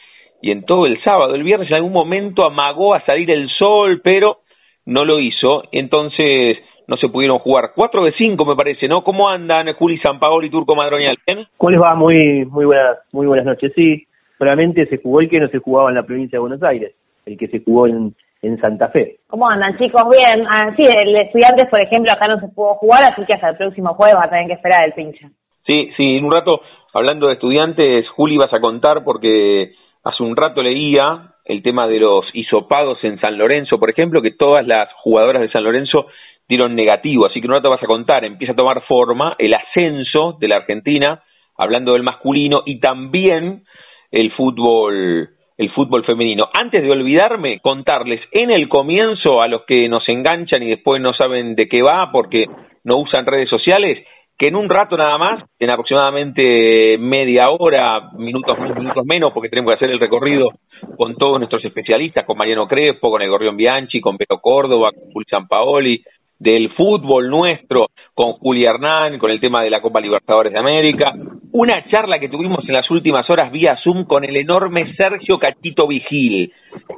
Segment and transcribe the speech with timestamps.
[0.48, 1.36] y en todo el sábado.
[1.36, 4.38] El viernes en algún momento amagó a salir el sol, pero
[4.86, 5.64] no lo hizo.
[5.74, 7.72] Entonces no se pudieron jugar.
[7.76, 9.04] Cuatro de cinco me parece, ¿no?
[9.04, 11.18] ¿Cómo andan Juli Sampaoli y Turco Madronial?
[11.28, 11.46] ¿Bien?
[11.58, 11.96] ¿Cómo les va?
[11.96, 13.74] Muy, muy, buenas, muy buenas noches.
[13.76, 16.96] Sí, solamente se jugó el que no se jugaba en la provincia de Buenos Aires,
[17.26, 19.18] el que se jugó en, en Santa Fe.
[19.28, 20.02] ¿Cómo andan, chicos?
[20.10, 20.46] Bien.
[20.48, 23.50] Ah, sí, el de estudiantes, por ejemplo, acá no se pudo jugar, así que hasta
[23.50, 25.28] el próximo jueves va a tener que esperar el pinche.
[25.68, 26.62] Sí, sí, en un rato,
[26.94, 32.00] hablando de estudiantes, Juli vas a contar porque hace un rato leía el tema de
[32.00, 36.08] los hisopados en San Lorenzo, por ejemplo, que todas las jugadoras de San Lorenzo
[36.48, 40.38] dieron negativo, así que un rato vas a contar, empieza a tomar forma el ascenso
[40.40, 41.24] de la Argentina,
[41.58, 43.64] hablando del masculino, y también
[44.12, 46.48] el fútbol el fútbol femenino.
[46.54, 51.14] Antes de olvidarme, contarles en el comienzo a los que nos enganchan y después no
[51.14, 52.46] saben de qué va porque
[52.84, 54.06] no usan redes sociales,
[54.38, 59.72] que en un rato nada más, en aproximadamente media hora, minutos minutos menos, porque tenemos
[59.72, 60.50] que hacer el recorrido
[60.96, 65.12] con todos nuestros especialistas, con Mariano Crespo, con el Gorrión Bianchi, con Pedro Córdoba, con
[65.12, 66.04] Juli Sampaoli,
[66.40, 71.14] del fútbol nuestro, con Juli Hernán, con el tema de la Copa Libertadores de América,
[71.52, 75.88] una charla que tuvimos en las últimas horas vía Zoom con el enorme Sergio Cachito
[75.88, 76.54] Vigil.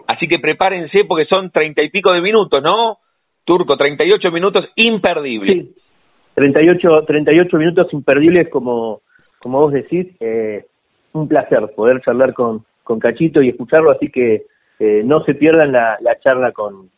[0.07, 2.97] Así que prepárense porque son treinta y pico de minutos, ¿no?
[3.45, 5.67] Turco, treinta y ocho minutos imperdibles.
[5.67, 5.71] Sí,
[6.39, 9.01] 38, 38 minutos imperdibles como,
[9.39, 10.07] como vos decís.
[10.21, 10.65] Eh,
[11.11, 14.43] un placer poder charlar con, con Cachito y escucharlo, así que
[14.79, 16.89] eh, no se pierdan la, la charla con,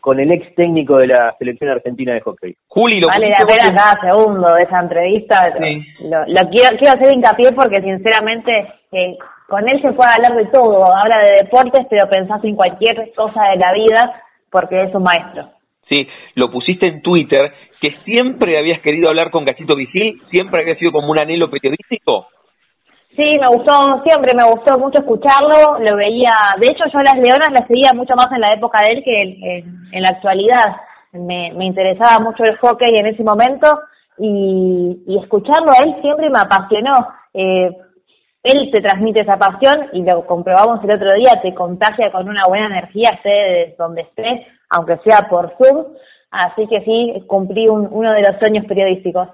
[0.00, 2.54] con el ex técnico de la selección argentina de hockey.
[2.68, 5.54] Juli, lo Vale la pena cada segundo de esa entrevista.
[5.58, 5.86] Sí.
[6.10, 9.16] Lo, lo quiero, quiero hacer hincapié porque, sinceramente, eh,
[9.48, 10.84] con él se puede hablar de todo.
[10.84, 15.48] Habla de deportes, pero pensás en cualquier cosa de la vida porque es un maestro.
[15.88, 17.52] Sí, lo pusiste en Twitter,
[17.82, 22.28] que siempre habías querido hablar con Cachito Vigil, siempre había sido como un anhelo periodístico.
[23.16, 27.50] Sí, me gustó, siempre me gustó mucho escucharlo, lo veía, de hecho yo las Leonas
[27.52, 30.76] las seguía mucho más en la época de él que en la actualidad,
[31.12, 33.68] me, me interesaba mucho el hockey en ese momento
[34.16, 36.94] y, y escucharlo a él siempre me apasionó,
[37.34, 37.68] eh,
[38.44, 42.44] él te transmite esa pasión y lo comprobamos el otro día, te contagia con una
[42.46, 45.94] buena energía, esté donde estés, aunque sea por Zoom,
[46.32, 49.28] así que sí, cumplí un- uno de los sueños periodísticos.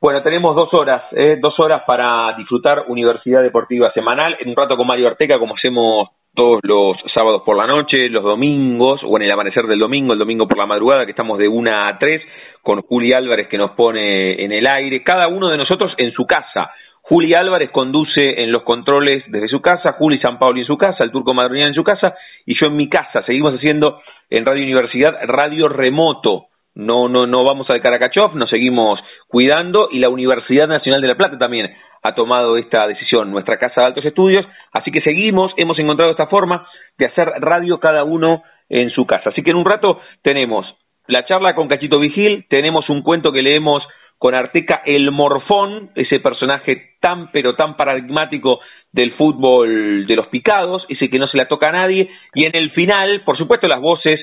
[0.00, 1.38] Bueno, tenemos dos horas, ¿eh?
[1.40, 6.08] dos horas para disfrutar Universidad Deportiva Semanal, en un rato con Mario Arteca, como hacemos
[6.34, 10.18] todos los sábados por la noche, los domingos, o en el amanecer del domingo, el
[10.18, 12.20] domingo por la madrugada, que estamos de una a tres,
[12.62, 16.26] con Juli Álvarez que nos pone en el aire, cada uno de nosotros en su
[16.26, 16.70] casa.
[17.02, 21.02] Juli Álvarez conduce en los controles desde su casa, Juli San Pauli en su casa,
[21.02, 22.14] el Turco Madronian en su casa,
[22.46, 23.24] y yo en mi casa.
[23.26, 24.00] Seguimos haciendo
[24.30, 26.46] en Radio Universidad radio remoto.
[26.74, 28.98] No, no, no vamos al Caracachov, nos seguimos
[29.28, 33.82] cuidando y la Universidad Nacional de La Plata también ha tomado esta decisión, nuestra casa
[33.82, 36.66] de altos estudios, así que seguimos, hemos encontrado esta forma
[36.98, 39.30] de hacer radio cada uno en su casa.
[39.30, 40.66] Así que en un rato tenemos
[41.08, 43.82] la charla con Cachito Vigil, tenemos un cuento que leemos
[44.22, 48.60] con Arteca El Morfón, ese personaje tan pero tan paradigmático
[48.92, 52.54] del fútbol de los picados, ese que no se la toca a nadie, y en
[52.54, 54.20] el final, por supuesto, las voces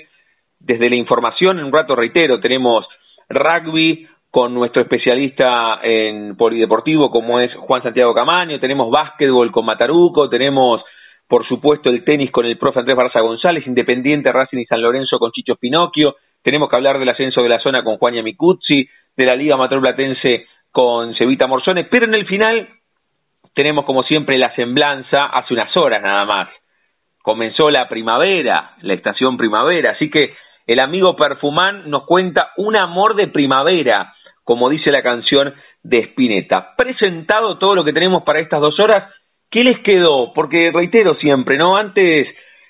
[0.58, 2.88] desde la información, en un rato reitero, tenemos
[3.28, 10.30] rugby con nuestro especialista en polideportivo como es Juan Santiago Camaño, tenemos básquetbol con Mataruco,
[10.30, 10.82] tenemos
[11.28, 15.20] por supuesto el tenis con el profe Andrés Barza González, Independiente, Racing y San Lorenzo
[15.20, 18.88] con Chicho Pinocchio, tenemos que hablar del ascenso de la zona con Juan Yamicuzzi,
[19.20, 22.70] de la Liga Amateur Platense con Cevita Morzones, pero en el final
[23.54, 26.48] tenemos como siempre la semblanza hace unas horas nada más.
[27.22, 30.34] Comenzó la primavera, la estación primavera, así que
[30.66, 34.14] el amigo Perfumán nos cuenta un amor de primavera,
[34.46, 36.76] como dice la canción de Spinetta.
[36.78, 39.14] Presentado todo lo que tenemos para estas dos horas,
[39.52, 40.32] ¿qué les quedó?
[40.34, 41.76] Porque reitero siempre, ¿no?
[41.76, 42.26] Antes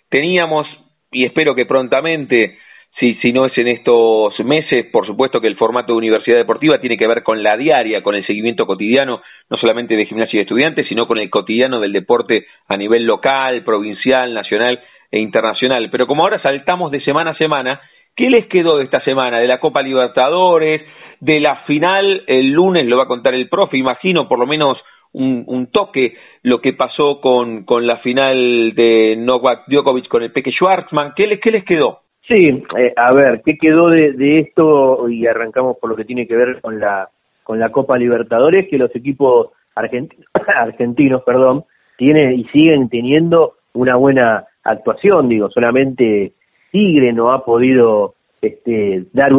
[0.09, 0.65] teníamos,
[1.11, 2.57] y espero que prontamente,
[2.99, 6.79] si, si no es en estos meses, por supuesto que el formato de universidad deportiva
[6.79, 10.41] tiene que ver con la diaria, con el seguimiento cotidiano, no solamente de gimnasia y
[10.41, 14.81] estudiantes, sino con el cotidiano del deporte a nivel local, provincial, nacional
[15.11, 15.89] e internacional.
[15.89, 17.79] Pero como ahora saltamos de semana a semana,
[18.15, 19.39] ¿qué les quedó de esta semana?
[19.39, 20.81] De la Copa Libertadores,
[21.21, 24.77] de la final, el lunes lo va a contar el profe, imagino por lo menos
[25.13, 30.33] un, un toque lo que pasó con, con la final de Novak Djokovic con el
[30.33, 31.13] Peque Schwartzman.
[31.15, 32.01] ¿Qué les, qué les quedó?
[32.29, 35.09] Sí, eh, a ver, ¿qué quedó de, de, esto?
[35.09, 37.09] Y arrancamos por lo que tiene que ver con la
[37.43, 41.65] con la Copa Libertadores, que los equipos argentinos, argentinos perdón,
[41.97, 46.33] tienen y siguen teniendo una buena actuación, digo, solamente
[46.71, 49.31] Tigre no ha podido este, dar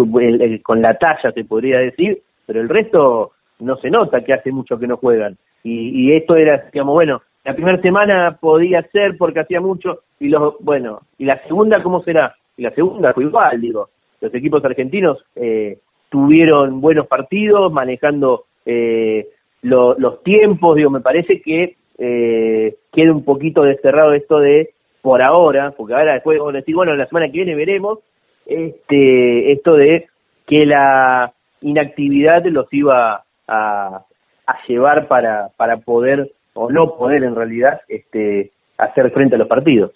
[0.65, 4.81] con la talla, se podría decir, pero el resto no se nota que hace mucho
[4.81, 5.37] que no juegan.
[5.63, 10.29] Y, y esto era, digamos, bueno, la primera semana podía ser porque hacía mucho, y
[10.29, 12.35] los, bueno, y la segunda, ¿cómo será?
[12.61, 13.89] Y la segunda fue igual, digo,
[14.21, 15.79] los equipos argentinos eh,
[16.11, 19.29] tuvieron buenos partidos, manejando eh,
[19.62, 25.23] lo, los tiempos, digo, me parece que eh, queda un poquito desterrado esto de por
[25.23, 28.01] ahora, porque ahora después vamos a decir, bueno, la semana que viene veremos,
[28.45, 30.09] este, esto de
[30.47, 31.33] que la
[31.63, 34.05] inactividad los iba a,
[34.47, 39.49] a llevar para, para poder, o no poder en realidad, este, hacer frente a los
[39.49, 39.93] partidos.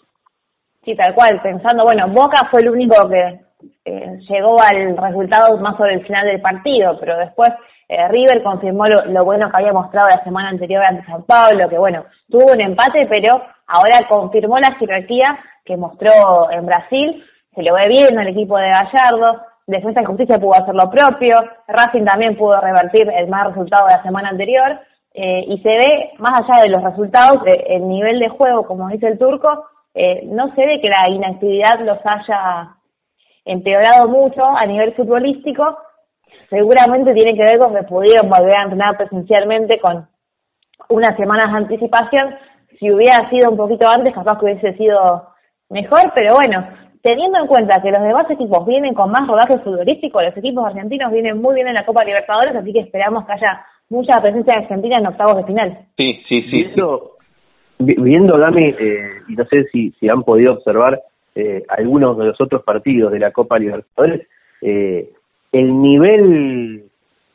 [0.85, 3.41] Sí, tal cual, pensando, bueno, Boca fue el único que
[3.87, 7.49] eh, llegó al resultado más sobre el final del partido, pero después
[7.89, 11.79] eh, River confirmó lo, bueno que había mostrado la semana anterior ante San Pablo, que
[11.79, 17.75] bueno, tuvo un empate, pero ahora confirmó la jerarquía que mostró en Brasil, se lo
[17.75, 21.37] ve bien el equipo de Gallardo, Defensa y Justicia pudo hacer lo propio,
[21.67, 24.81] Racing también pudo revertir el mal resultado de la semana anterior,
[25.15, 29.07] eh, y se ve, más allá de los resultados, el nivel de juego, como dice
[29.07, 29.65] el turco,
[29.95, 32.75] eh, no se ve que la inactividad los haya
[33.45, 35.79] empeorado mucho a nivel futbolístico,
[36.51, 40.07] seguramente tiene que ver con que pudieron volver a entrenar presencialmente con
[40.89, 42.35] unas semanas de anticipación,
[42.79, 45.29] si hubiera sido un poquito antes, capaz que hubiese sido
[45.71, 46.67] mejor, pero bueno,
[47.03, 51.13] teniendo en cuenta que los demás equipos vienen con más rodaje futbolístico, los equipos argentinos
[51.13, 54.63] vienen muy bien en la Copa Libertadores, así que esperamos que haya mucha presencia de
[54.63, 55.79] Argentina en octavos de final.
[55.97, 56.65] Sí, sí, sí.
[56.65, 57.14] Viendo,
[57.79, 61.01] viendo Dami, eh, y no sé si, si han podido observar
[61.35, 64.27] eh, algunos de los otros partidos de la Copa Libertadores,
[64.63, 65.11] eh,
[65.53, 66.85] el nivel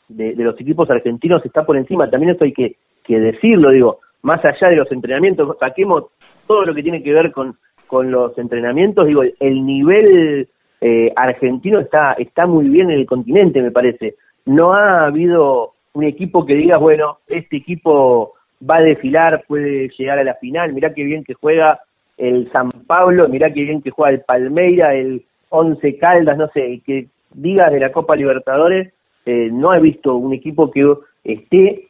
[0.07, 3.99] de, de, los equipos argentinos está por encima, también esto hay que, que decirlo, digo,
[4.21, 6.05] más allá de los entrenamientos, saquemos
[6.47, 7.55] todo lo que tiene que ver con
[7.89, 10.47] con los entrenamientos, digo, el nivel
[10.79, 14.15] eh, argentino está, está muy bien en el continente, me parece.
[14.45, 18.33] No ha habido un equipo que diga, bueno, este equipo
[18.67, 21.79] va a desfilar, puede llegar a la final, mirá qué bien que juega
[22.17, 26.81] el San Pablo, mirá qué bien que juega el Palmeira, el Once Caldas, no sé,
[26.85, 28.93] que digas de la Copa Libertadores,
[29.25, 30.85] eh, no he visto un equipo que
[31.23, 31.87] esté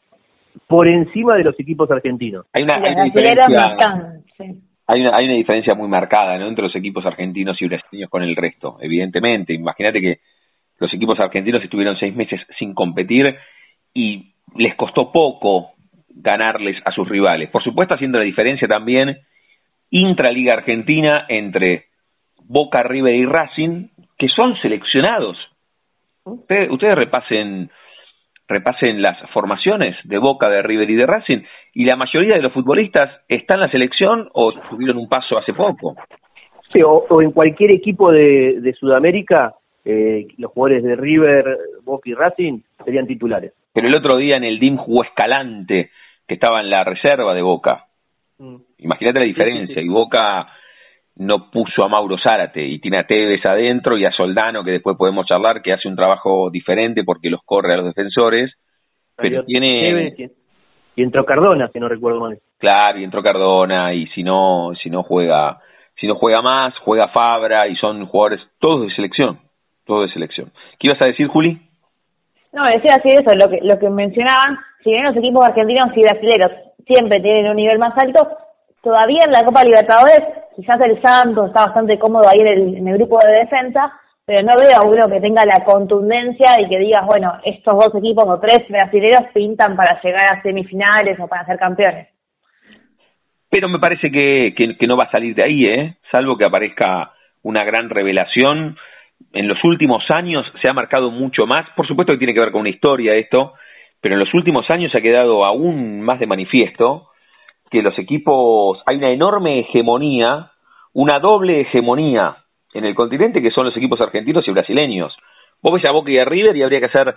[0.68, 2.46] por encima de los equipos argentinos.
[2.54, 4.62] Hay una, hay una diferencia, sí
[4.92, 6.48] hay una, hay una diferencia muy marcada ¿no?
[6.48, 9.54] entre los equipos argentinos y brasileños con el resto, evidentemente.
[9.54, 10.20] Imagínate que
[10.80, 13.36] los equipos argentinos estuvieron seis meses sin competir
[13.94, 15.74] y les costó poco
[16.10, 17.50] ganarles a sus rivales.
[17.50, 19.18] Por supuesto, haciendo la diferencia también
[19.92, 21.86] intraliga argentina entre
[22.44, 23.88] Boca, River y Racing,
[24.18, 25.38] que son seleccionados.
[26.24, 27.70] Ustedes, ustedes repasen
[28.48, 32.51] repasen las formaciones de Boca, de River y de Racing, y la mayoría de los
[32.51, 35.96] futbolistas están en la selección o tuvieron un paso hace poco.
[36.74, 39.54] Sí, o, o en cualquier equipo de, de Sudamérica,
[39.86, 43.54] eh, los jugadores de River, Boca y Racing serían titulares.
[43.74, 45.92] Pero el otro día en el DIM jugó Escalante,
[46.30, 47.88] que estaba en la reserva de Boca.
[48.38, 48.56] Mm.
[48.78, 49.86] Imagínate la diferencia, sí, sí, sí.
[49.88, 50.48] y Boca
[51.16, 54.96] no puso a Mauro Zárate y tiene a Tevez adentro y a Soldano, que después
[54.96, 58.54] podemos charlar, que hace un trabajo diferente porque los corre a los defensores,
[59.16, 60.14] pero, pero tiene...
[60.16, 60.32] Tevez,
[60.96, 62.38] y entró Cardona, si no recuerdo mal.
[62.60, 65.60] Claro, y entró Cardona, y si no, si no juega,
[66.00, 69.40] si no juega más, juega Fabra, y son jugadores todos de selección,
[69.86, 70.52] todos de selección.
[70.78, 71.60] ¿Qué ibas a decir, Juli?
[72.52, 76.02] No, decía así eso, lo que, lo que mencionaban, si bien los equipos argentinos y
[76.02, 76.52] brasileños
[76.86, 78.28] siempre tienen un nivel más alto,
[78.82, 80.22] todavía en la Copa Libertadores,
[80.56, 83.92] quizás el Santos está bastante cómodo ahí en el, grupo de defensa,
[84.26, 87.96] pero no veo a uno que tenga la contundencia y que digas, bueno, estos dos
[87.96, 92.08] equipos o tres brasileños pintan para llegar a semifinales o para ser campeones.
[93.50, 95.96] Pero me parece que, que, que no va a salir de ahí, ¿eh?
[96.12, 98.78] Salvo que aparezca una gran revelación.
[99.34, 101.68] En los últimos años se ha marcado mucho más.
[101.76, 103.54] Por supuesto que tiene que ver con una historia esto,
[104.01, 107.10] pero en los últimos años ha quedado aún más de manifiesto
[107.70, 110.51] que los equipos, hay una enorme hegemonía,
[110.94, 112.38] una doble hegemonía
[112.74, 115.15] en el continente que son los equipos argentinos y brasileños.
[115.62, 117.15] Vos ves a Boca y a River y habría que hacer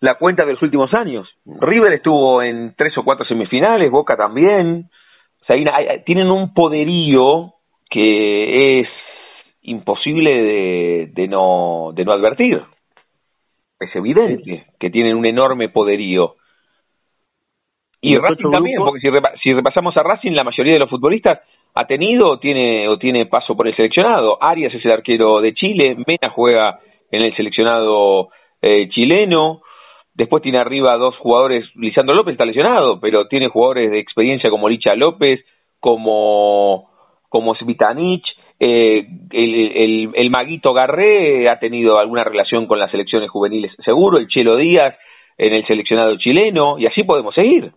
[0.00, 1.28] la cuenta de los últimos años.
[1.44, 4.88] River estuvo en tres o cuatro semifinales, Boca también.
[5.42, 7.54] O sea, hay, tienen un poderío
[7.90, 8.88] que es
[9.62, 12.62] imposible de, de, no, de no advertir.
[13.80, 16.36] Es evidente que tienen un enorme poderío.
[18.00, 21.40] Y Racing también, porque si, repa si repasamos a Racing, la mayoría de los futbolistas
[21.74, 24.38] ha tenido o tiene, o tiene paso por el seleccionado.
[24.40, 26.78] Arias es el arquero de Chile, Mena juega
[27.10, 28.28] en el seleccionado
[28.62, 29.62] eh, chileno.
[30.14, 34.68] Después tiene arriba dos jugadores, Lisandro López está lesionado, pero tiene jugadores de experiencia como
[34.68, 35.44] Licha López,
[35.78, 36.90] como,
[37.28, 38.26] como Svitanich,
[38.60, 44.26] eh, el, el, Maguito Garré ha tenido alguna relación con las selecciones juveniles, seguro, el
[44.26, 44.96] Chelo Díaz
[45.36, 47.70] en el seleccionado chileno, y así podemos seguir.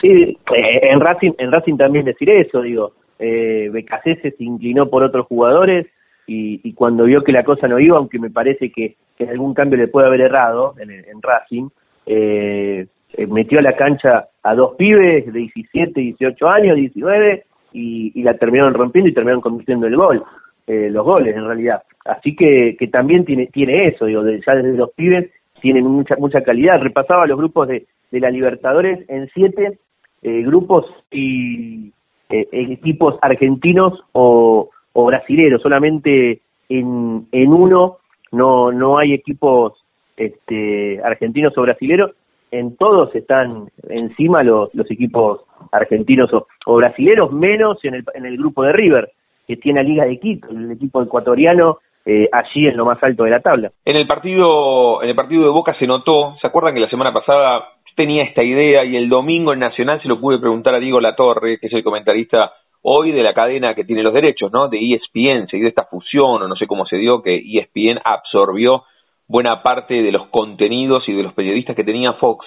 [0.00, 3.70] Sí, eh, en Racing, en Racing también decir eso, digo, eh,
[4.14, 5.86] se inclinó por otros jugadores
[6.26, 9.52] y, y, cuando vio que la cosa no iba, aunque me parece que, que algún
[9.52, 11.68] cambio le puede haber errado en, en Racing,
[12.06, 12.86] eh,
[13.28, 18.34] metió a la cancha a dos pibes de 17, 18 años, 19, y, y la
[18.34, 20.22] terminaron rompiendo y terminaron convirtiendo el gol,
[20.66, 21.82] eh, los goles en realidad.
[22.04, 26.16] Así que, que también tiene, tiene eso, digo, de, ya desde los pibes tienen mucha,
[26.16, 26.80] mucha calidad.
[26.80, 29.78] Repasaba los grupos de, de la Libertadores en siete
[30.22, 31.92] eh, grupos y
[32.30, 37.98] eh, equipos argentinos o, o brasileros, solamente en, en uno
[38.32, 39.74] no, no hay equipos
[40.16, 42.12] este, argentinos o brasileros,
[42.52, 45.40] en todos están encima los, los equipos
[45.72, 49.10] argentinos o, o brasileros, menos en el, en el grupo de River,
[49.48, 53.24] que tiene a Liga de Quito, el equipo ecuatoriano eh, allí en lo más alto
[53.24, 53.72] de la tabla.
[53.84, 57.12] En el partido, en el partido de Boca se notó, ¿se acuerdan que la semana
[57.12, 57.64] pasada
[57.96, 61.58] tenía esta idea y el domingo en Nacional se lo pude preguntar a Diego Latorre,
[61.58, 64.68] que es el comentarista hoy de la cadena que tiene los derechos, ¿no?
[64.68, 68.84] De ESPN, se dio esta fusión o no sé cómo se dio que ESPN absorbió
[69.32, 72.46] buena parte de los contenidos y de los periodistas que tenía Fox,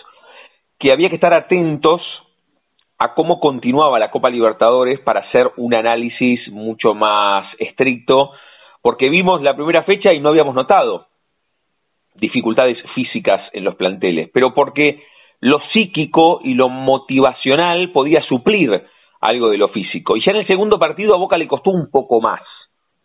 [0.78, 2.00] que había que estar atentos
[3.00, 8.34] a cómo continuaba la Copa Libertadores para hacer un análisis mucho más estricto
[8.84, 11.08] porque vimos la primera fecha y no habíamos notado
[12.14, 15.04] dificultades físicas en los planteles, pero porque
[15.40, 18.84] lo psíquico y lo motivacional podía suplir
[19.22, 20.16] algo de lo físico.
[20.16, 22.42] Y ya en el segundo partido a Boca le costó un poco más,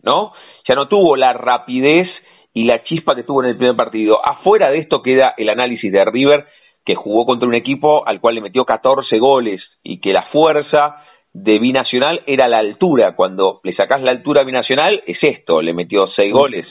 [0.03, 0.35] ¿no?
[0.69, 2.07] Ya no tuvo la rapidez
[2.53, 4.25] y la chispa que tuvo en el primer partido.
[4.27, 6.47] Afuera de esto queda el análisis de River,
[6.85, 10.97] que jugó contra un equipo al cual le metió 14 goles y que la fuerza
[11.33, 13.15] de Binacional era la altura.
[13.15, 16.67] Cuando le sacás la altura a Binacional, es esto, le metió seis goles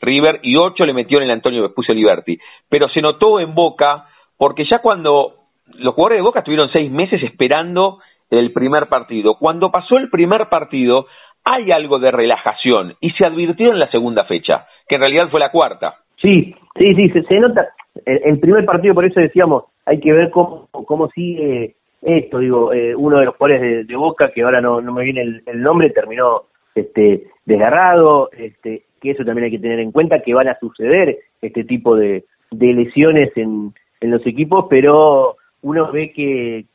[0.00, 2.38] River y ocho le metió en el Antonio Vespucio Liberti.
[2.68, 4.06] Pero se notó en Boca,
[4.36, 5.34] porque ya cuando
[5.74, 7.98] los jugadores de Boca estuvieron seis meses esperando
[8.30, 11.06] el primer partido, cuando pasó el primer partido,
[11.44, 15.40] hay algo de relajación y se advirtió en la segunda fecha, que en realidad fue
[15.40, 15.94] la cuarta.
[16.20, 17.68] Sí, sí, sí, se, se nota.
[18.04, 22.72] El, el, primer partido, por eso decíamos, hay que ver cómo, cómo sigue esto, digo,
[22.72, 25.62] eh, uno de los jugadores de, de, Boca, que ahora no, no me viene el,
[25.62, 26.42] nombre, terminó
[26.74, 31.18] este desgarrado, este, que eso también hay que tener en cuenta, que van a suceder
[31.42, 36.66] este tipo de, de lesiones en, en los equipos, pero uno ve que,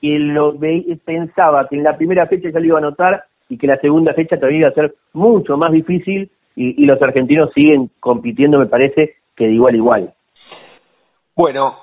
[0.00, 3.58] que lo ve, pensaba que en la primera fecha ya lo iba a notar y
[3.58, 7.50] que la segunda fecha todavía iba a ser mucho más difícil y, y los argentinos
[7.54, 10.14] siguen compitiendo, me parece, que de igual a igual.
[11.34, 11.74] Bueno,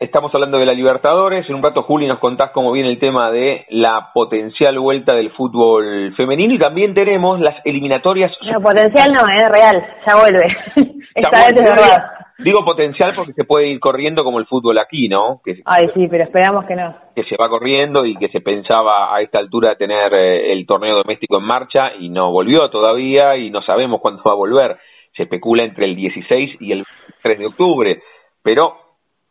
[0.00, 1.48] Estamos hablando de la Libertadores.
[1.48, 5.32] En un rato, Juli, nos contás cómo viene el tema de la potencial vuelta del
[5.32, 8.30] fútbol femenino y también tenemos las eliminatorias.
[8.42, 10.56] No, potencial no, es real, ya vuelve.
[11.16, 12.10] Esta vez es verdad.
[12.38, 15.40] Digo potencial porque se puede ir corriendo como el fútbol aquí, ¿no?
[15.44, 16.94] Que, Ay, sí, pero esperamos que no.
[17.16, 20.94] Que se va corriendo y que se pensaba a esta altura tener eh, el torneo
[20.94, 24.76] doméstico en marcha y no volvió todavía y no sabemos cuándo va a volver.
[25.16, 26.86] Se especula entre el 16 y el
[27.20, 28.00] 3 de octubre,
[28.44, 28.87] pero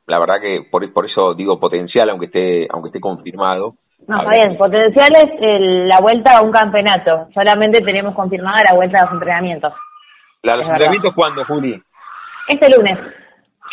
[0.07, 3.75] la verdad que por, por eso digo potencial, aunque esté, aunque esté confirmado.
[4.07, 8.75] No, está bien, potencial es el, la vuelta a un campeonato, solamente tenemos confirmada la
[8.75, 9.73] vuelta a los entrenamientos.
[10.43, 11.81] ¿La, ¿Los entrenamientos cuándo, Juli?
[12.47, 12.97] Este lunes.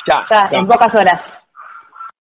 [0.07, 1.21] Ya, ya, ya, en pocas horas.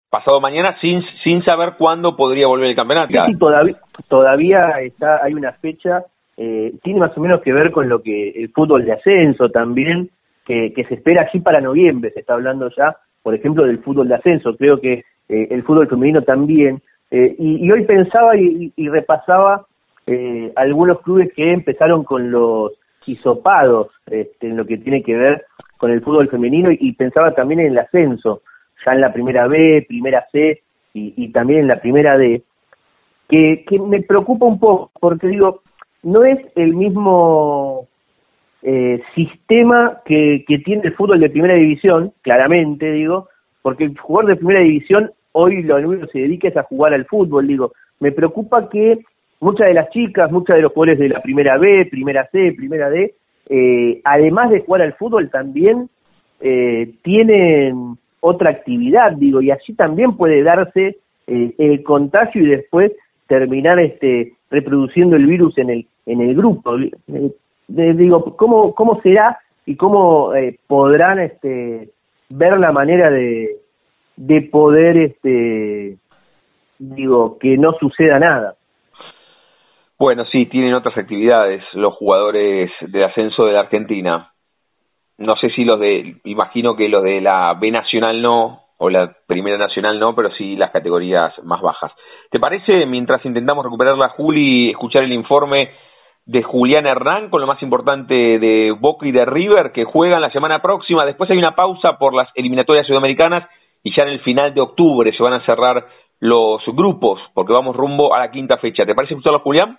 [0.10, 3.12] pasado mañana sin, sin saber cuándo podría volver el campeonato.
[3.25, 3.77] Sí, todavía,
[4.08, 6.03] todavía está, hay una fecha,
[6.38, 10.12] eh, tiene más o menos que ver con lo que el fútbol de ascenso también,
[10.46, 14.10] que, que se espera aquí para noviembre, se está hablando ya, por ejemplo, del fútbol
[14.10, 18.72] de ascenso, creo que eh, el fútbol femenino también, eh, y, y, hoy pensaba y,
[18.75, 19.65] y repasaba
[20.06, 22.74] eh, algunos clubes que empezaron con los
[23.06, 25.46] hisopados este, en lo que tiene que ver
[25.77, 28.42] con el fútbol femenino y, pensaba también en el ascenso,
[28.86, 30.62] ya en la primera B, primera C
[30.94, 32.44] y, también en la primera D,
[33.27, 35.62] que me preocupa un poco, porque digo,
[36.03, 37.88] no es el mismo
[38.63, 43.27] eh, sistema que, tiene el fútbol de primera división, claramente digo,
[43.62, 46.93] porque el jugador de primera división hoy lo único que se dedica es a jugar
[46.93, 49.00] al fútbol, digo, me preocupa que
[49.39, 52.89] muchas de las chicas, muchas de los jugadores de la primera B, primera C, primera
[52.89, 53.13] D,
[53.50, 55.89] eh, además de jugar al fútbol también
[56.39, 62.91] eh, tienen otra actividad, digo, y así también puede darse eh, el contagio y después
[63.27, 66.75] terminar este reproduciendo el virus en el en el grupo.
[67.77, 71.89] Eh, digo, ¿cómo cómo será y cómo eh, podrán este
[72.30, 73.58] ver la manera de
[74.15, 75.98] de poder este
[76.77, 78.56] digo que no suceda nada?
[79.98, 84.34] Bueno, sí, tienen otras actividades los jugadores de ascenso de la Argentina.
[85.18, 89.15] No sé si los de, imagino que los de la B Nacional no, o la
[89.27, 91.92] Primera Nacional no, pero sí las categorías más bajas.
[92.30, 95.70] ¿Te parece, mientras intentamos recuperar la Juli, escuchar el informe
[96.25, 100.32] de Julián Hernán con lo más importante de Boca y de River que juegan la
[100.32, 101.06] semana próxima?
[101.06, 103.50] Después hay una pausa por las eliminatorias sudamericanas
[103.84, 105.86] y ya en el final de octubre se van a cerrar
[106.20, 108.86] los grupos porque vamos rumbo a la quinta fecha.
[108.86, 109.77] ¿Te parece escucharlo, Julián?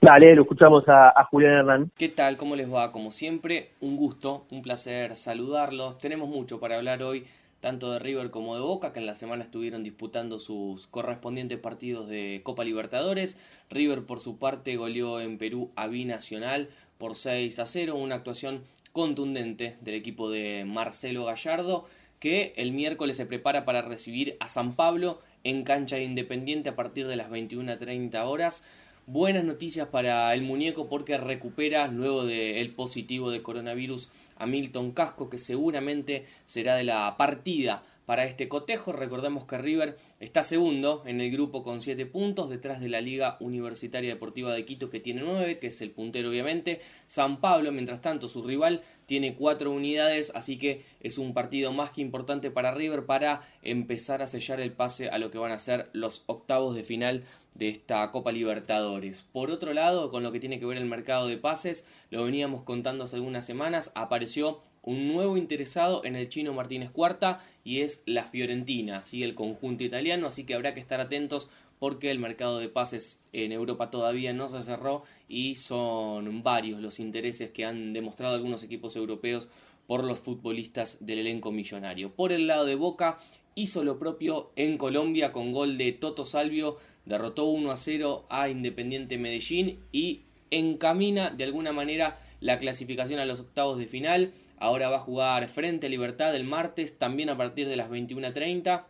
[0.00, 1.90] Dale, lo escuchamos a, a, Julián Hernán.
[1.96, 2.36] ¿Qué tal?
[2.36, 2.90] ¿Cómo les va?
[2.90, 5.98] Como siempre, un gusto, un placer saludarlos.
[5.98, 7.24] Tenemos mucho para hablar hoy,
[7.62, 12.08] tanto de River como de Boca, que en la semana estuvieron disputando sus correspondientes partidos
[12.08, 13.40] de Copa Libertadores.
[13.70, 18.64] River, por su parte, goleó en Perú a Binacional por 6 a 0, una actuación
[18.90, 21.86] contundente del equipo de Marcelo Gallardo,
[22.18, 26.74] que el miércoles se prepara para recibir a San Pablo en cancha de Independiente a
[26.74, 28.66] partir de las 21.30 horas.
[29.06, 34.10] Buenas noticias para el muñeco porque recupera luego del positivo de coronavirus
[34.42, 38.90] a Milton Casco que seguramente será de la partida para este cotejo.
[38.92, 43.36] Recordemos que River está segundo en el grupo con 7 puntos, detrás de la Liga
[43.38, 46.80] Universitaria Deportiva de Quito que tiene 9, que es el puntero obviamente.
[47.06, 51.92] San Pablo, mientras tanto, su rival tiene 4 unidades, así que es un partido más
[51.92, 55.58] que importante para River para empezar a sellar el pase a lo que van a
[55.58, 59.22] ser los octavos de final de esta Copa Libertadores.
[59.22, 62.62] Por otro lado, con lo que tiene que ver el mercado de pases, lo veníamos
[62.62, 68.02] contando hace algunas semanas, apareció un nuevo interesado en el chino Martínez Cuarta y es
[68.06, 69.22] la Fiorentina, ¿sí?
[69.22, 73.50] el conjunto italiano, así que habrá que estar atentos porque el mercado de pases en
[73.50, 78.94] Europa todavía no se cerró y son varios los intereses que han demostrado algunos equipos
[78.94, 79.48] europeos
[79.88, 82.14] por los futbolistas del elenco millonario.
[82.14, 83.18] Por el lado de Boca,
[83.54, 88.48] hizo lo propio en Colombia con gol de Toto Salvio, derrotó 1 a 0 a
[88.48, 94.34] Independiente Medellín y encamina de alguna manera la clasificación a los octavos de final.
[94.58, 98.84] Ahora va a jugar frente a Libertad el martes, también a partir de las 21.30.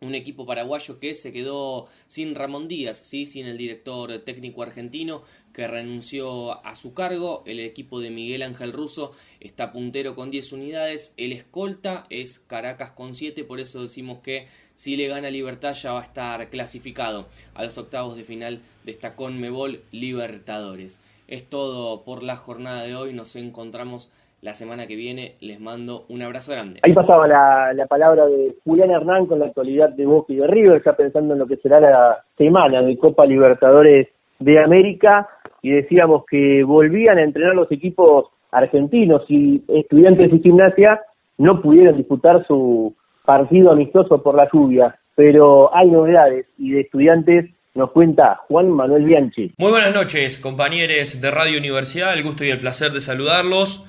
[0.00, 3.24] Un equipo paraguayo que se quedó sin Ramón Díaz, ¿sí?
[3.24, 5.22] sin el director técnico argentino
[5.52, 7.44] que renunció a su cargo.
[7.46, 11.14] El equipo de Miguel Ángel Russo está puntero con 10 unidades.
[11.18, 14.48] El escolta es Caracas con 7, por eso decimos que
[14.82, 18.90] si le gana Libertad ya va a estar clasificado a los octavos de final de
[18.90, 21.04] esta Conmebol Libertadores.
[21.28, 23.12] Es todo por la jornada de hoy.
[23.12, 25.36] Nos encontramos la semana que viene.
[25.40, 26.80] Les mando un abrazo grande.
[26.82, 30.48] Ahí pasaba la, la palabra de Julián Hernán con la actualidad de Boca y de
[30.48, 34.08] River, ya pensando en lo que será la semana de Copa Libertadores
[34.40, 35.28] de América.
[35.62, 41.00] Y decíamos que volvían a entrenar los equipos argentinos y estudiantes de gimnasia
[41.38, 44.98] no pudieron disputar su partido amistoso por la lluvia.
[45.14, 49.52] Pero hay novedades y de estudiantes nos cuenta Juan Manuel Bianchi.
[49.56, 52.12] Muy buenas noches, compañeros de Radio Universidad.
[52.12, 53.86] El gusto y el placer de saludarlos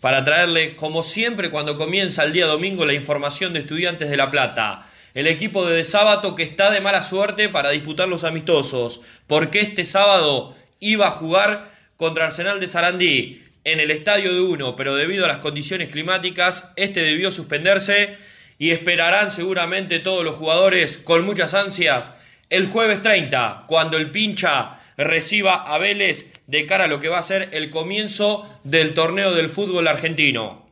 [0.00, 4.30] para traerle, como siempre, cuando comienza el día domingo, la información de Estudiantes de La
[4.30, 4.82] Plata.
[5.14, 9.60] El equipo de, de sábado que está de mala suerte para disputar los amistosos, porque
[9.60, 11.64] este sábado iba a jugar
[11.96, 16.72] contra Arsenal de Sarandí en el estadio de uno, pero debido a las condiciones climáticas,
[16.76, 18.16] este debió suspenderse
[18.58, 22.10] y esperarán seguramente todos los jugadores con muchas ansias
[22.48, 27.18] el jueves 30, cuando el pincha reciba a Vélez de cara a lo que va
[27.18, 30.64] a ser el comienzo del torneo del fútbol argentino.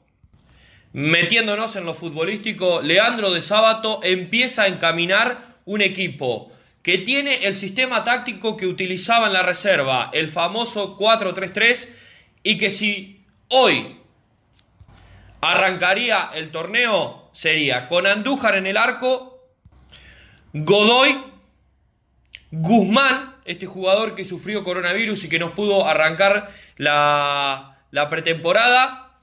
[0.92, 6.52] metiéndonos en lo futbolístico, Leandro de Sábato empieza a encaminar un equipo
[6.84, 11.88] que tiene el sistema táctico que utilizaba en la reserva, el famoso 4-3-3,
[12.44, 13.96] y que si hoy
[15.40, 19.50] arrancaría el torneo, sería con Andújar en el arco,
[20.54, 21.22] Godoy,
[22.50, 29.18] Guzmán, este jugador que sufrió coronavirus y que nos pudo arrancar la, la pretemporada,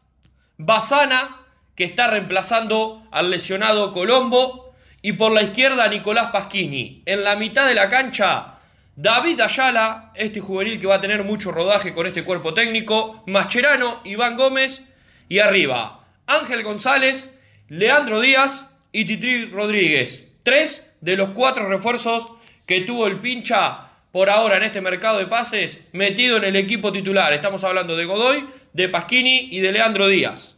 [0.57, 1.37] Basana,
[1.75, 7.01] que está reemplazando al lesionado Colombo, y por la izquierda Nicolás Pasquini.
[7.05, 8.55] En la mitad de la cancha,
[8.95, 14.01] David Ayala, este juvenil que va a tener mucho rodaje con este cuerpo técnico, Mascherano,
[14.03, 14.89] Iván Gómez,
[15.27, 17.39] y arriba, Ángel González,
[17.71, 20.27] Leandro Díaz y Titri Rodríguez.
[20.43, 22.27] Tres de los cuatro refuerzos
[22.65, 26.91] que tuvo el pincha por ahora en este mercado de pases metido en el equipo
[26.91, 27.31] titular.
[27.31, 30.57] Estamos hablando de Godoy, de Pasquini y de Leandro Díaz.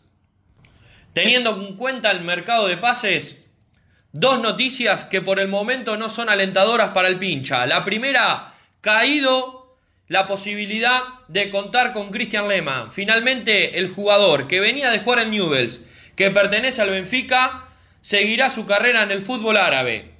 [1.13, 3.45] Teniendo en cuenta el mercado de pases,
[4.11, 7.67] dos noticias que por el momento no son alentadoras para el pincha.
[7.67, 12.91] La primera, caído la posibilidad de contar con Christian Lehmann.
[12.91, 15.81] Finalmente, el jugador que venía de jugar en Newells,
[16.15, 17.65] que pertenece al Benfica,
[18.01, 20.13] seguirá su carrera en el fútbol árabe.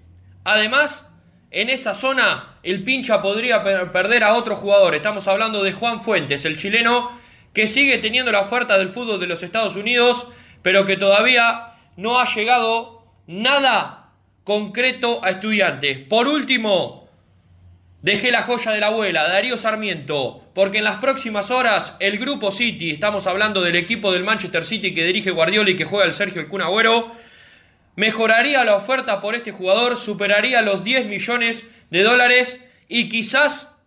[0.43, 1.13] Además,
[1.51, 4.95] en esa zona el pincha podría perder a otro jugador.
[4.95, 7.12] Estamos hablando de Juan Fuentes, el chileno
[7.53, 10.29] que sigue teniendo la oferta del fútbol de los Estados Unidos
[10.63, 14.10] pero que todavía no ha llegado nada
[14.43, 15.99] concreto a estudiantes.
[15.99, 17.02] Por último,
[18.03, 22.51] dejé la joya de la abuela, Darío Sarmiento, porque en las próximas horas el grupo
[22.51, 26.13] City, estamos hablando del equipo del Manchester City que dirige Guardiola y que juega el
[26.13, 27.11] Sergio El Kun Agüero,
[27.95, 33.77] mejoraría la oferta por este jugador, superaría los 10 millones de dólares y quizás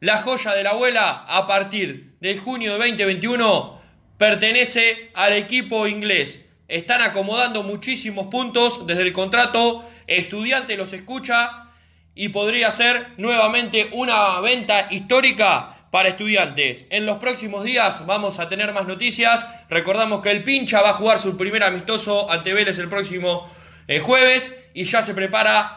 [0.00, 3.80] la joya de la abuela a partir de junio de 2021
[4.18, 6.44] pertenece al equipo inglés.
[6.68, 9.82] Están acomodando muchísimos puntos desde el contrato.
[10.06, 11.69] Estudiante los escucha
[12.14, 16.86] y podría ser nuevamente una venta histórica para estudiantes.
[16.90, 19.66] En los próximos días vamos a tener más noticias.
[19.68, 23.48] Recordamos que el pincha va a jugar su primer amistoso ante Vélez el próximo
[23.88, 25.76] eh, jueves y ya se prepara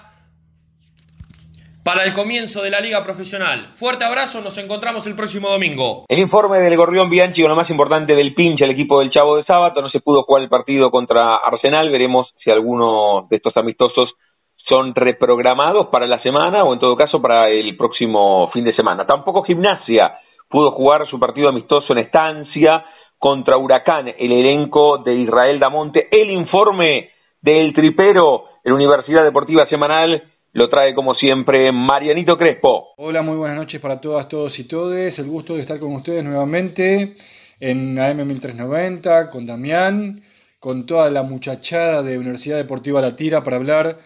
[1.83, 3.69] para el comienzo de la liga profesional.
[3.73, 6.05] Fuerte abrazo, nos encontramos el próximo domingo.
[6.07, 9.43] El informe del Gorrión Bianchi lo más importante del pinche, el equipo del Chavo de
[9.43, 14.13] Sábado, no se pudo jugar el partido contra Arsenal, veremos si alguno de estos amistosos
[14.69, 19.05] son reprogramados para la semana o en todo caso para el próximo fin de semana.
[19.05, 20.17] Tampoco Gimnasia
[20.49, 22.85] pudo jugar su partido amistoso en estancia
[23.17, 26.07] contra Huracán, el elenco de Israel Damonte.
[26.11, 27.09] El informe
[27.41, 30.23] del tripero en Universidad Deportiva Semanal
[30.53, 32.89] lo trae como siempre Marianito Crespo.
[32.97, 35.17] Hola, muy buenas noches para todas, todos y todes.
[35.19, 37.15] El gusto de estar con ustedes nuevamente
[37.59, 40.13] en AM 1390 con Damián,
[40.59, 43.97] con toda la muchachada de Universidad Deportiva La Tira para hablar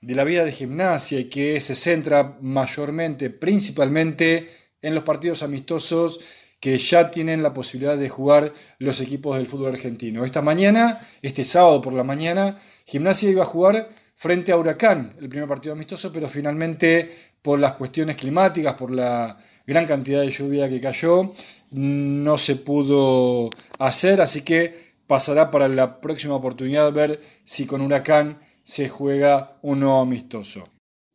[0.00, 4.48] de la vida de gimnasia y que se centra mayormente, principalmente
[4.80, 6.20] en los partidos amistosos
[6.58, 10.24] que ya tienen la posibilidad de jugar los equipos del fútbol argentino.
[10.24, 15.28] Esta mañana, este sábado por la mañana, Gimnasia iba a jugar frente a Huracán, el
[15.28, 17.10] primer partido amistoso, pero finalmente
[17.40, 21.32] por las cuestiones climáticas, por la gran cantidad de lluvia que cayó,
[21.70, 28.38] no se pudo hacer, así que pasará para la próxima oportunidad ver si con Huracán
[28.70, 30.62] se juega un nuevo amistoso.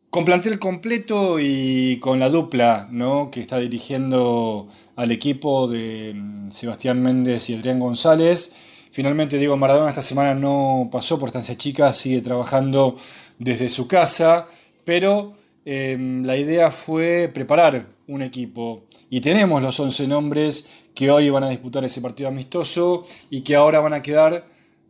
[0.10, 3.32] Con plantel completo y con la dupla ¿no?
[3.32, 8.54] que está dirigiendo al equipo de mm, Sebastián Méndez y Adrián González,
[8.92, 12.96] Finalmente Diego Maradona esta semana no pasó por estancia chica, sigue trabajando
[13.38, 14.48] desde su casa,
[14.86, 15.34] pero
[15.66, 21.44] em, la idea fue preparar un equipo y tenemos los 11 nombres que hoy van
[21.44, 24.46] a disputar ese partido amistoso y que ahora van a quedar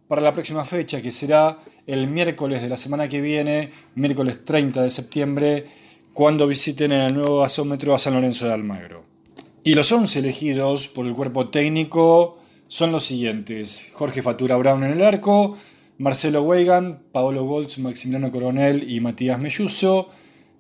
[0.08, 4.84] para la próxima fecha, que será el miércoles de la semana que viene, miércoles 30
[4.84, 5.66] de septiembre,
[6.14, 9.04] cuando visiten el nuevo gasómetro a San Lorenzo de Almagro.
[9.64, 13.90] Y los 11 elegidos por el cuerpo técnico son los siguientes.
[13.94, 15.58] Jorge Fatura Brown en el arco,
[15.98, 20.10] Marcelo Weigan, Paolo Goltz, Maximiliano Coronel y Matías Melluso.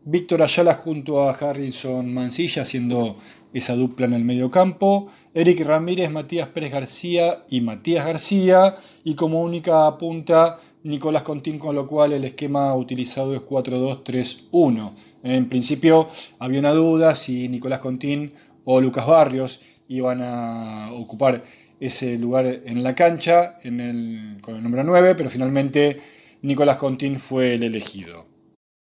[0.07, 3.17] Víctor Ayala junto a Harrison Mancilla haciendo
[3.53, 5.07] esa dupla en el medio campo.
[5.33, 8.75] Eric Ramírez, Matías Pérez García y Matías García.
[9.03, 14.91] Y como única punta, Nicolás Contín, con lo cual el esquema utilizado es 4-2-3-1.
[15.23, 18.33] En principio había una duda si Nicolás Contín
[18.65, 21.43] o Lucas Barrios iban a ocupar
[21.79, 25.99] ese lugar en la cancha en el, con el número 9, pero finalmente
[26.43, 28.27] Nicolás Contín fue el elegido.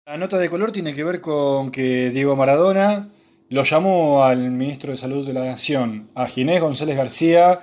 [0.06, 3.08] La nota de color tiene que ver con que Diego Maradona
[3.48, 7.60] lo llamó al ministro de Salud de la Nación, a Ginés González García,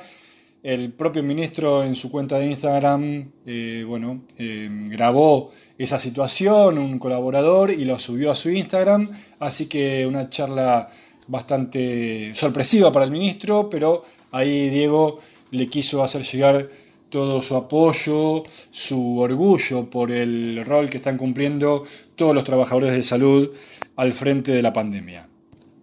[0.64, 7.00] El propio ministro en su cuenta de Instagram, eh, bueno, eh, grabó esa situación, un
[7.00, 9.10] colaborador, y lo subió a su Instagram.
[9.40, 10.88] Así que una charla
[11.28, 15.20] bastante sorpresiva para el ministro, pero ahí Diego
[15.50, 16.70] le quiso hacer llegar
[17.10, 21.84] todo su apoyo, su orgullo por el rol que están cumpliendo
[22.16, 23.52] todos los trabajadores de salud
[23.96, 25.28] al frente de la pandemia.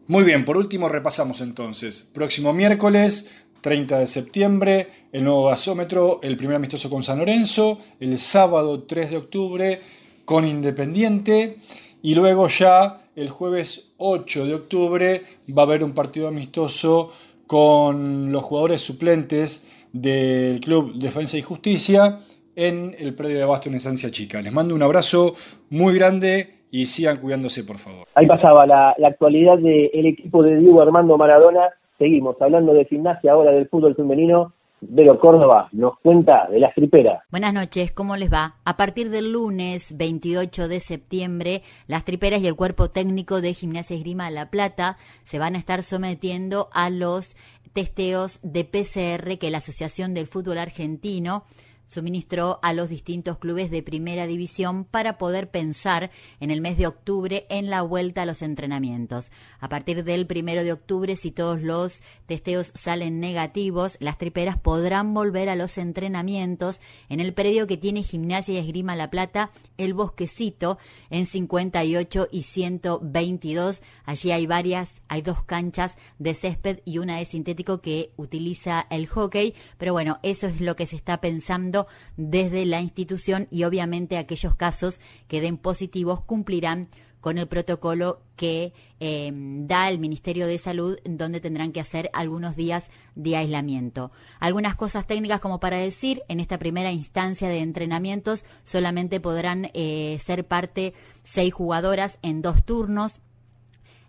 [0.07, 2.11] Muy bien, por último repasamos entonces.
[2.14, 8.18] Próximo miércoles 30 de septiembre, el nuevo gasómetro, el primer amistoso con San Lorenzo, el
[8.18, 9.81] sábado 3 de octubre
[10.25, 11.57] con Independiente
[12.03, 15.23] y luego ya el jueves 8 de octubre
[15.57, 17.11] va a haber un partido amistoso
[17.47, 22.21] con los jugadores suplentes del Club Defensa y Justicia
[22.55, 24.42] en el predio de Abasto en Esencia Chica.
[24.42, 25.35] Les mando un abrazo
[25.71, 28.07] muy grande y sigan cuidándose, por favor.
[28.14, 31.68] Ahí pasaba la, actualidad del equipo de Diego Armando Maradona.
[31.98, 34.52] Seguimos hablando de gimnasia ahora del fútbol femenino.
[34.80, 37.24] Vero Córdoba nos cuenta de la triperas.
[37.32, 38.54] Buenas noches, ¿cómo les va?
[38.64, 43.96] A partir del lunes 28 de septiembre, las triperas y el cuerpo técnico de Gimnasia
[43.96, 47.34] Esgrima La Plata se van a estar sometiendo a los
[47.72, 51.42] testeos de PCR que la Asociación del Fútbol Argentino
[51.88, 56.87] suministró a los distintos clubes de primera división para poder pensar en el mes de
[56.87, 59.33] octubre en la vuelta a los entrenamientos.
[59.59, 65.14] A partir del primero de octubre, si todos los testeos salen negativos, las triperas podrán
[65.14, 69.94] volver a los entrenamientos en el predio que tiene Gimnasia y Esgrima La Plata, El
[69.94, 70.79] Bosquecito,
[71.11, 73.83] en 58 y 122.
[74.05, 79.07] Allí hay varias, hay dos canchas de césped y una de sintético que utiliza el
[79.07, 81.78] hockey, pero bueno, eso es lo que se está pensando
[82.17, 86.88] desde la institución y obviamente aquellos casos que den positivos cumplirán
[87.21, 92.57] con el protocolo que eh, da el Ministerio de Salud, donde tendrán que hacer algunos
[92.57, 94.12] días de aislamiento.
[94.38, 100.19] Algunas cosas técnicas como para decir, en esta primera instancia de entrenamientos solamente podrán eh,
[100.25, 103.21] ser parte seis jugadoras en dos turnos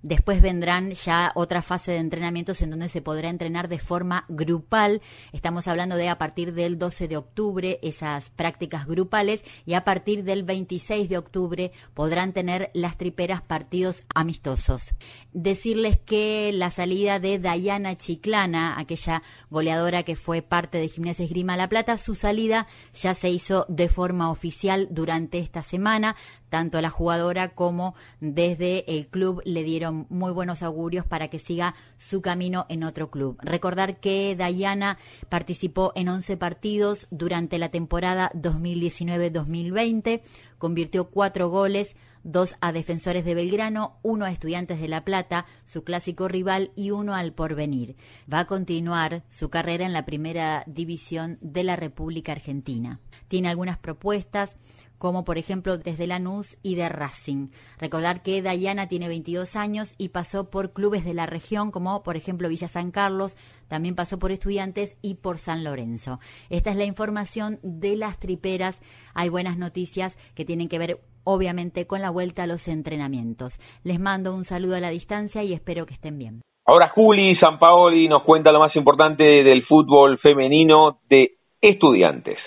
[0.02, 5.02] Después vendrán ya otra fase de entrenamientos en donde se podrá entrenar de forma grupal.
[5.34, 10.24] Estamos hablando de a partir del 12 de octubre esas prácticas grupales y a partir
[10.24, 14.94] del 26 de octubre podrán tener las triperas partidos amistosos.
[15.34, 21.58] Decirles que la salida de Dayana Chiclana, aquella goleadora que fue parte de Gimnasia Esgrima
[21.58, 26.16] La Plata, su salida ya se hizo de forma oficial durante esta semana.
[26.50, 31.76] Tanto la jugadora como desde el club le dieron muy buenos augurios para que siga
[31.98, 33.38] su camino en otro club.
[33.42, 34.98] Recordar que Dayana
[35.30, 40.22] participó en 11 partidos durante la temporada 2019-2020,
[40.58, 45.84] convirtió cuatro goles, dos a Defensores de Belgrano, uno a Estudiantes de La Plata, su
[45.84, 47.96] clásico rival, y uno al Porvenir.
[48.32, 53.00] Va a continuar su carrera en la primera división de la República Argentina.
[53.28, 54.56] Tiene algunas propuestas
[55.00, 57.48] como por ejemplo desde Lanús y de Racing.
[57.80, 62.16] Recordar que Dayana tiene 22 años y pasó por clubes de la región como por
[62.16, 63.36] ejemplo Villa San Carlos,
[63.68, 66.20] también pasó por Estudiantes y por San Lorenzo.
[66.52, 68.80] Esta es la información de las triperas.
[69.16, 73.60] Hay buenas noticias que tienen que ver obviamente con la vuelta a los entrenamientos.
[73.84, 76.42] Les mando un saludo a la distancia y espero que estén bien.
[76.66, 82.38] Ahora Juli Sampaoli nos cuenta lo más importante del fútbol femenino de estudiantes.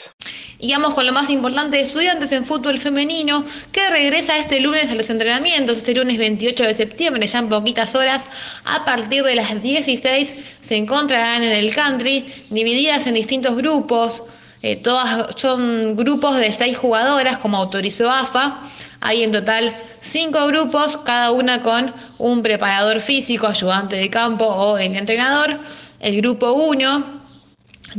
[0.64, 4.92] Y vamos con lo más importante de estudiantes en fútbol femenino, que regresa este lunes
[4.92, 8.22] a los entrenamientos, este lunes 28 de septiembre, ya en poquitas horas,
[8.64, 14.22] a partir de las 16 se encontrarán en el country, divididas en distintos grupos,
[14.62, 18.60] eh, todas son grupos de seis jugadoras, como autorizó AFA.
[19.00, 24.78] Hay en total cinco grupos, cada una con un preparador físico, ayudante de campo o
[24.78, 25.58] el entrenador.
[25.98, 27.21] El grupo 1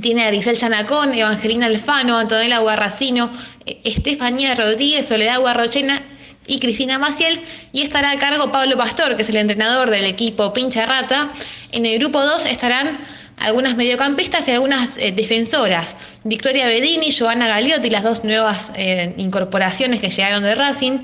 [0.01, 3.31] tiene a Grisel Yanacón, Evangelina Alfano, Antonella Guarracino,
[3.65, 6.03] eh, Estefanía Rodríguez, Soledad Guarrochena
[6.47, 7.41] y Cristina Maciel.
[7.71, 11.31] Y estará a cargo Pablo Pastor, que es el entrenador del equipo Pincha Rata.
[11.71, 12.99] En el grupo 2 estarán
[13.37, 15.95] algunas mediocampistas y algunas eh, defensoras.
[16.23, 20.99] Victoria Bedini, Joana Galiotti, las dos nuevas eh, incorporaciones que llegaron de Racing.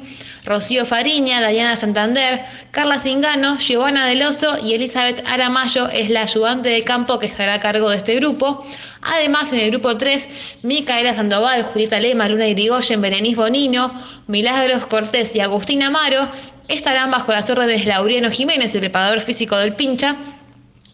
[0.45, 6.81] Rocío Fariña, Dayana Santander, Carla Zingano, Giovanna Deloso y Elizabeth Aramayo es la ayudante de
[6.83, 8.65] campo que estará a cargo de este grupo.
[9.01, 10.29] Además, en el grupo 3,
[10.63, 13.93] Micaela Sandoval, Julieta Lema, Luna Irigoyen, Berenice Bonino,
[14.27, 16.29] Milagros Cortés y Agustín Amaro
[16.69, 20.15] estarán bajo las órdenes de Lauriano Jiménez, el preparador físico del pincha.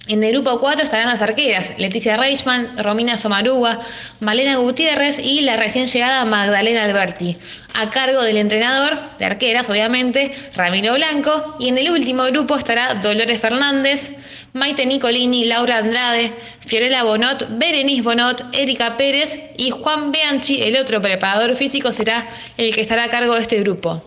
[0.07, 3.79] En el grupo 4 estarán las arqueras, Leticia Reichman, Romina Somarúa,
[4.19, 7.37] Malena Gutiérrez y la recién llegada Magdalena Alberti,
[7.73, 11.55] a cargo del entrenador de arqueras, obviamente, Ramiro Blanco.
[11.59, 14.11] Y en el último grupo estará Dolores Fernández,
[14.53, 21.01] Maite Nicolini, Laura Andrade, Fiorella Bonot, Berenice Bonot, Erika Pérez y Juan Bianchi, el otro
[21.01, 24.03] preparador físico, será el que estará a cargo de este grupo.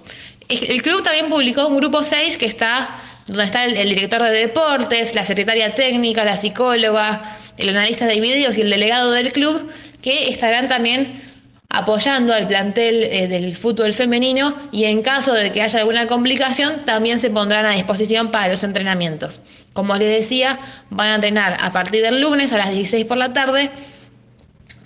[0.49, 5.15] El club también publicó un grupo 6 que está donde está el, director de deportes,
[5.15, 10.31] la secretaria técnica, la psicóloga, el analista de videos y el delegado del club, que
[10.31, 11.23] estarán también
[11.69, 16.87] apoyando al plantel eh, del fútbol femenino y en caso de que haya alguna complicación
[16.87, 19.41] también se pondrán a disposición para los entrenamientos.
[19.75, 23.35] Como les decía, van a entrenar a partir del lunes a las 16 por la
[23.35, 23.71] tarde,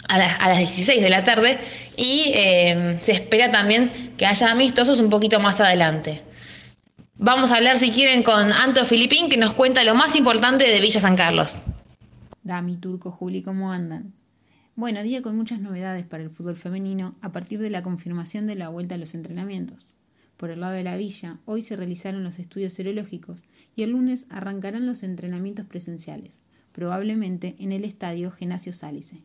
[0.09, 1.61] a, la, a las 16 de la tarde
[1.97, 6.32] y eh, se espera también que haya amistosos un poquito más adelante.
[7.25, 10.81] Vamos a hablar, si quieren, con Anto Filipín, que nos cuenta lo más importante de
[10.81, 11.63] Villa San Carlos.
[12.43, 14.13] Dami, Turco, Juli, ¿cómo andan?
[14.75, 18.57] Bueno, día con muchas novedades para el fútbol femenino a partir de la confirmación de
[18.57, 19.95] la vuelta a los entrenamientos.
[20.37, 23.45] Por el lado de la villa, hoy se realizaron los estudios serológicos
[23.77, 26.41] y el lunes arrancarán los entrenamientos presenciales,
[26.73, 29.23] probablemente en el estadio Genasio Sálice.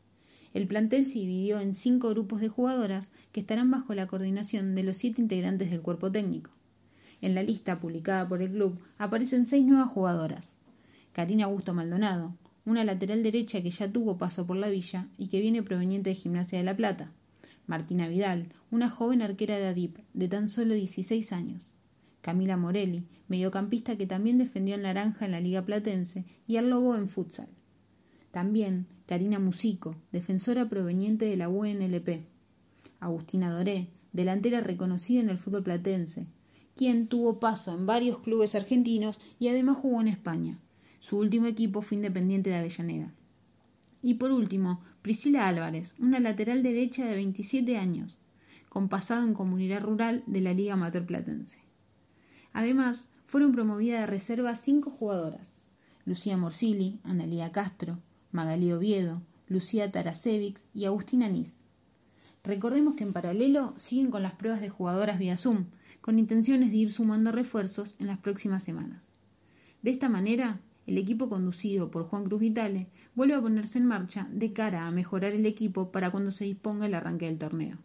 [0.53, 4.83] El plantel se dividió en cinco grupos de jugadoras que estarán bajo la coordinación de
[4.83, 6.51] los siete integrantes del cuerpo técnico.
[7.21, 10.56] En la lista publicada por el club aparecen seis nuevas jugadoras.
[11.13, 15.41] Karina Augusto Maldonado, una lateral derecha que ya tuvo paso por la villa y que
[15.41, 17.12] viene proveniente de Gimnasia de La Plata.
[17.65, 21.63] Martina Vidal, una joven arquera de Adip de tan solo 16 años.
[22.21, 26.95] Camila Morelli, mediocampista que también defendió en Naranja en la Liga Platense y al Lobo
[26.95, 27.47] en futsal.
[28.32, 32.25] También Karina Musico, defensora proveniente de la UNLP.
[32.99, 36.27] Agustina Doré, delantera reconocida en el fútbol platense,
[36.77, 40.59] quien tuvo paso en varios clubes argentinos y además jugó en España.
[40.99, 43.13] Su último equipo fue Independiente de Avellaneda.
[44.01, 48.17] Y por último, Priscila Álvarez, una lateral derecha de 27 años,
[48.69, 51.59] con pasado en comunidad rural de la Liga Amateur Platense.
[52.53, 55.55] Además, fueron promovidas de reserva cinco jugadoras:
[56.05, 57.99] Lucía Morsili, Analía Castro,
[58.31, 61.61] Magalí Oviedo, Lucía Tarasevics y Agustina Anís.
[62.43, 65.65] Recordemos que en paralelo siguen con las pruebas de jugadoras vía Zoom,
[66.08, 69.13] con intenciones de ir sumando refuerzos en las próximas semanas.
[69.82, 74.26] De esta manera, el equipo conducido por Juan Cruz Vitale vuelve a ponerse en marcha
[74.32, 77.76] de cara a mejorar el equipo para cuando se disponga el arranque del torneo.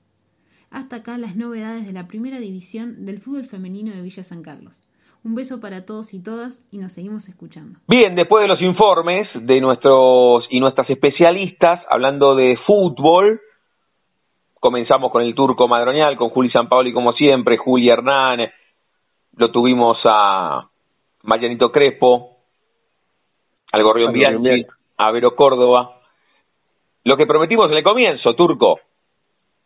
[0.70, 4.84] Hasta acá las novedades de la primera división del fútbol femenino de Villa San Carlos.
[5.24, 7.80] Un beso para todos y todas y nos seguimos escuchando.
[7.88, 13.40] Bien, después de los informes de nuestros y nuestras especialistas hablando de fútbol,
[14.62, 18.48] comenzamos con el turco Madroñal, con Juli Sampaoli como siempre, Juli Hernán,
[19.36, 20.68] lo tuvimos a
[21.24, 22.36] Marianito Crespo,
[23.72, 24.64] al Gorrión Bianchi,
[24.98, 25.96] a Vero Córdoba.
[27.02, 28.78] Lo que prometimos en el comienzo, turco,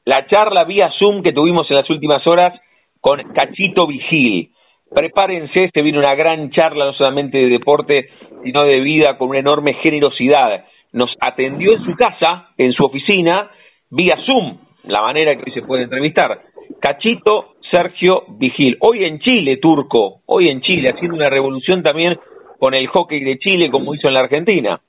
[0.07, 2.59] la charla vía Zoom que tuvimos en las últimas horas
[2.99, 4.51] con Cachito Vigil.
[4.89, 8.09] Prepárense, se viene una gran charla, no solamente de deporte,
[8.43, 10.65] sino de vida, con una enorme generosidad.
[10.93, 13.51] Nos atendió en su casa, en su oficina,
[13.91, 16.41] vía Zoom, la manera que hoy se puede entrevistar.
[16.81, 18.77] Cachito Sergio Vigil.
[18.81, 22.19] Hoy en Chile, Turco, hoy en Chile, haciendo una revolución también
[22.59, 24.81] con el hockey de Chile como hizo en la Argentina.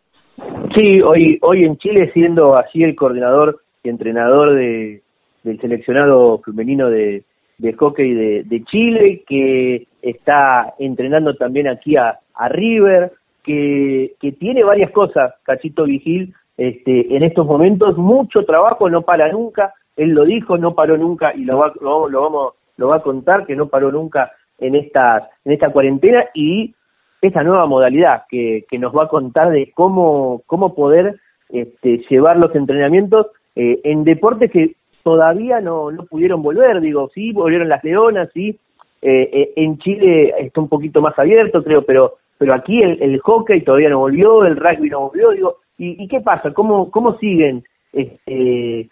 [0.75, 5.01] Sí, hoy, hoy en Chile siendo así el coordinador y entrenador de,
[5.43, 7.23] del seleccionado femenino de,
[7.57, 14.63] de hockey de, Chile, que está entrenando también aquí a, a River, que, que tiene
[14.63, 20.25] varias cosas, Cachito Vigil, este, en estos momentos, mucho trabajo, no para nunca, él lo
[20.25, 23.55] dijo, no paró nunca y lo va, lo, lo vamos, lo va a contar que
[23.55, 26.73] no paró nunca en esta, en esta cuarentena y
[27.21, 32.37] esta nueva modalidad que, que nos va a contar de cómo, cómo poder este, llevar
[32.37, 37.83] los entrenamientos eh, en deportes que todavía no, no pudieron volver, digo, sí, volvieron las
[37.83, 38.59] leonas, sí,
[39.01, 43.61] eh, eh, en Chile está un poquito más abierto, creo, pero pero aquí el, hockey
[43.61, 46.53] todavía no volvió, el rugby no volvió, digo, ¿y, y qué pasa?
[46.53, 48.89] ¿Cómo, cómo siguen este,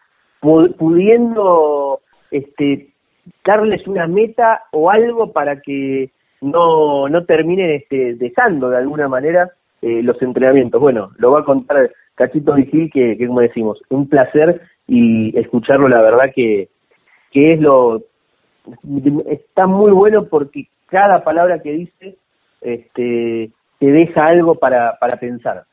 [0.77, 1.99] pudiendo
[2.31, 2.89] este,
[3.45, 9.51] darles una meta o algo para que no, no terminen este, dejando de alguna manera
[9.81, 10.79] eh, los entrenamientos.
[10.79, 15.88] Bueno, lo va a contar Cachito Vigil, que, que como decimos, un placer y escucharlo,
[15.88, 16.69] la verdad que,
[17.31, 18.04] que es lo,
[19.29, 22.17] está muy bueno porque cada palabra que dice
[22.62, 25.65] este, te deja algo para, para pensar.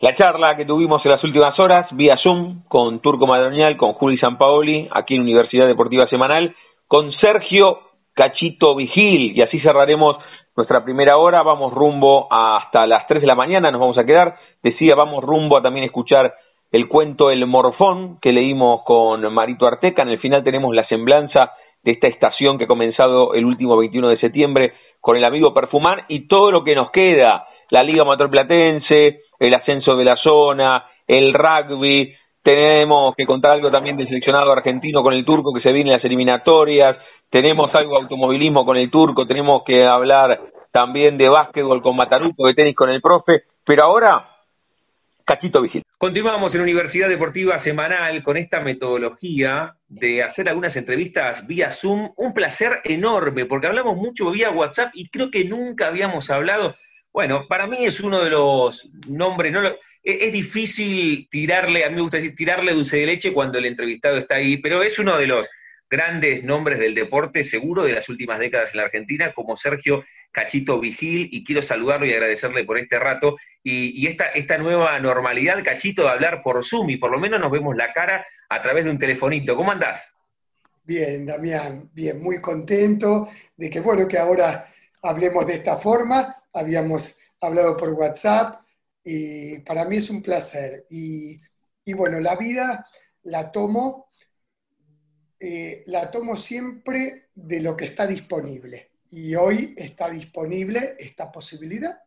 [0.00, 4.18] La charla que tuvimos en las últimas horas, vía Zoom, con Turco Madroñal, con Juli
[4.18, 6.54] Sampaoli, aquí en Universidad Deportiva Semanal,
[6.86, 7.80] con Sergio
[8.12, 10.16] Cachito Vigil, y así cerraremos
[10.54, 14.36] nuestra primera hora, vamos rumbo hasta las 3 de la mañana, nos vamos a quedar,
[14.62, 16.34] decía, vamos rumbo a también escuchar
[16.72, 21.52] el cuento El Morfón que leímos con Marito Arteca, en el final tenemos la semblanza
[21.82, 26.02] de esta estación que ha comenzado el último 21 de septiembre con el amigo Perfumán
[26.08, 30.84] y todo lo que nos queda, la Liga Amateur Platense, el ascenso de la zona,
[31.06, 35.72] el rugby, tenemos que contar algo también del seleccionado argentino con el turco que se
[35.72, 36.96] viene en las eliminatorias,
[37.28, 42.46] tenemos algo de automovilismo con el turco, tenemos que hablar también de básquetbol con Mataruco,
[42.46, 44.28] de tenis con el profe, pero ahora,
[45.24, 45.82] Cachito Vigil.
[45.98, 52.12] Continuamos en Universidad Deportiva Semanal con esta metodología de hacer algunas entrevistas vía Zoom.
[52.16, 56.76] Un placer enorme, porque hablamos mucho vía WhatsApp y creo que nunca habíamos hablado.
[57.16, 61.94] Bueno, para mí es uno de los nombres, no es, es difícil tirarle, a mí
[61.94, 65.16] me gusta decir, tirarle dulce de leche cuando el entrevistado está ahí, pero es uno
[65.16, 65.48] de los
[65.88, 70.78] grandes nombres del deporte, seguro, de las últimas décadas en la Argentina, como Sergio Cachito
[70.78, 73.36] Vigil, y quiero saludarlo y agradecerle por este rato.
[73.64, 77.50] Y, esta, esta nueva normalidad, Cachito, de hablar por Zoom, y por lo menos nos
[77.50, 79.56] vemos la cara a través de un telefonito.
[79.56, 80.14] ¿Cómo andás?
[80.84, 86.42] Bien, Damián, bien, muy contento de que, bueno, que ahora hablemos de esta forma.
[86.56, 88.62] Habíamos hablado por WhatsApp,
[89.04, 90.86] y para mí es un placer.
[90.90, 91.38] Y,
[91.84, 92.86] y bueno, la vida
[93.22, 94.06] la tomo
[95.38, 98.92] eh, la tomo siempre de lo que está disponible.
[99.10, 102.00] Y hoy está disponible esta posibilidad.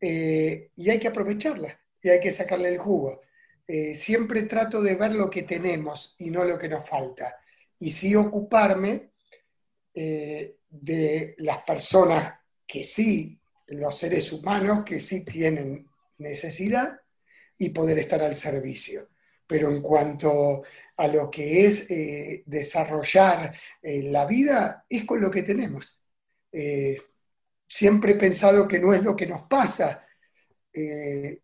[0.00, 3.22] Eh, y hay que aprovecharla y hay que sacarle el jugo.
[3.66, 7.36] Eh, siempre trato de ver lo que tenemos y no lo que nos falta.
[7.78, 9.10] Y sí ocuparme
[9.94, 12.34] de las personas
[12.66, 13.38] que sí,
[13.68, 15.88] los seres humanos que sí tienen
[16.18, 17.00] necesidad
[17.58, 19.08] y poder estar al servicio.
[19.46, 20.62] Pero en cuanto
[20.96, 26.00] a lo que es eh, desarrollar eh, la vida, es con lo que tenemos.
[26.52, 27.00] Eh,
[27.68, 30.00] siempre he pensado que no es lo que nos pasa,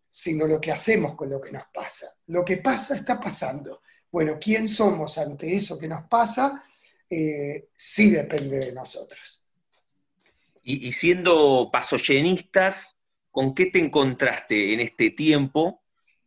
[0.09, 2.13] sino lo que hacemos con lo que nos pasa.
[2.27, 3.81] Lo que pasa está pasando.
[4.11, 6.65] Bueno, ¿quién somos ante eso que nos pasa?
[7.07, 9.40] sí depende de nosotros.
[10.63, 12.75] Y, siendo pasoyenistas,
[13.31, 15.81] ¿con qué te encontraste en este tiempo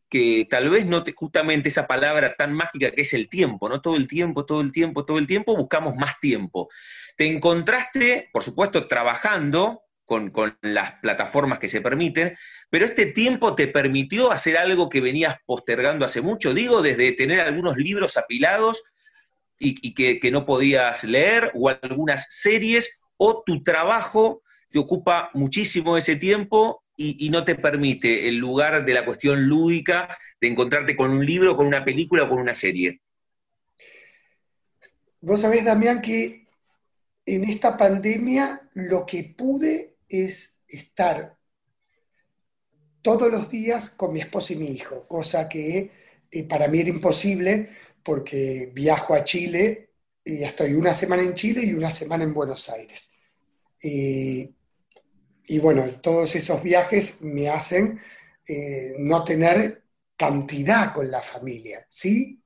[0.09, 3.81] que tal vez no te, justamente esa palabra tan mágica que es el tiempo, ¿no?
[3.81, 6.69] Todo el tiempo, todo el tiempo, todo el tiempo, buscamos más tiempo.
[7.17, 10.33] Te encontraste, por supuesto, trabajando con,
[10.63, 12.37] las plataformas que se permiten,
[12.71, 17.41] pero este tiempo te permitió hacer algo que venías postergando hace mucho, digo, desde tener
[17.41, 18.83] algunos libros apilados
[19.59, 26.17] y, que no podías leer, o algunas series, o tu trabajo te ocupa muchísimo ese
[26.17, 31.27] tiempo y, no te permite el lugar de la cuestión lúdica de encontrarte con un
[31.27, 33.01] libro, con una película o con una serie.
[35.21, 36.47] Vos sabés, Damián, que
[37.27, 41.37] en esta pandemia lo que pude es estar
[43.03, 45.91] todos los días con mi esposa y mi hijo, cosa que
[46.31, 47.71] eh, para mí era imposible
[48.03, 49.94] porque viajo a Chile
[50.25, 53.11] y estoy una semana en Chile y una semana en Buenos Aires.
[53.83, 54.51] Eh,
[55.47, 58.01] y bueno, todos esos viajes me hacen
[58.47, 59.83] eh, no tener
[60.17, 62.41] cantidad con la familia, ¿sí?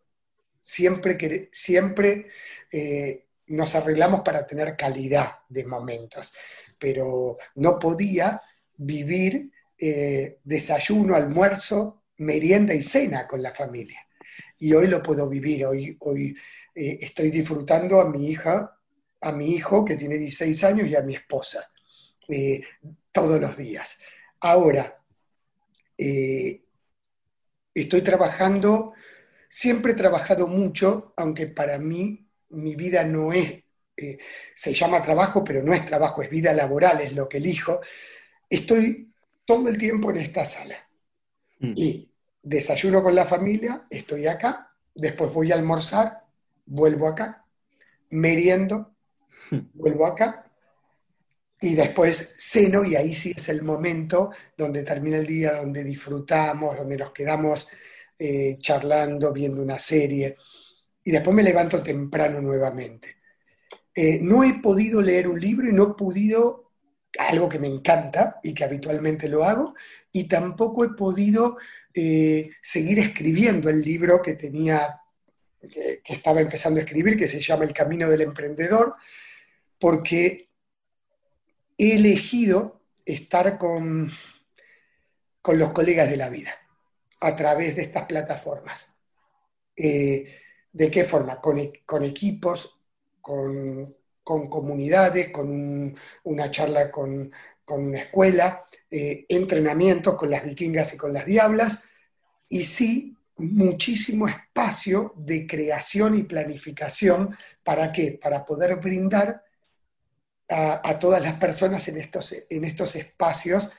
[0.60, 2.26] Siempre, siempre
[2.70, 6.34] eh, nos arreglamos para tener calidad de momentos,
[6.78, 8.42] pero no podía
[8.76, 14.00] vivir eh, desayuno, almuerzo, merienda y cena con la familia.
[14.58, 16.36] Y hoy lo puedo vivir, hoy, hoy
[16.78, 18.78] estoy disfrutando a mi hija,
[19.20, 21.70] a mi hijo que tiene 16 años y a mi esposa.
[22.28, 22.60] Eh,
[23.10, 23.98] todos los días.
[24.40, 25.02] Ahora,
[25.96, 26.62] eh,
[27.74, 28.92] estoy trabajando,
[29.48, 33.64] siempre he trabajado mucho, aunque para mí mi vida no es,
[33.96, 34.18] eh,
[34.54, 37.80] se llama trabajo, pero no es trabajo, es vida laboral, es lo que elijo.
[38.48, 39.10] Estoy
[39.44, 40.86] todo el tiempo en esta sala.
[41.60, 41.72] Mm.
[41.74, 42.12] Y
[42.42, 46.27] desayuno con la familia, estoy acá, después voy a almorzar,
[46.68, 47.44] vuelvo acá,
[48.10, 48.94] meriendo,
[49.74, 50.44] vuelvo acá,
[51.60, 56.76] y después ceno y ahí sí es el momento donde termina el día, donde disfrutamos,
[56.76, 57.68] donde nos quedamos
[58.16, 60.36] eh, charlando, viendo una serie.
[61.02, 63.16] Y después me levanto temprano nuevamente.
[63.94, 66.70] Eh, no he podido leer un libro y no he podido,
[67.18, 69.74] algo que me encanta y que habitualmente lo hago,
[70.12, 71.58] y tampoco he podido
[71.92, 75.00] eh, seguir escribiendo el libro que tenía,
[75.68, 78.94] que estaba empezando a escribir, que se llama El Camino del Emprendedor,
[79.78, 80.48] porque
[81.76, 84.10] he elegido estar con,
[85.40, 86.54] con los colegas de la vida
[87.20, 88.94] a través de estas plataformas.
[89.76, 90.40] Eh,
[90.72, 91.40] ¿De qué forma?
[91.40, 92.80] Con, e, equipos,
[93.20, 97.32] con, con comunidades, con un- una charla con,
[97.64, 101.84] con una escuela, eh, entrenamientos con las vikingas y con las diablas,
[102.48, 107.36] y sí muchísimo espacio de creación y planificación.
[107.62, 108.18] ¿Para qué?
[108.20, 109.44] Para poder brindar
[110.48, 113.70] a, todas las personas en estos, en estos espacios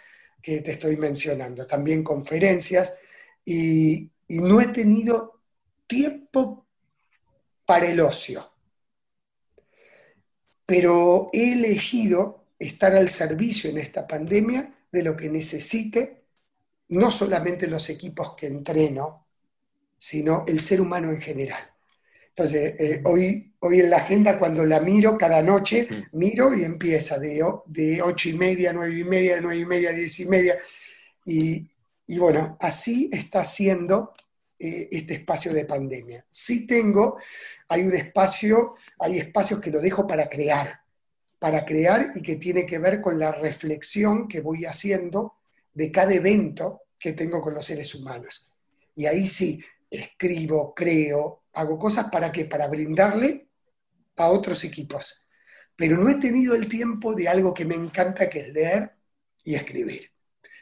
[0.41, 1.65] que te estoy mencionando.
[1.65, 2.95] También conferencias
[3.43, 5.41] y no he tenido
[5.87, 6.67] tiempo
[7.65, 8.51] para el ocio.
[10.65, 16.23] Pero he elegido estar al servicio en esta pandemia de lo que necesite,
[16.89, 19.28] no solamente los equipos que entreno,
[19.99, 21.61] sino el ser humano en general.
[22.29, 27.19] Entonces, eh, hoy, hoy en la agenda, cuando la miro cada noche, miro y empieza
[27.19, 30.57] de, de ocho y media, nueve y media, de nueve y media, diez y media.
[31.25, 31.69] Y,
[32.07, 34.13] y bueno, así está siendo
[34.57, 36.25] eh, este espacio de pandemia.
[36.29, 37.17] Sí tengo,
[37.67, 40.79] hay un espacio, hay espacios que lo dejo para crear,
[41.39, 45.35] para crear y que tiene que ver con la reflexión que voy haciendo
[45.73, 48.49] de cada evento que tengo con los seres humanos.
[48.95, 53.47] Y ahí sí, escribo, creo, hago cosas para que para brindarle
[54.17, 55.27] a otros equipos.
[55.75, 58.91] Pero no he tenido el tiempo de algo que me encanta, que es leer
[59.43, 60.11] y escribir.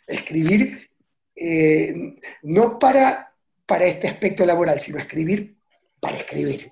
[0.06, 0.90] Escribir
[1.36, 3.34] eh, no para,
[3.66, 5.58] para este aspecto laboral, sino escribir
[6.00, 6.72] para escribir.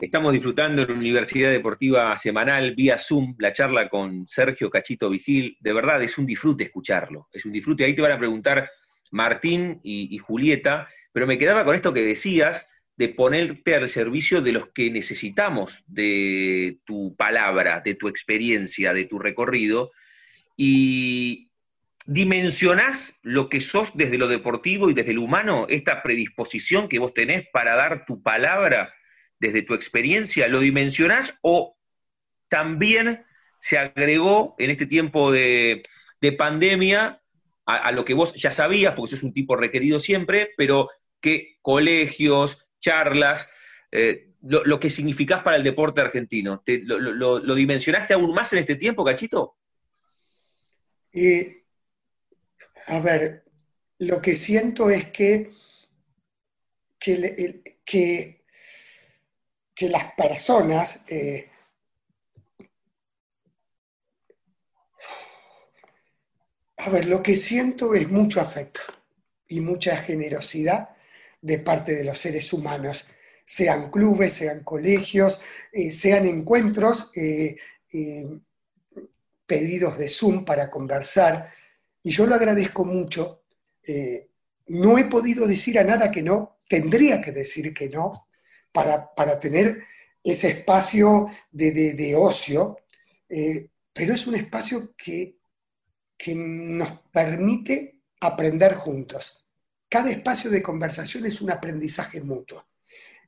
[0.00, 5.56] Estamos disfrutando en Universidad Deportiva Semanal vía Zoom la charla con Sergio Cachito Vigil.
[5.60, 7.84] De verdad es un disfrute escucharlo, es un disfrute.
[7.84, 8.68] Ahí te van a preguntar
[9.10, 14.52] Martín y, Julieta, pero me quedaba con esto que decías de ponerte al servicio de
[14.52, 19.92] los que necesitamos de tu palabra, de tu experiencia, de tu recorrido,
[20.56, 21.50] y
[22.06, 27.12] dimensionás lo que sos desde lo deportivo y desde lo humano, esta predisposición que vos
[27.12, 28.94] tenés para dar tu palabra
[29.38, 31.76] desde tu experiencia, ¿lo dimensionás o
[32.48, 33.24] también
[33.58, 35.82] se agregó en este tiempo de
[36.38, 37.20] pandemia
[37.66, 40.88] a, lo que vos ya sabías, porque sos un tipo requerido siempre, pero
[41.20, 43.48] que colegios, charlas,
[43.90, 48.52] eh, lo, lo, que significás para el deporte argentino, ¿Te, lo, lo, dimensionaste aún más
[48.52, 49.56] en este tiempo, Cachito?
[51.12, 51.64] Eh,
[52.86, 53.44] a ver,
[53.98, 55.50] lo que siento es que,
[57.00, 58.44] que, que,
[59.74, 61.50] que las personas eh,
[66.86, 68.80] A ver, lo que siento es mucho afecto
[69.48, 70.90] y mucha generosidad
[71.42, 73.08] de parte de los seres humanos,
[73.44, 77.56] sean clubes, sean colegios, eh, sean encuentros, eh,
[77.92, 78.28] eh,
[79.44, 81.52] pedidos de Zoom para conversar.
[82.04, 83.42] Y yo lo agradezco mucho.
[84.68, 88.28] no he podido decir a nada que no, tendría que decir que no,
[88.70, 89.82] para, para tener
[90.22, 92.78] ese espacio de, de, de ocio,
[93.92, 95.35] pero es un espacio que
[96.16, 99.46] que nos permite aprender juntos.
[99.88, 102.66] Cada espacio de conversación es un aprendizaje mutuo.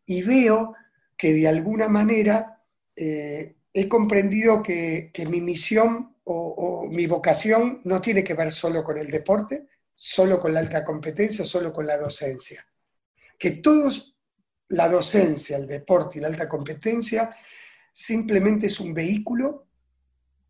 [0.06, 0.74] Y veo
[1.16, 2.62] que de alguna manera
[2.96, 8.50] eh, he comprendido que, que mi misión o, o, mi vocación no tiene que ver
[8.50, 12.66] solo con el deporte, solo con la alta competencia, solo con la docencia.
[13.38, 14.18] Que todos,
[14.68, 17.30] la docencia, el deporte y la alta competencia,
[17.92, 19.67] simplemente es un vehículo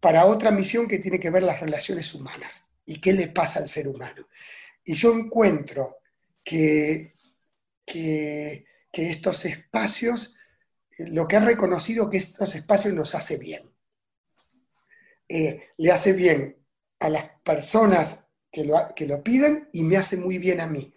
[0.00, 3.68] para otra misión que tiene que ver las relaciones humanas y qué le pasa al
[3.68, 4.28] ser humano.
[4.84, 5.98] Y yo encuentro
[6.42, 7.14] que,
[7.84, 10.36] que, estos espacios,
[10.98, 13.70] lo que he reconocido que estos espacios nos hace bien.
[15.28, 16.56] Eh, le hace bien
[16.98, 20.94] a las personas que lo, que lo piden y me hace muy bien a mí.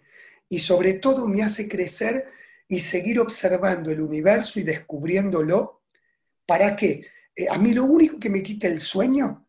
[0.48, 2.28] Y sobre todo me hace crecer
[2.66, 5.82] y seguir observando el universo y descubriéndolo.
[6.46, 7.06] ¿Para qué?
[7.34, 9.46] Eh, a mí lo único que me quita el sueño,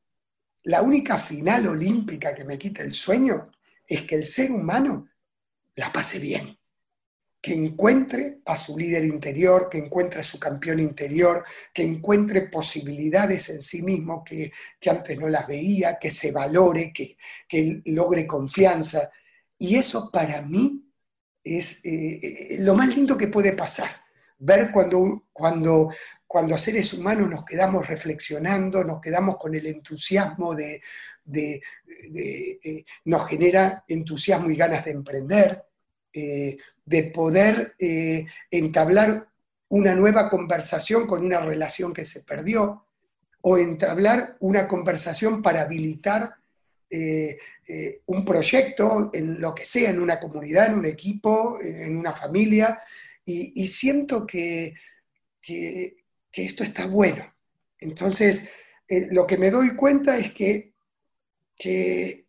[0.63, 3.51] la única final olímpica que me quita el sueño,
[3.86, 5.09] es que el ser humano
[5.75, 6.57] la pase bien,
[7.41, 13.49] que encuentre a su líder interior, que encuentre a su campeón interior, que encuentre posibilidades
[13.49, 17.17] en sí mismo que, que antes no las veía, que se valore, que,
[17.47, 19.11] que logre confianza.
[19.57, 20.89] Y eso para mí
[21.43, 24.03] es eh, lo más lindo que puede pasar
[24.43, 25.89] ver cuando, cuando,
[26.34, 30.81] cuando seres humanos nos quedamos reflexionando, nos quedamos con el entusiasmo de,
[31.31, 35.63] eh, nos genera entusiasmo y ganas de emprender,
[36.11, 39.27] eh, de poder eh, entablar
[39.67, 42.88] una nueva conversación con una relación que se perdió,
[43.41, 46.34] o entablar una conversación para habilitar
[48.07, 52.81] un proyecto en lo que sea, en una comunidad, en un equipo, en una familia,
[53.23, 54.73] y, siento que,
[56.34, 57.31] que esto está bueno.
[57.79, 58.49] Entonces,
[58.88, 60.73] eh, lo que me doy cuenta es que,
[61.55, 62.25] que,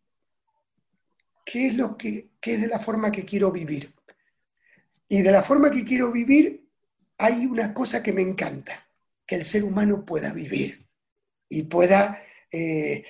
[1.47, 3.93] es lo que es de la forma que quiero vivir.
[5.09, 6.69] Y de la forma que quiero vivir,
[7.19, 8.87] hay una cosa que me encanta,
[9.27, 10.87] que el ser humano pueda vivir
[11.49, 13.05] y pueda, eh,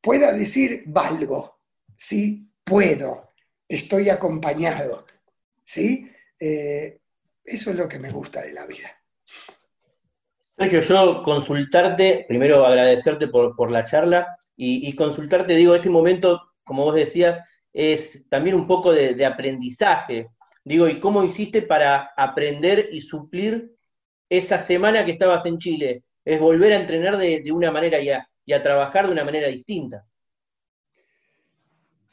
[0.00, 1.60] pueda decir, valgo,
[1.96, 2.50] ¿sí?
[2.64, 3.32] Puedo,
[3.68, 5.06] estoy acompañado,
[5.62, 6.10] ¿sí?
[6.38, 7.00] Eh,
[7.44, 8.90] eso es lo que me gusta de la vida.
[10.56, 16.94] Sergio, yo consultarte, primero agradecerte por, la charla y, consultarte, digo, este momento, como vos
[16.94, 17.38] decías,
[17.74, 20.30] es también un poco de, aprendizaje.
[20.64, 23.70] Digo, ¿y cómo hiciste para aprender y suplir
[24.30, 26.04] esa semana que estabas en Chile?
[26.24, 29.48] Es volver a entrenar de, una manera y a, y a, trabajar de una manera
[29.48, 30.06] distinta.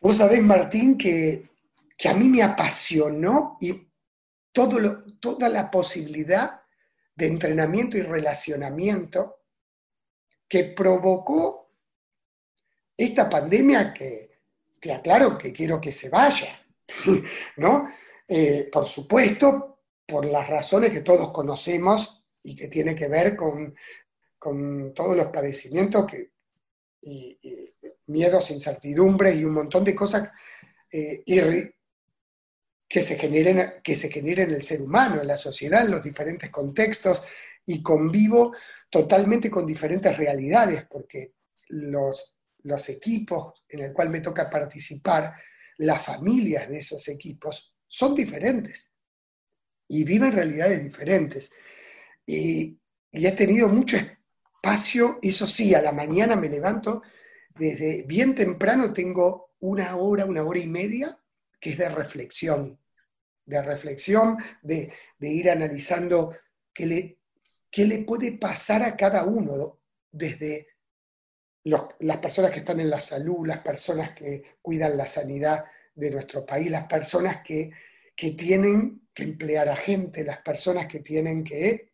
[0.02, 1.50] Vos sabés, Martín, que,
[1.98, 3.88] que a mí me apasionó y
[4.52, 6.63] todo lo, toda la posibilidad
[7.16, 9.42] de entrenamiento y relacionamiento
[10.48, 11.72] que provocó
[12.96, 14.40] esta pandemia que
[14.80, 16.62] te aclaro que quiero que se vaya,
[17.58, 17.90] ¿no?
[18.28, 23.74] Eh, por supuesto, por las razones que todos conocemos y que tiene que ver con,
[24.94, 26.32] todos los padecimientos que,
[27.02, 27.40] y,
[28.08, 30.30] miedos, incertidumbres y un montón de cosas
[30.92, 31.24] eh,
[32.94, 36.04] que se, generen, que se generen en el ser humano, en la sociedad, en los
[36.04, 37.24] diferentes contextos,
[37.66, 38.54] y convivo
[38.88, 41.34] totalmente con diferentes realidades, porque
[41.70, 45.34] los, los equipos en el cual me toca participar,
[45.80, 48.94] las familias de esos equipos, son diferentes
[49.88, 51.52] y viven realidades diferentes.
[52.28, 52.80] Y
[53.12, 57.02] he tenido mucho espacio, eso sí, a la mañana me levanto,
[57.56, 61.18] desde bien temprano tengo una hora, una hora y media,
[61.60, 62.83] que es de reflexión
[63.46, 66.36] de reflexión, de, ir analizando
[66.74, 67.18] qué le,
[67.70, 69.80] qué le puede pasar a cada uno,
[70.12, 70.68] desde
[71.64, 75.66] las personas que están en la salud, las personas que cuidan la sanidad
[75.96, 77.72] de nuestro país, las personas que,
[78.16, 81.92] tienen que emplear a gente, las personas que tienen que,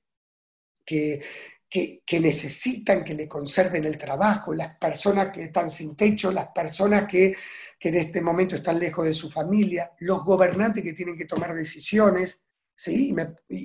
[0.85, 1.21] que,
[1.69, 7.07] que, necesitan que le conserven el trabajo, las personas que están sin techo, las personas
[7.07, 7.35] que
[7.79, 11.55] que en este momento están lejos de su familia, los gobernantes que tienen que tomar
[11.55, 12.45] decisiones,
[12.75, 13.09] ¿sí?
[13.09, 13.13] Y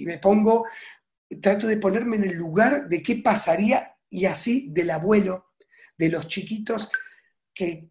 [0.07, 0.67] me, pongo,
[1.43, 5.53] trato de ponerme en el lugar de qué pasaría y así del abuelo,
[5.99, 6.91] de los chiquitos
[7.53, 7.91] que,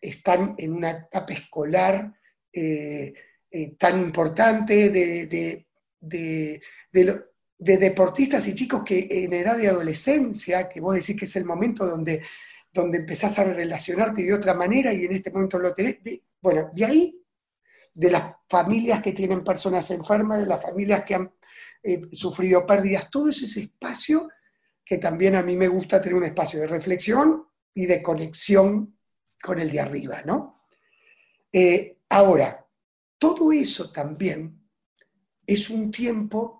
[0.00, 2.12] están en una etapa escolar
[2.52, 3.14] eh,
[3.50, 5.66] eh, tan importante, de,
[6.00, 6.60] de,
[7.58, 11.86] deportistas y chicos que en edad de adolescencia, que vos decís que es el momento
[11.86, 12.22] donde
[12.72, 15.98] donde empezás a relacionarte de otra manera y en este momento lo tenés.
[16.40, 17.22] bueno, de ahí,
[17.94, 21.32] de las familias que tienen personas enfermas, de las familias que han
[21.82, 24.28] eh, sufrido pérdidas, todo ese espacio
[24.84, 27.44] que también a mí me gusta tener un espacio de reflexión
[27.74, 28.98] y de conexión
[29.42, 30.64] con el de arriba, ¿no?
[31.52, 32.66] Eh, ahora,
[33.18, 34.62] todo eso también
[35.46, 36.57] es un tiempo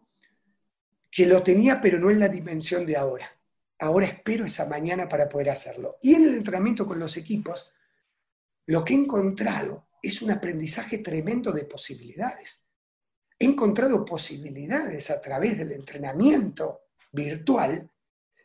[1.11, 3.39] que lo tenía, pero no en la dimensión de ahora
[3.79, 5.99] ahora espero esa mañana para poder hacerlo.
[6.03, 7.73] Y en el entrenamiento con los equipos,
[8.67, 12.65] lo que he encontrado es un aprendizaje tremendo de posibilidades.
[13.39, 17.89] He encontrado posibilidades a través del entrenamiento virtual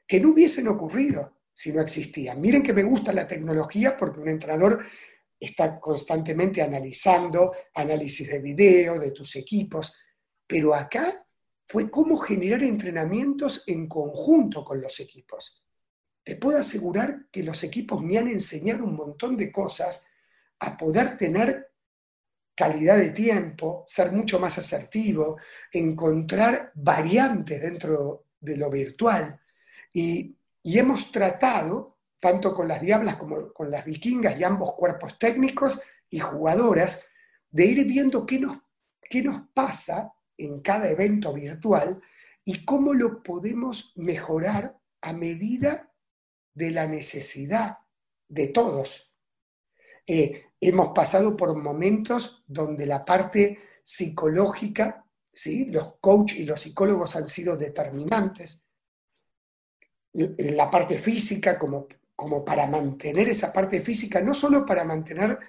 [0.07, 2.39] que no hubiesen ocurrido si no existían.
[2.39, 4.85] Miren que me gusta la tecnología porque un entrenador
[5.39, 9.95] está constantemente analizando análisis de video de tus equipos,
[10.47, 11.25] pero acá
[11.65, 15.65] fue cómo generar entrenamientos en conjunto con los equipos.
[16.23, 20.07] Te puedo asegurar que los equipos me han enseñado un montón de cosas
[20.59, 21.73] a poder tener
[22.55, 25.37] calidad de tiempo, ser mucho más asertivo,
[25.71, 29.39] encontrar variantes dentro de lo virtual.
[29.91, 35.81] Y, hemos tratado, tanto con las diablas como con las vikingas y ambos cuerpos técnicos
[36.09, 37.05] y jugadoras,
[37.49, 38.59] de ir viendo qué nos,
[39.01, 42.01] qué nos pasa en cada evento virtual
[42.45, 45.91] y cómo lo podemos mejorar a medida
[46.53, 47.77] de la necesidad
[48.27, 49.13] de todos.
[50.05, 55.65] Eh, hemos pasado por momentos donde la parte psicológica, ¿sí?
[55.65, 58.65] los coaches y los psicólogos han sido determinantes,
[60.13, 65.39] la parte física como, como para mantener esa parte física, no solo para mantener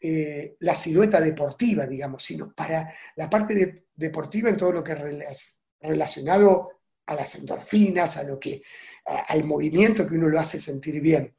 [0.00, 4.92] eh, la silueta deportiva, digamos, sino para la parte deportiva en todo lo que
[5.28, 8.62] es relacionado a las endorfinas, a lo que,
[9.04, 11.34] al movimiento que uno lo hace sentir bien.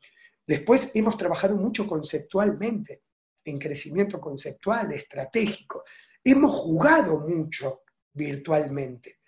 [0.46, 3.04] Después hemos trabajado mucho conceptualmente,
[3.46, 5.84] en crecimiento conceptual, estratégico.
[6.24, 7.84] Hemos jugado mucho
[8.14, 9.20] virtualmente.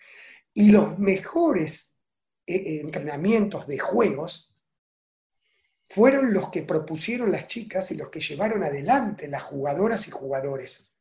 [0.53, 1.95] Y los mejores
[2.45, 4.53] eh, eh, entrenamientos de juegos
[5.87, 10.94] fueron los que propusieron las chicas y los que llevaron adelante las jugadoras y jugadores.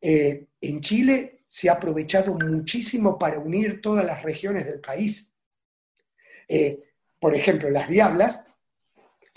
[0.00, 5.34] Eh, en Chile se ha aprovechado muchísimo para unir todas las regiones del país.
[7.20, 8.44] por ejemplo, las Diablas,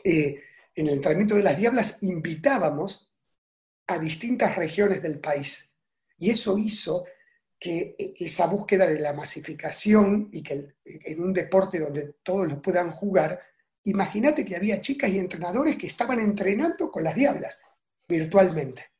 [0.04, 0.42] en
[0.76, 3.14] el entrenamiento de las Diablas invitábamos
[3.88, 5.76] a distintas regiones del país.
[6.18, 7.06] Y eso hizo
[7.60, 12.92] que esa búsqueda de la masificación y que en un deporte donde todos lo puedan
[12.92, 13.40] jugar,
[13.86, 17.62] imagínate que había chicas y entrenadores que estaban entrenando con las diablas
[18.08, 18.93] virtualmente.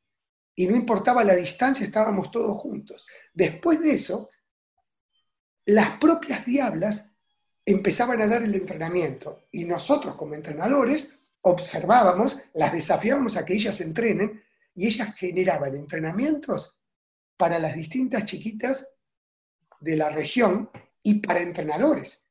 [0.54, 3.06] Y no importaba la distancia, estábamos todos juntos.
[3.32, 4.30] Después de eso,
[5.66, 7.14] las propias diablas
[7.64, 11.14] empezaban a dar el entrenamiento y nosotros como entrenadores
[11.46, 14.42] observábamos, las desafiábamos a que ellas entrenen
[14.74, 16.80] y ellas generaban entrenamientos
[17.36, 18.94] para las distintas chiquitas
[19.80, 20.70] de la región
[21.02, 22.28] y para entrenadores.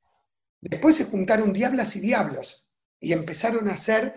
[0.59, 2.67] Después se juntaron diablas y diablos
[2.99, 4.15] y empezaron a hacer,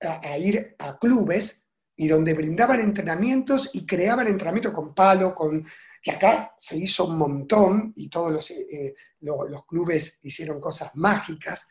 [0.00, 1.65] a, ir a clubes
[1.96, 5.66] y donde brindaban entrenamientos y creaban entrenamiento con palo, con
[6.02, 11.68] que acá se hizo un montón y todos los, eh, los clubes hicieron cosas mágicas.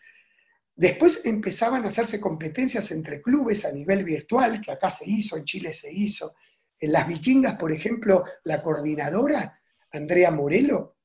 [0.75, 5.45] Después empezaban a hacerse competencias entre clubes a nivel virtual, que acá se hizo, en
[5.45, 6.35] Chile se hizo.
[6.77, 9.61] En las vikingas, por ejemplo, la coordinadora,
[9.91, 10.97] Andrea Morelo,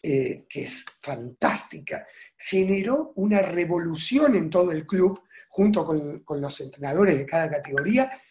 [0.00, 7.18] eh, que es fantástica, generó una revolución en todo el club, junto con, los entrenadores
[7.18, 8.21] de cada categoría,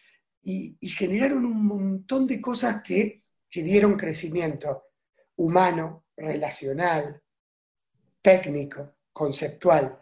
[0.44, 4.86] y, generaron un montón de cosas que, que dieron crecimiento
[5.36, 7.22] humano, relacional,
[8.22, 10.00] técnico, conceptual.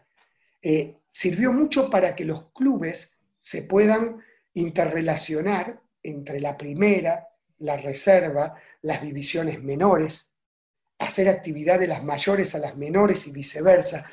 [0.61, 4.21] Eh, sirvió mucho para que los clubes se puedan
[4.53, 7.27] interrelacionar entre la primera,
[7.59, 10.33] la reserva, las divisiones menores,
[10.97, 14.05] hacer actividad de las mayores a las menores y viceversa.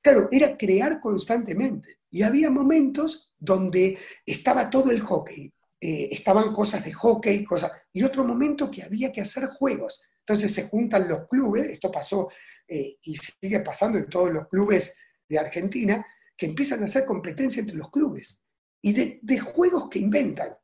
[0.00, 1.98] Claro, era crear constantemente.
[2.10, 8.02] Y había momentos donde estaba todo el hockey, eh, estaban cosas de hockey, cosas, y
[8.02, 10.02] otro momento que había que hacer juegos.
[10.20, 12.28] Entonces se juntan los clubes, esto pasó
[12.66, 14.96] eh, y sigue pasando en todos los clubes
[15.28, 16.04] de Argentina,
[16.36, 18.42] que empiezan a hacer competencia entre los clubes
[18.82, 20.56] y de, juegos que inventan.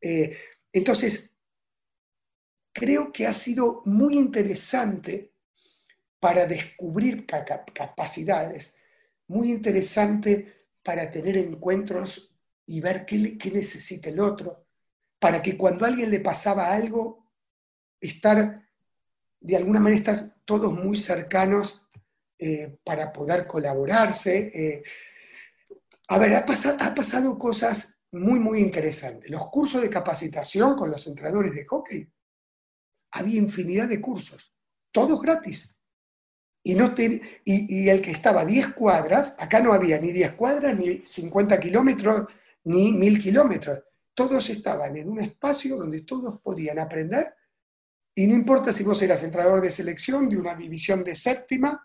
[0.00, 0.36] Eh,
[0.72, 1.30] entonces,
[2.72, 5.32] creo que ha sido muy interesante
[6.18, 8.76] para descubrir capacidades,
[9.26, 12.29] muy interesante para tener encuentros
[12.66, 14.66] y ver qué, qué necesita el otro,
[15.18, 17.26] para que cuando a alguien le pasaba algo,
[18.00, 18.66] estar,
[19.40, 21.86] de alguna manera, estar todos muy cercanos
[22.38, 24.50] eh, para poder colaborarse.
[24.54, 24.82] Eh,
[26.08, 29.30] a ver, ha, ha pasado cosas muy, muy interesantes.
[29.30, 32.08] Los cursos de capacitación con los entrenadores de hockey,
[33.12, 34.54] había infinidad de cursos,
[34.92, 35.76] todos gratis.
[36.62, 41.04] Y, no y, el que estaba 10 cuadras, acá no había ni 10 cuadras, ni
[41.04, 42.28] 50 kilómetros,
[42.64, 43.80] ni 1000 kilómetros.
[44.14, 47.34] Todos estaban en un espacio donde todos podían aprender.
[48.14, 51.82] Y no importa si vos eras entrenador de selección de una división de séptima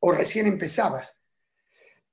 [0.00, 1.20] o recién empezabas.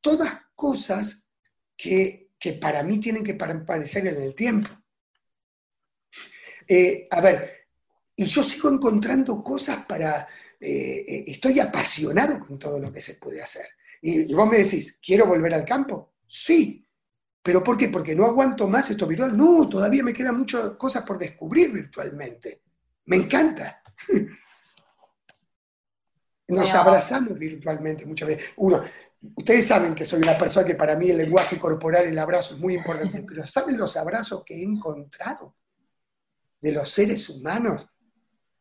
[0.01, 1.29] Todas cosas
[1.77, 4.69] que, para mí tienen que permanecer en el tiempo.
[6.67, 7.61] Eh, a ver,
[8.15, 10.27] y yo sigo encontrando cosas para...
[10.59, 13.65] Eh, eh, estoy apasionado con todo lo que se puede hacer.
[14.01, 16.13] Y, vos me decís, ¿quiero volver al campo?
[16.27, 16.87] Sí.
[17.43, 17.89] ¿Pero por qué?
[17.89, 19.35] Porque no aguanto más esto virtual.
[19.35, 22.61] No, todavía me quedan muchas cosas por descubrir virtualmente.
[23.05, 23.81] Me encanta.
[26.47, 28.45] Nos abrazamos virtualmente muchas veces.
[28.57, 28.83] Uno,
[29.35, 32.59] ustedes saben que soy una persona que para mí el lenguaje corporal, el abrazo es
[32.59, 35.55] muy importante, pero ¿saben los abrazos que he encontrado
[36.59, 37.87] de los seres humanos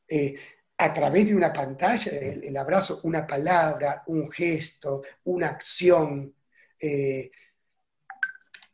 [0.09, 0.37] eh,
[0.79, 2.13] a través de una pantalla?
[2.13, 6.35] El, abrazo, una palabra, un gesto, una acción.
[6.79, 7.31] Eh,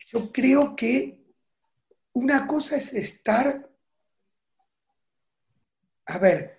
[0.06, 1.20] yo creo que
[2.12, 3.68] una cosa es estar,
[6.06, 6.58] a ver,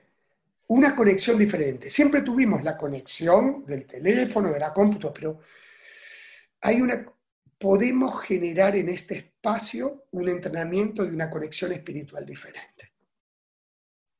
[0.67, 1.89] una conexión diferente.
[1.89, 5.39] Siempre tuvimos la conexión del teléfono, de la cómputo, pero
[6.61, 7.05] hay una,
[7.57, 12.91] podemos generar en este espacio un entrenamiento de una conexión espiritual diferente.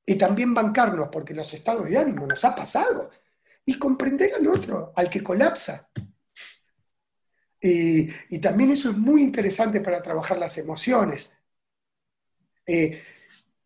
[0.05, 3.11] Y también bancarnos, porque los estados de ánimo nos ha pasado.
[3.65, 5.89] Y comprender al otro, al que colapsa.
[7.59, 11.35] Y, también eso es muy interesante para trabajar las emociones.
[12.65, 13.01] Eh,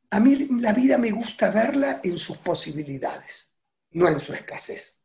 [0.10, 3.56] a mí la vida me gusta verla en sus posibilidades,
[3.92, 5.02] no en su escasez.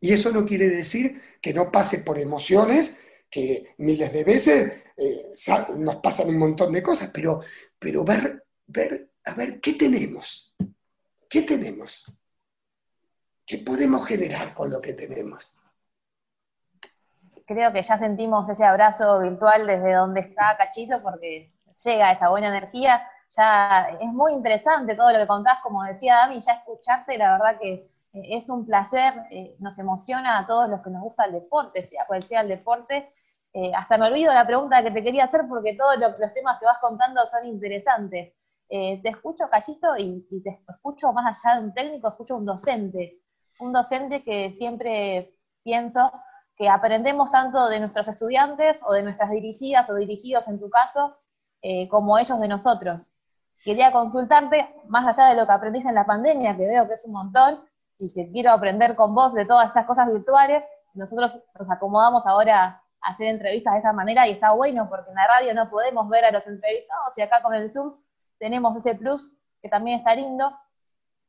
[0.00, 5.32] Y eso no quiere decir que no pase por emociones, que miles de veces eh,
[5.76, 7.40] nos pasan un montón de cosas, pero,
[7.78, 10.54] pero ver, ver, a ver, ¿qué tenemos?
[11.32, 12.04] ¿qué tenemos?
[13.46, 15.58] ¿Qué podemos generar con lo que tenemos?
[17.46, 21.52] Creo que ya sentimos ese abrazo virtual desde donde está Cachito porque
[21.84, 23.02] llega esa buena energía.
[23.28, 27.58] Ya es muy interesante todo lo que contás, como decía Dami, ya escucharte, la verdad
[27.60, 27.72] que
[28.12, 31.82] eh, es un placer, eh, nos emociona a todos los que nos gusta el deporte,
[31.84, 33.10] sea cual sea el deporte.
[33.54, 36.66] Eh, hasta me olvido la pregunta que te quería hacer porque todos los temas que
[36.66, 38.34] vas contando son interesantes.
[38.68, 43.20] te escucho, Cachito, y, y, te escucho más allá de un técnico, escucho un docente.
[43.60, 46.10] Un docente que siempre pienso
[46.62, 51.16] que aprendemos tanto de nuestros estudiantes o de nuestras dirigidas o dirigidos en tu caso,
[51.60, 53.12] eh, como ellos de nosotros.
[53.64, 57.04] Quería consultarte, más allá de lo que aprendiste en la pandemia, que veo que es
[57.04, 57.64] un montón,
[57.98, 62.80] y que quiero aprender con vos de todas estas cosas virtuales, nosotros nos acomodamos ahora
[63.00, 66.08] a hacer entrevistas de esta manera y está bueno porque en la radio no podemos
[66.08, 67.96] ver a los entrevistados y acá con el Zoom
[68.38, 70.56] tenemos ese plus que también está lindo.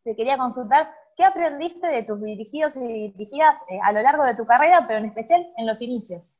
[0.03, 4.35] Te quería consultar, ¿qué aprendiste de tus dirigidos y dirigidas eh, a lo largo de
[4.35, 6.35] tu carrera, pero en especial en los inicios?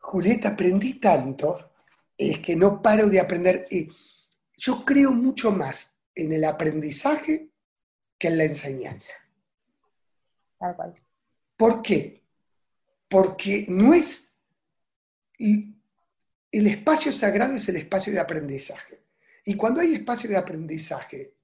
[0.00, 1.70] Julieta, aprendí tanto,
[2.16, 3.66] es que no paro de aprender.
[4.56, 7.48] Yo creo mucho más en el aprendizaje
[8.18, 9.14] que en la enseñanza.
[10.58, 10.94] Tal cual.
[11.56, 12.22] ¿Por qué?
[13.08, 14.36] Porque no es...
[15.38, 19.02] El espacio sagrado es el espacio de aprendizaje.
[19.44, 21.34] Y cuando hay espacio de aprendizaje,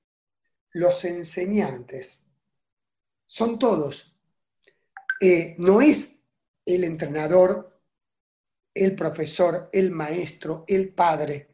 [0.72, 2.26] los enseñantes
[3.26, 4.16] son todos.
[5.20, 6.24] Eh, no es
[6.64, 7.70] el entrenador
[8.74, 11.48] el profesor, el maestro, el padre.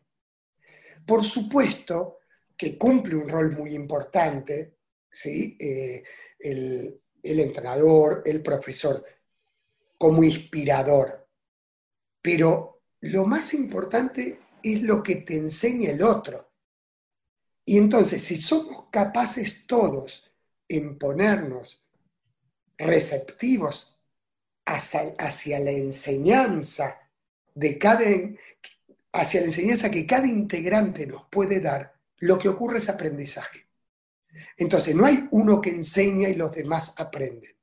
[1.05, 2.19] Por supuesto
[2.57, 4.77] que cumple un rol muy importante,
[5.11, 5.57] ¿sí?
[5.59, 6.03] Eh,
[6.39, 9.05] el, el entrenador, el profesor,
[9.99, 11.29] como inspirador.
[12.21, 16.46] Pero lo más importante es lo que te enseña el otro.
[17.69, 20.33] Y entonces, si somos capaces todos
[20.69, 21.85] en ponernos
[22.79, 24.01] receptivos
[24.65, 26.97] hacia, hacia la enseñanza
[27.55, 28.05] de cada,
[29.13, 33.67] hacia la enseñanza que cada integrante nos puede dar, lo que ocurre es aprendizaje.
[34.57, 37.57] Entonces, no hay uno que enseña y los demás aprenden,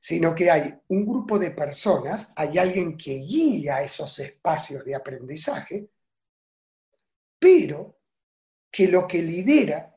[0.00, 5.88] sino que hay un grupo de personas, hay alguien que guía esos espacios de aprendizaje,
[7.38, 8.03] pero
[8.74, 9.94] que lo que lidera,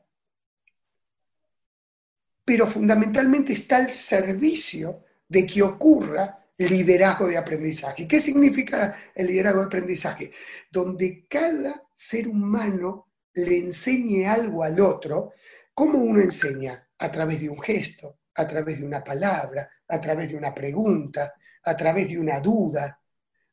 [2.44, 8.06] pero fundamentalmente está al servicio de que ocurra liderazgo de aprendizaje.
[8.06, 10.32] ¿Qué significa el liderazgo de aprendizaje?
[10.70, 15.32] Donde cada ser humano le enseñe algo al otro,
[15.74, 16.88] ¿cómo uno enseña?
[16.98, 21.34] A través de un gesto, a través de una palabra, a través de una pregunta,
[21.64, 23.00] a través de una duda,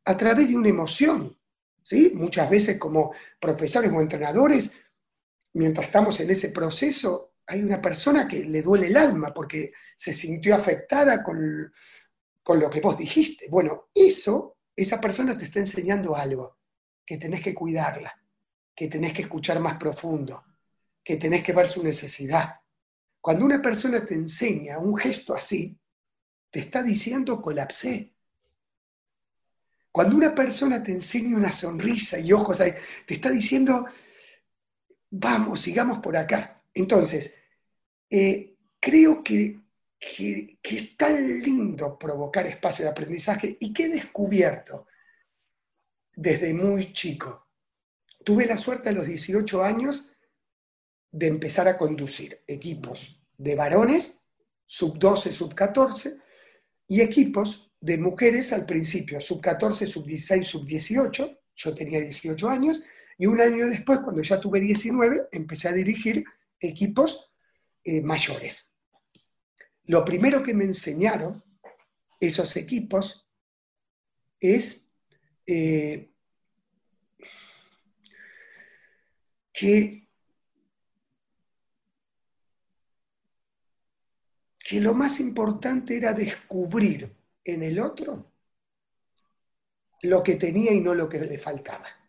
[0.04, 1.36] a través de una emoción.
[1.82, 2.12] ¿sí?
[2.14, 4.85] Muchas veces como profesores o entrenadores,
[5.56, 10.14] mientras estamos en ese proceso, hay una persona que le duele el alma porque se
[10.14, 11.72] sintió afectada con
[12.46, 13.48] con lo que vos dijiste.
[13.50, 16.60] Bueno, eso, esa persona te está enseñando algo,
[17.04, 18.14] que tenés que cuidarla,
[18.76, 20.44] que tenés que escuchar más profundo,
[21.04, 22.60] que tenés que ver su necesidad.
[23.20, 25.76] Cuando una persona te enseña un gesto así,
[26.52, 28.14] te está diciendo colapsé.
[29.92, 33.88] Cuando una persona te enseña una sonrisa y ojos te está diciendo,
[35.10, 36.62] vamos, sigamos por acá.
[36.74, 37.40] Entonces,
[38.10, 39.66] eh, creo que
[40.00, 44.88] que, es tan lindo provocar espacio de aprendizaje y que he descubierto
[46.14, 47.48] desde muy chico.
[48.24, 50.12] Tuve la suerte a los 18 años
[51.12, 54.26] de empezar a conducir equipos de varones,
[54.66, 56.18] sub 12, sub 14,
[56.88, 62.50] y equipos de mujeres al principio, sub 14, sub 16, sub 18, yo tenía 18
[62.50, 62.84] años,
[63.18, 66.26] y un año después, cuando ya tuve 19, empecé a dirigir
[66.60, 67.34] equipos
[67.84, 68.76] eh, mayores.
[69.86, 71.44] Lo primero que me enseñaron
[72.20, 73.30] esos equipos
[74.40, 74.92] es
[75.46, 76.12] eh,
[79.54, 80.10] que,
[84.60, 88.32] que lo más importante era descubrir en el otro
[90.02, 92.05] lo que tenía y no lo que le faltaba.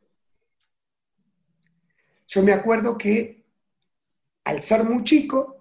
[2.27, 3.45] Yo me acuerdo que
[4.45, 5.57] al ser muy chico,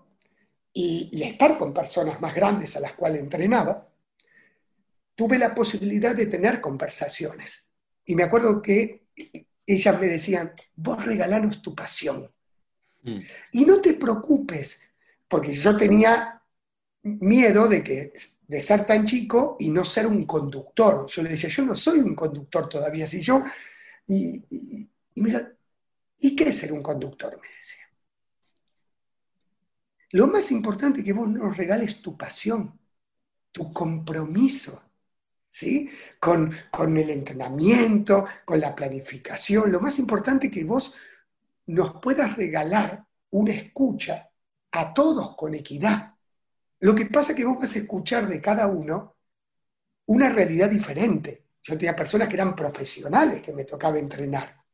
[0.77, 3.87] y, estar con personas más grandes a las cuales entrenaba,
[5.15, 7.69] tuve la posibilidad de tener conversaciones.
[8.05, 9.07] Y me acuerdo que
[9.65, 12.29] ellas me decían, vos regalanos tu pasión.
[13.03, 13.19] Mm.
[13.53, 14.81] Y no te preocupes,
[15.29, 16.41] porque yo tenía
[17.03, 18.11] miedo de, que,
[18.45, 21.07] de ser tan chico y no ser un conductor.
[21.07, 23.07] Yo le decía, yo no soy un conductor todavía.
[23.07, 23.43] Si yo,
[24.07, 24.89] y, y,
[26.25, 27.39] ¿y qué es ser un conductor?
[27.39, 27.83] Me decía.
[30.11, 32.79] Lo más importante es que vos nos regales tu pasión,
[33.51, 34.81] tu compromiso,
[35.49, 35.89] ¿sí?
[36.19, 39.71] Con, con el entrenamiento, con la planificación.
[39.71, 40.95] Lo más importante es que vos
[41.67, 44.29] nos puedas regalar una escucha
[44.71, 46.15] a todos con equidad.
[46.79, 49.15] Lo que pasa es que vos vas a escuchar de cada uno
[50.07, 51.45] una realidad diferente.
[51.61, 54.64] Yo tenía personas que eran profesionales que me tocaba entrenar.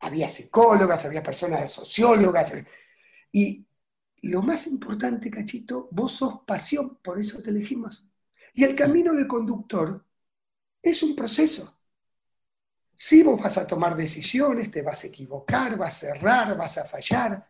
[0.00, 2.52] Había psicólogas, había personas sociólogas.
[3.32, 3.66] Y
[4.22, 8.06] lo más importante, cachito, vos sos pasión, por eso te elegimos.
[8.54, 10.04] Y el camino de conductor
[10.82, 11.78] es un proceso.
[12.94, 16.84] Si vos vas a tomar decisiones, te vas a equivocar, vas a errar, vas a
[16.84, 17.46] fallar,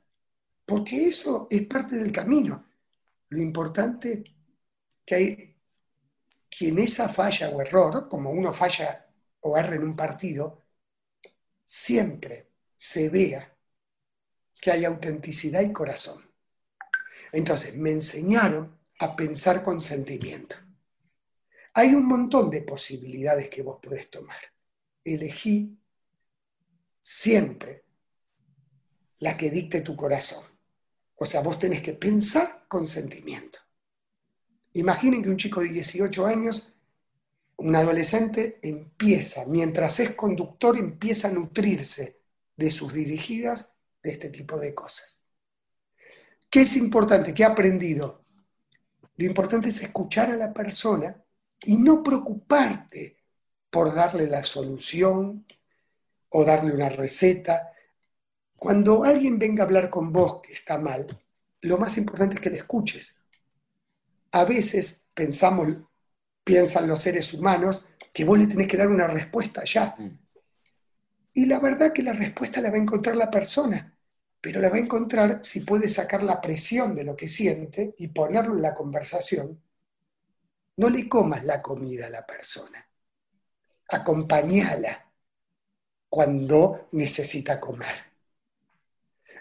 [0.64, 2.66] porque eso es parte del camino.
[3.28, 4.24] Lo importante
[5.05, 5.57] que hay
[6.51, 9.07] que en esa falla o error, como uno falla
[9.40, 10.66] o erra en un partido,
[11.67, 13.53] siempre se vea
[14.61, 16.25] que hay autenticidad y corazón.
[17.33, 20.57] Entonces, me enseñaron a pensar con sentimiento.
[21.75, 24.41] Hay un montón de posibilidades que vos podés tomar.
[25.05, 25.79] Elegí
[27.01, 27.85] siempre
[29.19, 30.45] la que dicte tu corazón.
[31.17, 33.59] O sea, vos tenés que pensar con sentimiento.
[34.75, 36.76] Imaginen que un chico de 18 años,
[37.57, 42.20] un adolescente, empieza, mientras es conductor, empieza a nutrirse
[42.57, 45.22] de sus dirigidas de este tipo de cosas.
[46.50, 47.34] ¿Qué es importante?
[47.34, 48.24] ¿Qué ha aprendido?
[49.16, 51.22] Lo importante es escuchar a la persona
[51.64, 53.16] y no preocuparte
[53.70, 55.46] por darle la solución
[56.28, 57.72] o darle una receta.
[58.54, 61.07] Cuando alguien venga a hablar con vos que está mal,
[61.62, 63.16] lo más importante es que le escuches.
[64.32, 65.68] A veces pensamos,
[66.47, 69.97] piensan los seres humanos, que vos le tenés que dar una respuesta ya.
[69.99, 70.16] Mm.
[71.34, 73.99] Y la verdad que la respuesta la va a encontrar la persona,
[74.40, 78.09] pero la va a encontrar si puede sacar la presión de lo que siente y
[78.09, 79.61] ponerlo en la conversación
[80.76, 82.86] no le comas la comida a la persona.
[83.88, 85.11] Acompañala
[86.09, 87.97] cuando necesita comer.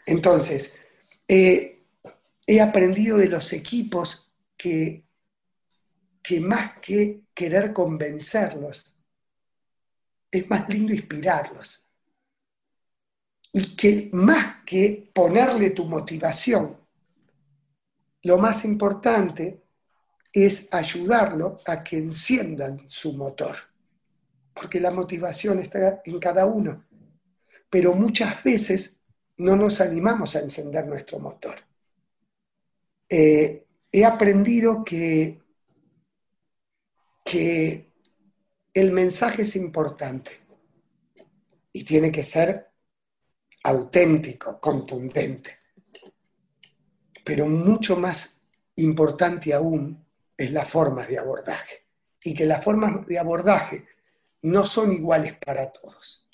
[0.08, 0.80] Entonces,
[1.28, 5.05] he aprendido de los equipos que,
[6.26, 8.96] que más que querer convencerlos,
[10.32, 11.84] es más lindo inspirarlos.
[13.54, 16.78] Y que más que ponerle tu motivación,
[18.24, 19.62] lo más importante
[20.34, 23.56] es ayudarlo a que enciendan su motor,
[24.54, 26.86] porque la motivación está en cada uno,
[27.70, 29.04] pero muchas veces
[29.38, 31.56] no nos animamos a encender nuestro motor.
[33.08, 35.45] Eh, he aprendido que,
[37.26, 37.92] que
[38.72, 40.32] el mensaje es importante
[41.74, 42.70] y tiene que ser
[43.64, 45.58] auténtico, contundente,
[47.24, 48.44] pero mucho más
[48.76, 50.06] importante aún
[50.38, 51.88] es la forma de abordaje.
[52.24, 53.86] Y que las formas de abordaje
[54.44, 56.30] no son iguales para todos.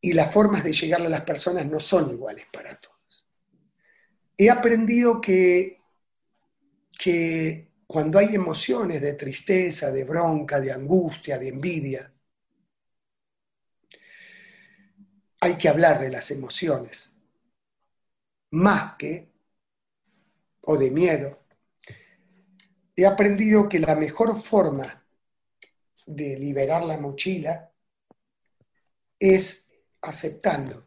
[0.00, 3.28] Y las formas de llegarle a las personas no son iguales para todos.
[4.36, 5.80] He aprendido que,
[6.98, 12.12] que cuando hay emociones de tristeza, de bronca, de angustia, de envidia,
[15.40, 17.14] hay que hablar de las emociones,
[18.50, 19.30] más que,
[20.62, 21.44] o de miedo,
[22.96, 25.04] he aprendido que la mejor forma
[26.06, 27.70] de liberar la mochila
[29.18, 29.70] es
[30.02, 30.86] aceptando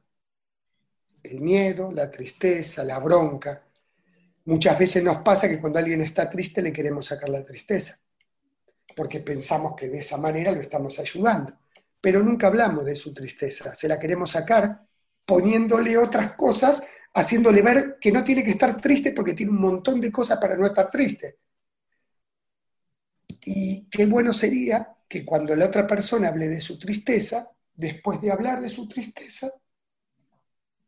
[1.24, 3.67] el miedo, la tristeza, la bronca.
[4.48, 8.00] Muchas veces nos pasa que cuando alguien está triste le queremos sacar la tristeza,
[8.96, 11.54] porque pensamos que de esa manera lo estamos ayudando.
[12.00, 14.88] Pero nunca hablamos de su tristeza, se la queremos sacar
[15.26, 16.82] poniéndole otras cosas,
[17.14, 20.56] haciéndole ver que no tiene que estar triste porque tiene un montón de cosas para
[20.56, 21.40] no estar triste.
[23.44, 28.32] Y qué bueno sería que cuando la otra persona hable de su tristeza, después de
[28.32, 29.52] hablar de su tristeza,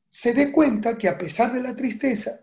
[0.09, 2.39] se dé cuenta que a pesar de la tristeza,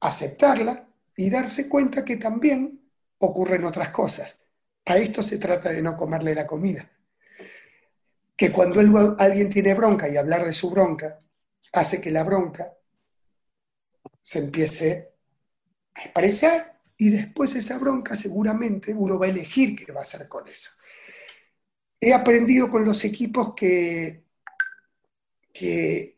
[0.00, 2.80] aceptarla y darse cuenta que también
[3.18, 4.40] ocurren otras cosas.
[4.86, 6.90] A esto se trata de no comerle la comida.
[8.36, 8.80] Que cuando
[9.18, 11.20] alguien tiene bronca y hablar de su bronca,
[11.72, 12.72] hace que la bronca
[14.22, 15.12] se empiece
[15.94, 20.28] a expresar y después esa bronca seguramente uno va a elegir qué va a hacer
[20.28, 20.70] con eso.
[22.00, 24.24] He aprendido con los equipos que,
[25.52, 26.17] que,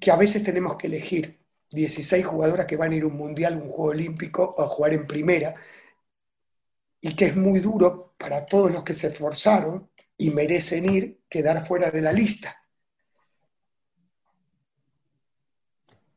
[0.00, 1.40] que a veces tenemos que elegir
[1.70, 4.94] 16 jugadoras que van a ir a un mundial, un juego olímpico o a jugar
[4.94, 5.54] en primera,
[7.00, 11.64] y que es muy duro para todos los que se esforzaron y merecen ir, quedar
[11.66, 12.56] fuera de la lista.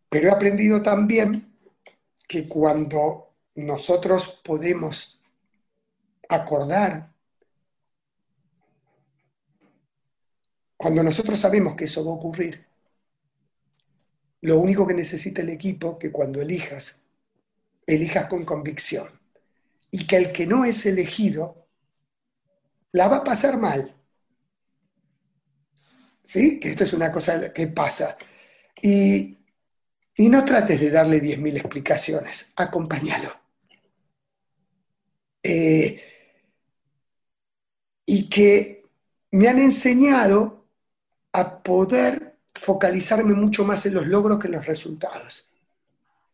[0.09, 1.57] Pero he aprendido también
[2.27, 5.21] que cuando nosotros podemos
[6.29, 7.13] acordar,
[10.75, 12.62] cuando nosotros sabemos que eso va a ocurrir,
[14.43, 17.05] lo único que necesita el equipo que cuando elijas,
[17.87, 19.07] elijas con convicción.
[19.89, 21.69] Y que el que no es elegido
[22.91, 23.95] la va a pasar mal.
[26.23, 26.59] ¿Sí?
[26.59, 28.17] Que esto es una cosa que pasa.
[28.81, 29.39] Y,
[30.17, 33.33] no trates de darle 10.000 explicaciones, acompáñalo.
[35.41, 36.03] Eh,
[38.05, 38.83] y que
[39.31, 40.67] me han enseñado
[41.31, 42.32] a poder
[42.63, 45.51] focalizarme mucho más en los logros que en los resultados.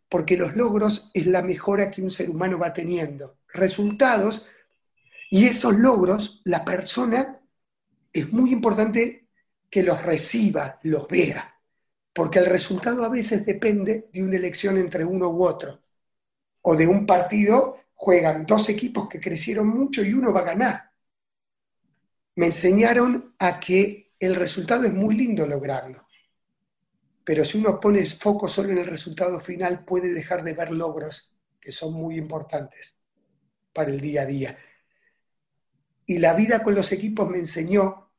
[0.08, 3.40] Porque los logros es la mejora que un ser humano va teniendo.
[3.52, 4.48] Resultados,
[5.32, 7.40] y esos logros, la persona
[8.14, 9.28] es muy importante
[9.72, 11.56] que los reciba, los vea.
[12.14, 15.82] Porque el resultado a veces depende de una elección entre uno u otro.
[16.62, 20.92] O de un partido, juegan dos equipos que crecieron mucho y uno va a ganar.
[22.36, 26.09] Me enseñaron a que el resultado es muy lindo lograrlo
[27.24, 31.34] pero si uno pone foco solo en el resultado final, puede dejar de ver logros
[31.60, 33.00] que son muy importantes
[33.74, 34.58] para el día a día.
[36.06, 38.12] Y la vida con los equipos me enseñó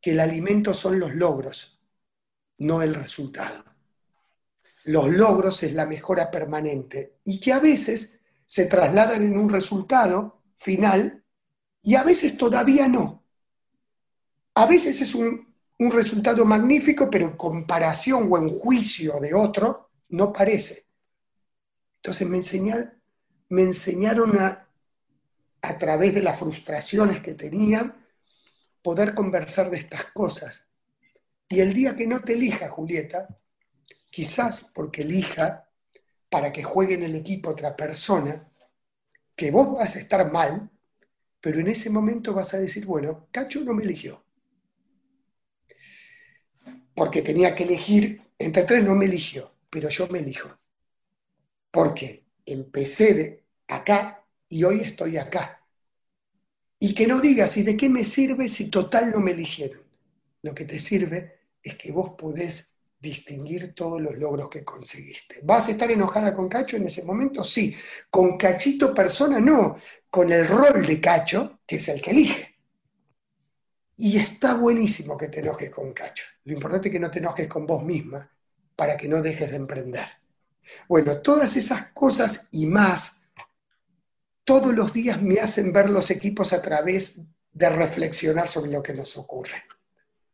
[0.00, 1.82] que el alimento son los logros,
[2.58, 3.64] no el resultado.
[4.84, 10.42] Los logros es la mejora permanente y que a veces se trasladan en un resultado
[10.54, 11.24] final
[11.82, 13.24] y a veces todavía no.
[14.54, 19.90] A veces es un un resultado magnífico, pero en comparación o en juicio de otro,
[20.10, 20.84] no parece.
[21.96, 22.92] Entonces me enseñaron,
[23.48, 24.68] me enseñaron a,
[25.62, 27.94] a través de las frustraciones que tenían,
[28.82, 30.68] poder conversar de estas cosas.
[31.48, 33.28] Y el día que no te elija, Julieta,
[34.10, 35.68] quizás porque elija
[36.28, 38.48] para que juegue en el equipo otra persona,
[39.34, 40.70] que vos vas a estar mal,
[41.40, 44.23] pero en ese momento vas a decir, bueno, Cacho no me eligió
[46.94, 50.50] porque tenía que elegir, entre tres no me eligió, pero yo me elijo.
[51.70, 55.60] Porque empecé de acá y hoy estoy acá.
[56.78, 59.82] Y que no digas, ¿y de qué me sirve si total no me eligieron?
[60.42, 65.40] Lo que te sirve es que vos podés distinguir todos los logros que conseguiste.
[65.42, 67.44] ¿Vas a estar enojada con Cacho en ese momento?
[67.44, 67.76] Sí.
[68.10, 69.76] Con Cachito persona no,
[70.10, 72.53] con el rol de Cacho, que es el que elige.
[73.96, 76.24] Y está buenísimo que te enojes con Cacho.
[76.44, 78.28] Lo importante es que no te enojes con vos misma
[78.74, 80.06] para que no dejes de emprender.
[80.88, 83.22] Bueno, todas esas cosas y más,
[84.42, 87.20] todos los días me hacen ver los equipos a través
[87.52, 89.62] de reflexionar sobre lo que nos ocurre.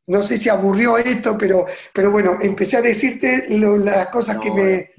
[0.06, 4.90] No sé si aburrió esto, pero, pero bueno, empecé a decirte las cosas que me,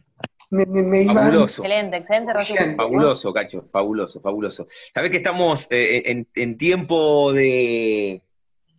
[0.52, 1.16] me, iban...
[1.16, 1.64] Fabuloso.
[1.64, 4.68] Excelente, excelente, Fabuloso, Cacho, fabuloso, fabuloso.
[4.94, 8.22] Sabés que estamos eh, en tiempo de,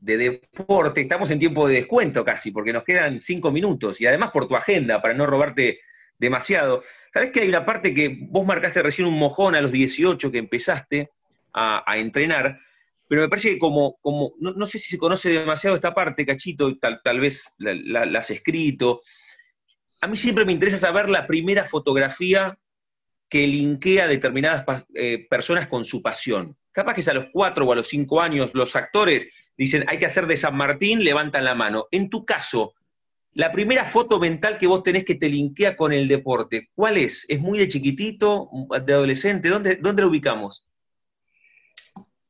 [0.02, 4.30] de deporte, estamos en tiempo de descuento casi, porque nos quedan cinco minutos, y además
[4.32, 5.80] por tu agenda, para no robarte
[6.18, 6.82] demasiado.
[7.14, 10.38] Sabes que hay una parte que vos marcaste recién un mojón a los 18 que
[10.38, 11.10] empezaste
[11.54, 12.58] a, entrenar,
[13.06, 16.76] pero me parece que como, como no, sé si se conoce demasiado esta parte, Cachito,
[16.78, 19.02] tal, tal vez la, has escrito.
[20.00, 22.58] A mí siempre me interesa saber la primera fotografía
[23.28, 26.56] que linkea a determinadas eh, personas con su pasión.
[26.72, 29.98] Capaz que es a los cuatro o a los cinco años los actores dicen, hay
[29.98, 31.86] que hacer de San Martín, levantan la mano.
[31.90, 32.74] En tu caso,
[33.34, 37.24] la primera foto mental que vos tenés que te linkea con el deporte, ¿cuál es?
[37.28, 38.50] ¿Es muy de chiquitito,
[38.84, 39.48] de adolescente?
[39.48, 40.68] ¿Dónde, dónde la ubicamos?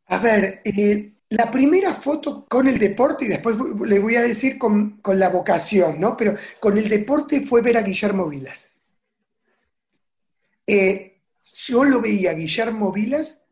[0.06, 4.58] A ver, eh, la primera foto con el deporte, y después le voy a decir
[4.58, 6.16] con, la vocación, ¿no?
[6.16, 8.72] Pero con el deporte fue ver a Guillermo Vilas.
[10.66, 11.20] Eh,
[11.66, 13.46] yo lo veía a Guillermo Vilas,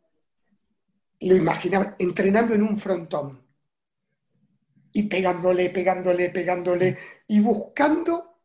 [1.21, 3.50] lo imaginaba entrenando en un frontón
[4.93, 6.99] y pegándole, pegándole, pegándole
[7.29, 8.41] y buscando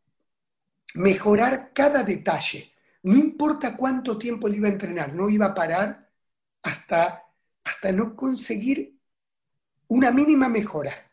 [0.95, 2.71] mejorar cada detalle.
[3.03, 6.09] No importa cuánto tiempo le iba a entrenar, no iba a parar
[6.63, 7.23] hasta,
[7.63, 8.97] hasta no conseguir
[9.87, 11.11] una mínima mejora.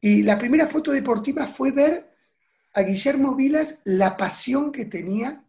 [0.00, 2.12] Y la primera foto deportiva fue ver
[2.74, 5.44] a Guillermo Vilas la pasión que tenía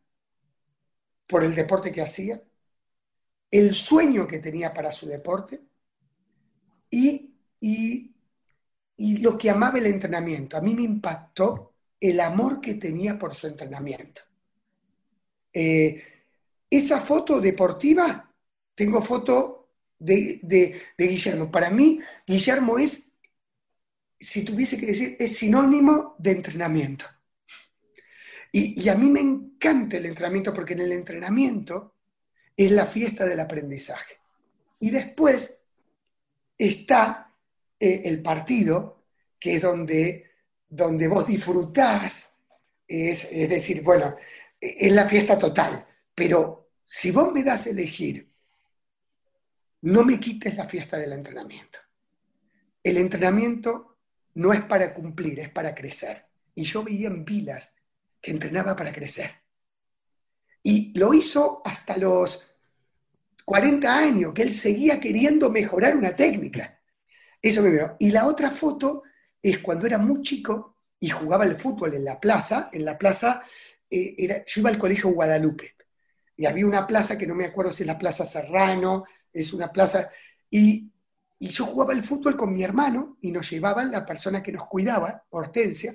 [1.27, 2.41] por el deporte que hacía,
[3.49, 5.61] el sueño que tenía para su deporte
[6.89, 8.12] y, y
[8.97, 10.57] y lo que amaba el entrenamiento.
[10.57, 14.21] A mí me impactó el amor que tenía por su entrenamiento.
[15.51, 16.03] Eh,
[16.69, 18.31] esa foto deportiva,
[18.75, 21.51] tengo foto de, Guillermo.
[21.51, 23.13] Para mí, Guillermo es,
[24.19, 27.05] si tuviese que decir, es sinónimo de entrenamiento.
[28.51, 31.95] Y a mí me encanta el entrenamiento porque en el entrenamiento
[32.55, 34.19] es la fiesta del aprendizaje.
[34.79, 35.63] Y después
[36.57, 37.22] está
[37.79, 39.05] eh, el partido,
[39.39, 40.31] que es donde,
[40.67, 42.39] donde vos disfrutás,
[42.87, 44.15] es, es decir, bueno,
[44.59, 45.85] es la fiesta total,
[46.15, 48.31] pero si vos me das a elegir,
[49.81, 51.79] no me quites la fiesta del entrenamiento.
[52.81, 53.97] El entrenamiento
[54.35, 56.25] no es para cumplir, es para crecer.
[56.55, 57.73] Y yo veía en Vilas
[58.21, 59.31] que entrenaba para crecer.
[60.61, 62.49] Y lo hizo hasta los
[63.43, 66.79] 40 años, que él seguía queriendo mejorar una técnica.
[67.43, 67.97] Eso me veo.
[67.99, 69.03] Y la otra foto
[69.41, 72.69] es cuando era muy chico y jugaba el fútbol en la plaza.
[72.71, 73.43] En la plaza,
[73.89, 75.75] eh, era, yo iba al colegio Guadalupe.
[76.37, 79.71] Y había una plaza que no me acuerdo si es la Plaza Serrano, es una
[79.71, 80.09] plaza.
[80.49, 80.89] Y,
[81.37, 84.65] y yo jugaba el fútbol con mi hermano y nos llevaban la persona que nos
[84.67, 85.93] cuidaba, Hortensia,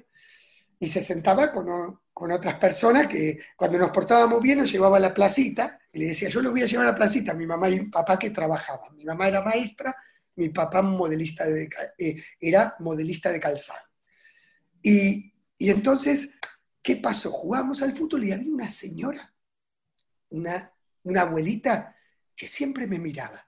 [0.79, 5.01] y se sentaba con, con otras personas que cuando nos portábamos bien nos llevaba a
[5.01, 7.71] la placita y le decía, yo lo voy a llevar a la placita, mi mamá
[7.71, 8.95] y mi papá que trabajaban.
[8.95, 9.97] Mi mamá era maestra,
[10.39, 13.81] mi papá modelista de, eh, era modelista de calzado.
[14.81, 16.39] Y, y, entonces,
[16.81, 17.31] ¿qué pasó?
[17.31, 19.35] Jugamos al fútbol y había una señora,
[20.31, 21.97] una, una abuelita,
[22.37, 23.45] que siempre me miraba.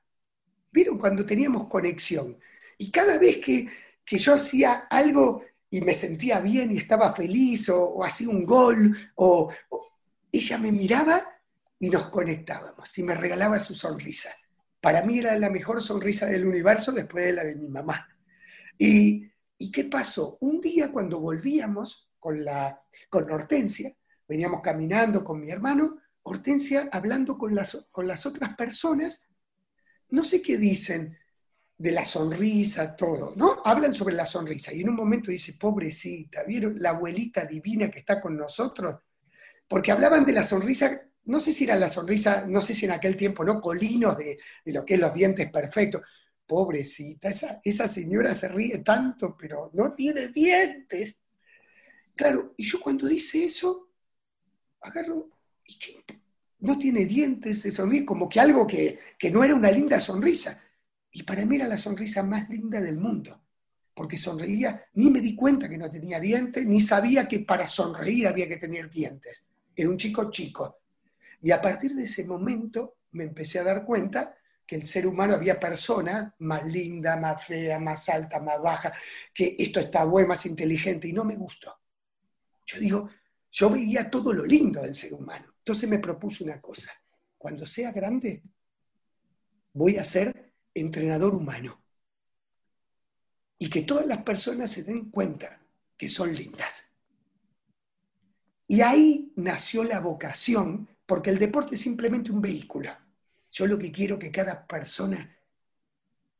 [0.72, 2.38] ¿Vieron cuando teníamos conexión?
[2.76, 3.68] Y cada vez que,
[4.04, 9.12] que yo hacía algo y me sentía bien y estaba feliz o, hacía un gol
[9.14, 9.52] o,
[10.32, 11.22] ella me miraba
[11.78, 14.30] y nos conectábamos y me regalaba su sonrisa.
[14.80, 18.08] Para mí era la mejor sonrisa del universo después de la de mi mamá.
[18.78, 20.38] ¿Y, ¿y qué pasó?
[20.40, 23.92] Un día cuando volvíamos con, la, con Hortensia,
[24.26, 29.28] veníamos caminando con mi hermano, Hortensia hablando con las, con las otras personas,
[30.10, 31.16] no sé qué dicen,
[31.76, 33.62] de la sonrisa, todo, ¿no?
[33.64, 38.00] Hablan sobre la sonrisa y en un momento dice, pobrecita, ¿vieron la abuelita divina que
[38.00, 39.00] está con nosotros?
[39.66, 42.92] Porque hablaban de la sonrisa, no sé si era la sonrisa, no sé si en
[42.92, 43.60] aquel tiempo, ¿no?
[43.60, 46.02] Colinos de, de lo que es los dientes perfectos.
[46.46, 51.22] Pobrecita, esa, esa señora se ríe tanto, pero no tiene dientes.
[52.16, 53.90] Claro, y yo cuando dice eso,
[54.80, 55.30] agarro,
[55.64, 56.04] ¿y qué?
[56.60, 60.60] No tiene dientes, se sonríe como que algo que, que no era una linda sonrisa
[61.12, 63.40] y para mí era la sonrisa más linda del mundo,
[63.94, 68.26] porque sonreía, ni me di cuenta que no tenía dientes, ni sabía que para sonreír
[68.28, 69.44] había que tener dientes.
[69.74, 70.79] Era un chico chico.
[71.42, 74.36] Y a partir de ese momento me empecé a dar cuenta
[74.66, 78.92] que el ser humano había personas más linda, más fea, más alta, más baja,
[79.34, 81.76] que esto está bueno, más inteligente, y no me gustó.
[82.66, 83.10] Yo digo,
[83.50, 85.54] yo veía todo lo lindo del ser humano.
[85.58, 86.92] Entonces me propuse una cosa,
[87.36, 88.44] cuando sea grande,
[89.72, 91.82] voy a ser entrenador humano.
[93.58, 95.60] Y que todas las personas se den cuenta
[95.96, 96.72] que son lindas.
[98.68, 102.88] Y ahí nació la vocación, porque el deporte es simplemente un vehículo.
[103.50, 105.36] Yo lo que quiero que cada persona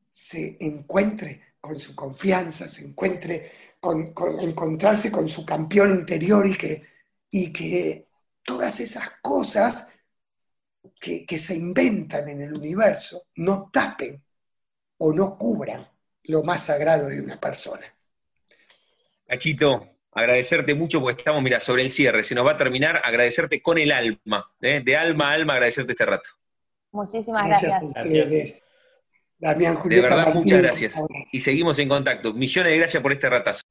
[0.08, 6.86] se encuentre con su confianza, se encuentre con, encontrarse con su campeón interior y que,
[7.32, 8.06] y que
[8.44, 9.92] todas esas cosas
[11.00, 14.22] que, se inventan en el universo no tapen
[14.98, 15.84] o no cubran
[16.22, 17.92] lo más sagrado de una persona.
[19.26, 22.22] Cachito, agradecerte mucho porque estamos, mira, sobre el cierre.
[22.22, 24.80] Se nos va a terminar, agradecerte con el alma, ¿eh?
[24.84, 26.28] de alma a alma, agradecerte este rato.
[26.92, 27.78] Muchísimas gracias.
[27.94, 28.62] gracias.
[29.38, 31.00] Damián, de verdad, muchas gracias.
[31.32, 32.34] Y seguimos en contacto.
[32.34, 33.62] Millones de gracias por este ratazo.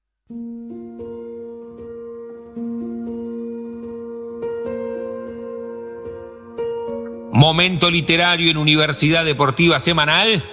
[7.31, 10.43] Momento literario en Universidad Deportiva Semanal.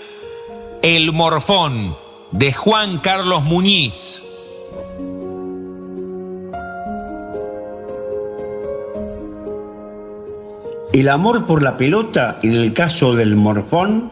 [0.83, 1.97] El Morfón,
[2.33, 4.26] de Juan Carlos Muñiz.
[10.93, 14.11] El amor por la pelota, en el caso del Morfón,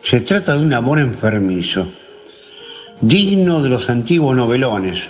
[0.00, 1.88] se trata de un amor enfermizo,
[3.00, 5.08] digno de los antiguos novelones,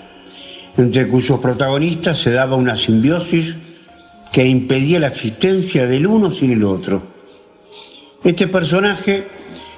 [0.76, 3.56] entre cuyos protagonistas se daba una simbiosis
[4.32, 7.02] que impedía la existencia del uno sin el otro.
[8.24, 9.28] Este personaje,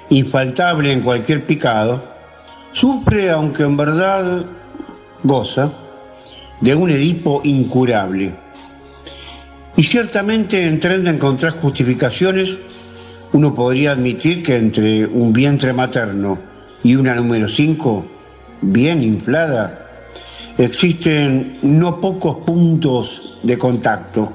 [0.09, 2.01] infaltable en cualquier picado,
[2.71, 4.45] sufre, aunque en verdad
[5.23, 5.71] goza,
[6.61, 8.48] de un Edipo incurable.
[9.79, 12.57] Y ciertamente en tren de encontrar justificaciones,
[13.31, 16.37] uno podría admitir que entre un vientre materno
[16.83, 18.05] y una número 5,
[18.59, 19.87] bien inflada,
[20.57, 24.33] existen no pocos puntos de contacto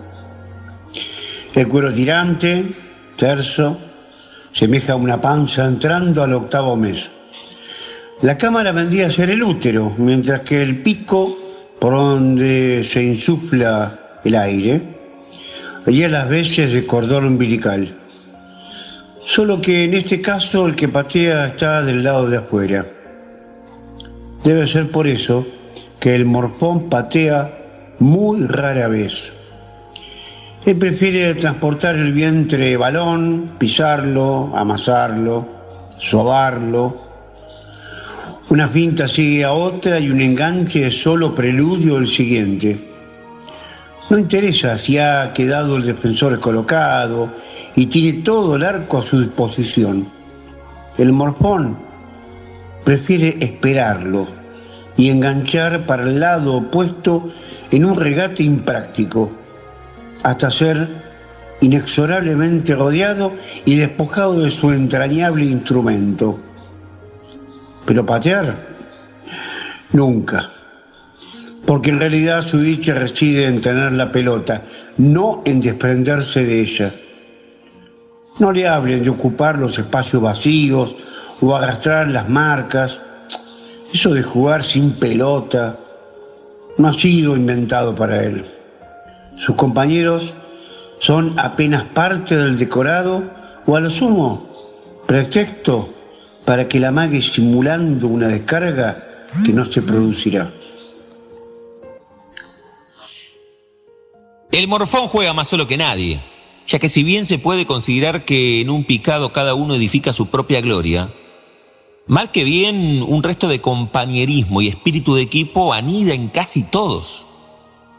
[1.54, 2.64] el cuero tirante,
[3.14, 3.78] terso,
[4.50, 7.10] semeja a una panza entrando al octavo mes.
[8.22, 11.36] La cámara vendría a ser el útero, mientras que el pico,
[11.78, 14.93] por donde se insufla el aire,
[15.86, 17.94] y a las veces de cordón umbilical.
[19.26, 22.86] Solo que en este caso el que patea está del lado de afuera.
[24.44, 25.46] Debe ser por eso
[26.00, 27.50] que el morfón patea
[27.98, 29.32] muy rara vez.
[30.66, 35.46] Él prefiere transportar el vientre balón, pisarlo, amasarlo,
[35.98, 37.02] sobarlo.
[38.50, 42.93] Una finta sigue a otra y un enganche es solo preludio del siguiente.
[44.10, 47.32] No interesa si ha quedado el defensor colocado
[47.74, 50.06] y tiene todo el arco a su disposición.
[50.98, 51.76] El morfón
[52.84, 54.26] prefiere esperarlo
[54.96, 57.28] y enganchar para el lado opuesto
[57.70, 59.32] en un regate impráctico,
[60.22, 60.88] hasta ser
[61.60, 63.32] inexorablemente rodeado
[63.64, 66.38] y despojado de su entrañable instrumento.
[67.86, 68.54] Pero patear,
[69.92, 70.53] nunca.
[71.66, 74.62] Porque en realidad su dicha reside en tener la pelota,
[74.98, 76.94] no en desprenderse de ella.
[78.38, 80.96] No le hablen de ocupar los espacios vacíos
[81.40, 83.00] o arrastrar las marcas.
[83.92, 85.78] Eso de jugar sin pelota
[86.76, 88.44] no ha sido inventado para él.
[89.36, 90.34] Sus compañeros
[90.98, 93.22] son apenas parte del decorado
[93.66, 94.48] o a lo sumo
[95.06, 95.88] pretexto
[96.44, 98.96] para que la mague simulando una descarga
[99.44, 100.50] que no se producirá.
[104.54, 106.22] El morfón juega más solo que nadie,
[106.68, 110.28] ya que si bien se puede considerar que en un picado cada uno edifica su
[110.28, 111.12] propia gloria,
[112.06, 117.26] mal que bien un resto de compañerismo y espíritu de equipo anida en casi todos,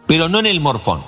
[0.08, 1.04] pero no en el morfón,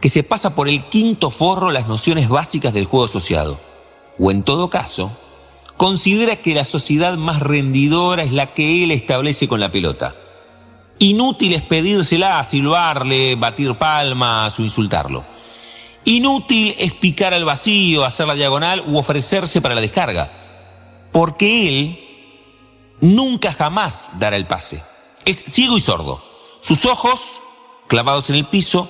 [0.00, 3.60] que se pasa por el quinto forro las nociones básicas del juego asociado,
[4.18, 5.16] o en todo caso,
[5.76, 10.25] considera que la sociedad más rendidora es la que él establece con la pelota.
[10.98, 15.24] Inútil es pedírsela, silbarle, batir palmas o insultarlo.
[16.04, 20.30] Inútil es picar al vacío, hacer la diagonal u ofrecerse para la descarga.
[21.12, 22.06] Porque él
[23.00, 24.82] nunca jamás dará el pase.
[25.24, 26.22] Es ciego y sordo.
[26.60, 27.40] Sus ojos,
[27.88, 28.88] clavados en el piso,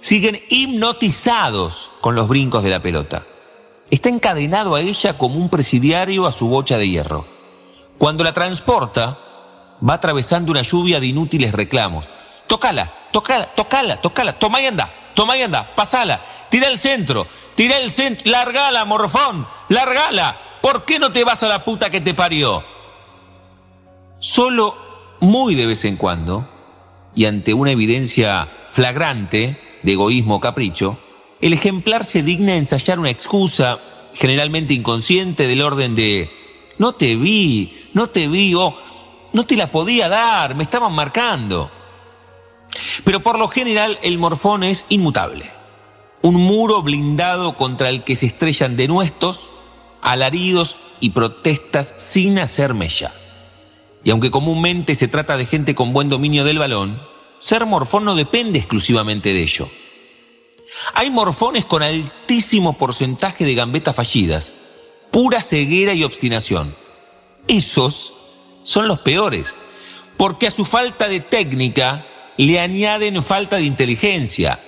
[0.00, 3.26] siguen hipnotizados con los brincos de la pelota.
[3.90, 7.26] Está encadenado a ella como un presidiario a su bocha de hierro.
[7.96, 9.18] Cuando la transporta,
[9.86, 12.08] va atravesando una lluvia de inútiles reclamos.
[12.46, 17.78] Tocala, tocala, tocala, tocala, toma y anda, toma y anda, pasala, tira el centro, tira
[17.78, 20.36] el centro, largala, morfón, largala.
[20.62, 22.64] ¿Por qué no te vas a la puta que te parió?
[24.18, 24.74] Solo
[25.20, 26.48] muy de vez en cuando,
[27.14, 30.98] y ante una evidencia flagrante de egoísmo o capricho,
[31.40, 33.78] el ejemplar se digna ensayar una excusa,
[34.14, 36.30] generalmente inconsciente, del orden de
[36.78, 38.74] no te vi, no te vi, o
[39.32, 41.70] no te la podía dar, me estaban marcando.
[43.04, 45.50] Pero por lo general el morfón es inmutable.
[46.22, 49.50] Un muro blindado contra el que se estrellan denuestos,
[50.02, 53.12] alaridos y protestas sin hacer mella.
[54.04, 57.00] Y aunque comúnmente se trata de gente con buen dominio del balón,
[57.38, 59.68] ser morfón no depende exclusivamente de ello.
[60.94, 64.52] Hay morfones con altísimo porcentaje de gambetas fallidas,
[65.10, 66.74] pura ceguera y obstinación.
[67.46, 68.14] Esos
[68.68, 69.56] son los peores,
[70.18, 72.04] porque a su falta de técnica
[72.36, 74.60] le añaden falta de inteligencia.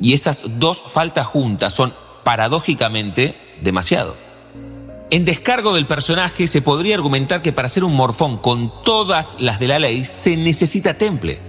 [0.00, 1.92] Y esas dos faltas juntas son,
[2.22, 4.16] paradójicamente, demasiado.
[5.10, 9.58] En descargo del personaje se podría argumentar que para ser un morfón con todas las
[9.58, 11.40] de la ley se necesita temple.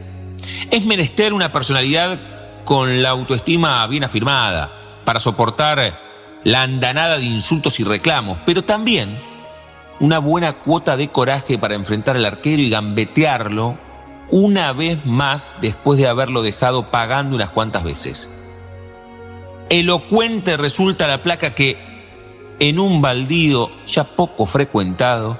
[0.71, 4.73] Es menester una personalidad con la autoestima bien afirmada
[5.05, 9.32] para soportar la andanada de insultos y reclamos, pero también
[10.03, 13.77] una buena cuota de coraje para enfrentar al arquero y gambetearlo
[14.31, 18.27] una vez más después de haberlo dejado pagando unas cuantas veces.
[19.69, 21.77] Elocuente resulta la placa que,
[22.59, 25.39] en un baldío ya poco frecuentado,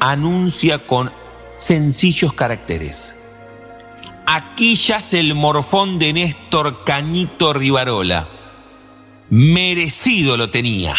[0.00, 1.10] anuncia con
[1.56, 3.16] sencillos caracteres.
[4.26, 8.28] Aquí yace el morfón de Néstor Cañito Rivarola.
[9.30, 10.94] Merecido lo tenía.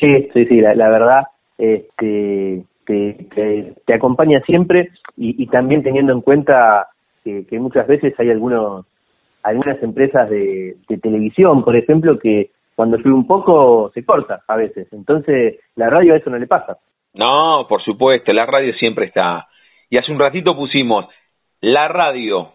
[0.00, 1.24] Sí, sí, sí, la, la verdad,
[1.58, 6.86] este, te, te, te acompaña siempre y, y también teniendo en cuenta
[7.48, 8.86] que, muchas veces hay algunos
[9.42, 14.56] algunas empresas de, de televisión, por ejemplo, que cuando llueve un poco se corta a
[14.56, 14.86] veces.
[14.92, 16.78] Entonces, la radio a eso no le pasa.
[17.14, 19.48] No, por supuesto, la radio siempre está.
[19.90, 21.06] Y hace un ratito pusimos
[21.60, 22.52] la radio,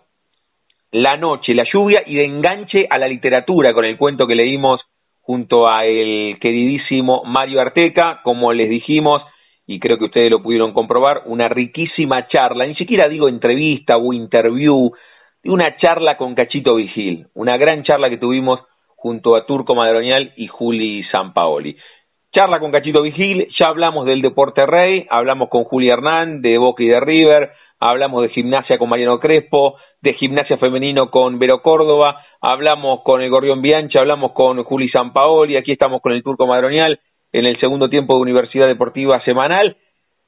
[0.92, 4.80] la noche, la lluvia y de enganche a la literatura con el cuento que leímos
[5.22, 9.22] junto a el queridísimo Mario Arteca, como les dijimos,
[9.66, 14.14] y creo que ustedes lo pudieron comprobar, una riquísima charla, ni siquiera digo entrevista o
[14.14, 14.92] interview,
[15.46, 18.60] una charla con Cachito Vigil, una gran charla que tuvimos
[18.96, 21.78] junto a Turco Madroñal y Juli Sampaoli.
[22.34, 26.84] Charla con Cachito Vigil, ya hablamos del Deporte Rey, hablamos con Juli Hernán de Boca
[26.84, 32.22] y de River, hablamos de gimnasia con Mariano Crespo, de gimnasia femenino con Vero Córdoba,
[32.42, 37.00] hablamos con el Gorrión Bianchi, hablamos con Juli Sampaoli, aquí estamos con el Turco Madroñal
[37.34, 39.76] en el segundo tiempo de Universidad Deportiva Semanal.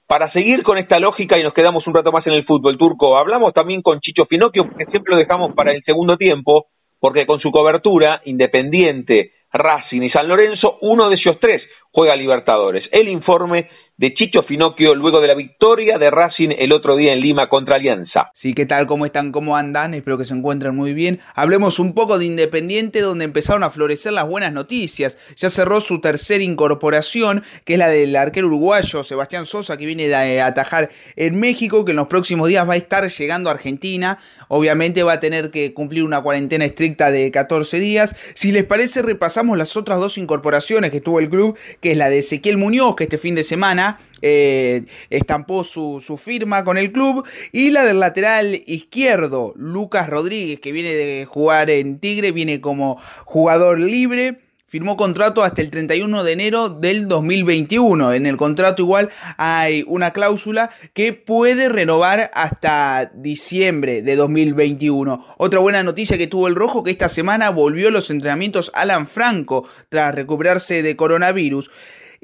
[0.07, 3.17] Para seguir con esta lógica y nos quedamos un rato más en el fútbol turco,
[3.17, 6.65] hablamos también con Chicho Pinocchio, porque siempre lo dejamos para el segundo tiempo,
[6.99, 11.61] porque con su cobertura, Independiente, Racing y San Lorenzo, uno de ellos tres
[11.91, 12.83] juega Libertadores.
[12.91, 17.21] El informe de Chicho Finocchio luego de la victoria de Racing el otro día en
[17.21, 18.29] Lima contra Alianza.
[18.33, 18.87] Sí, ¿qué tal?
[18.87, 19.31] ¿Cómo están?
[19.31, 19.93] ¿Cómo andan?
[19.93, 21.21] Espero que se encuentren muy bien.
[21.33, 25.17] Hablemos un poco de Independiente, donde empezaron a florecer las buenas noticias.
[25.37, 30.09] Ya cerró su tercera incorporación, que es la del arquero uruguayo Sebastián Sosa, que viene
[30.09, 34.17] de atajar en México, que en los próximos días va a estar llegando a Argentina.
[34.49, 38.13] Obviamente va a tener que cumplir una cuarentena estricta de 14 días.
[38.33, 42.09] Si les parece, repasamos las otras dos incorporaciones que tuvo el club, que es la
[42.09, 43.84] de Ezequiel Muñoz, que este fin de semana
[44.21, 47.27] eh, estampó su, firma con el club.
[47.51, 52.97] Y la del lateral izquierdo, Lucas Rodríguez, que viene de jugar en Tigre, viene como
[53.25, 54.39] jugador libre.
[54.67, 58.13] Firmó contrato hasta el 31 de enero del 2021.
[58.13, 65.23] En el contrato igual hay una cláusula que puede renovar hasta diciembre de 2021.
[65.37, 69.65] Otra buena noticia que tuvo el Rojo que esta semana volvió los entrenamientos Alan Franco
[69.89, 71.69] tras recuperarse de coronavirus.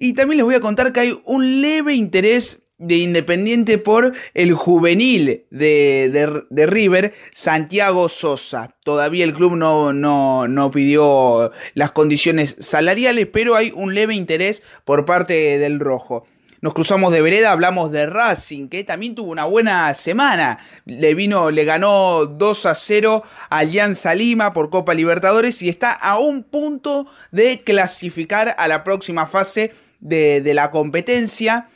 [0.04, 4.54] Y también les voy a contar que hay un leve interés de Independiente por el
[4.54, 8.76] juvenil de, de, River, Santiago Sosa.
[8.84, 14.64] Todavía el club no, no, no, pidió las condiciones salariales, pero hay un leve interés
[14.86, 16.26] por parte del Rojo.
[16.62, 20.58] Nos cruzamos de vereda, hablamos de Racing, que también tuvo una buena semana.
[20.86, 25.92] Le vino, le ganó 2 a 0 a Alianza Lima por Copa Libertadores y está
[25.92, 29.72] a un punto de clasificar a la próxima fase
[30.02, 31.70] de, la competencia.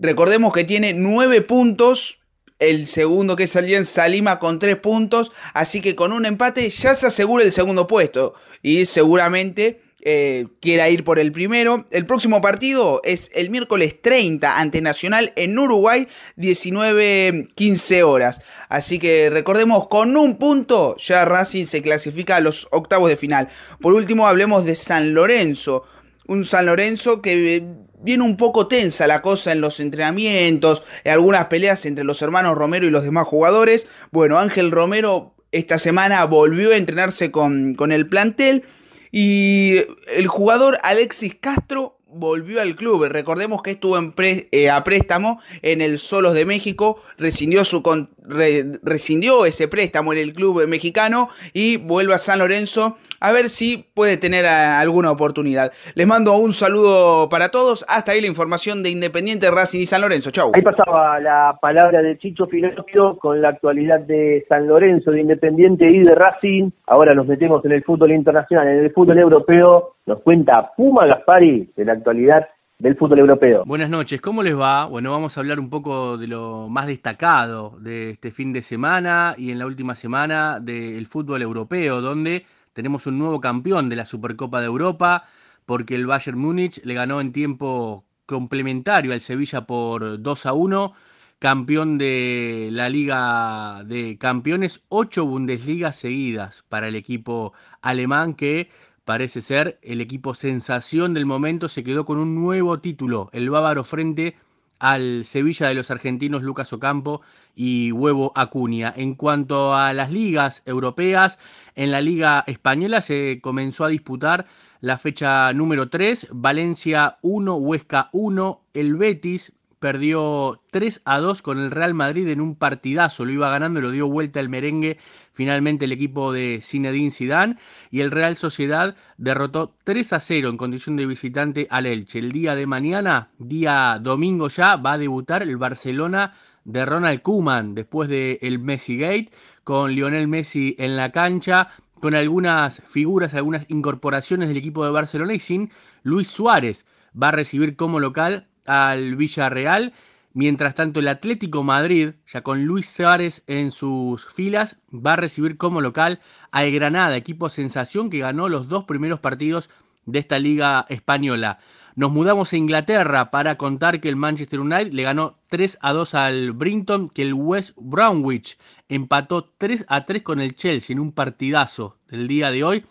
[0.00, 2.18] Recordemos que tiene 9 puntos.
[2.58, 5.30] El segundo que es Alianza Lima con 3 puntos.
[5.54, 8.34] Así que con un empate ya se asegura el segundo puesto.
[8.62, 11.84] Y seguramente eh, quiera ir por el primero.
[11.90, 18.40] El próximo partido es el miércoles 30 ante Nacional en Uruguay, 19-15 horas.
[18.68, 23.48] Así que recordemos, con un punto ya Racing se clasifica a los octavos de final.
[23.80, 25.84] Por último, hablemos de San Lorenzo.
[26.28, 27.64] Un San Lorenzo que
[28.00, 32.56] viene un poco tensa la cosa en los entrenamientos, en algunas peleas entre los hermanos
[32.56, 33.88] Romero y los demás jugadores.
[34.12, 38.64] Bueno, Ángel Romero esta semana volvió a entrenarse con, con el plantel
[39.10, 43.04] y el jugador Alexis Castro volvió al club.
[43.06, 47.82] Recordemos que estuvo en pre, eh, a préstamo en el Solos de México, rescindió, su
[48.28, 53.48] re, rescindió ese préstamo en el club mexicano y vuelve a San Lorenzo a ver
[53.48, 55.72] si puede tener a, alguna oportunidad.
[55.94, 57.84] Les mando un saludo para todos.
[57.88, 60.30] Hasta ahí la información de Independiente Racing y San Lorenzo.
[60.30, 60.52] Chau.
[60.54, 65.90] Ahí pasaba la palabra de Chicho Filopio con la actualidad de San Lorenzo, de Independiente
[65.90, 66.70] y de Racing.
[66.86, 69.94] Ahora nos metemos en el fútbol internacional, en el fútbol europeo.
[70.06, 72.46] Nos cuenta Puma Gaspari de la actualidad
[72.78, 73.64] del fútbol europeo.
[73.66, 74.84] Buenas noches, ¿cómo les va?
[74.84, 79.34] Bueno, vamos a hablar un poco de lo más destacado de este fin de semana
[79.36, 84.04] y en la última semana del fútbol europeo, donde tenemos un nuevo campeón de la
[84.04, 85.24] Supercopa de Europa,
[85.66, 90.92] porque el Bayern Múnich le ganó en tiempo complementario al Sevilla por 2 a 1,
[91.40, 98.70] campeón de la Liga de Campeones, ocho Bundesligas seguidas para el equipo alemán que
[99.08, 103.82] parece ser el equipo sensación del momento, se quedó con un nuevo título, el bávaro
[103.82, 104.36] frente
[104.80, 107.22] al Sevilla de los argentinos Lucas Ocampo
[107.56, 108.92] y Huevo Acuña.
[108.94, 111.38] En cuanto a las ligas europeas,
[111.74, 114.44] en la Liga Española se comenzó a disputar
[114.82, 121.58] la fecha número 3, Valencia 1, Huesca 1, el Betis perdió 3 a 2 con
[121.58, 124.98] el Real Madrid en un partidazo, lo iba ganando, lo dio vuelta el merengue.
[125.32, 127.56] Finalmente el equipo de Zinedine Zidane
[127.90, 132.18] y el Real Sociedad derrotó 3 a 0 en condición de visitante al Elche.
[132.18, 136.34] El día de mañana, día domingo ya, va a debutar el Barcelona
[136.64, 139.30] de Ronald Koeman después del el Messi Gate
[139.64, 141.68] con Lionel Messi en la cancha
[142.00, 145.70] con algunas figuras, algunas incorporaciones del equipo de Barcelona y sin
[146.02, 146.86] Luis Suárez.
[147.20, 149.92] Va a recibir como local al Villarreal.
[150.34, 155.56] Mientras tanto, el Atlético Madrid, ya con Luis Suárez en sus filas, va a recibir
[155.56, 156.20] como local
[156.52, 159.68] al Granada, equipo sensación que ganó los dos primeros partidos
[160.06, 161.58] de esta liga española.
[161.96, 166.14] Nos mudamos a Inglaterra para contar que el Manchester United le ganó 3 a 2
[166.14, 168.56] al Brinton, que el West Bromwich
[168.88, 172.84] empató 3 a 3 con el Chelsea en un partidazo del día de hoy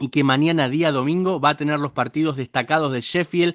[0.00, 3.54] y que mañana día domingo va a tener los partidos destacados de Sheffield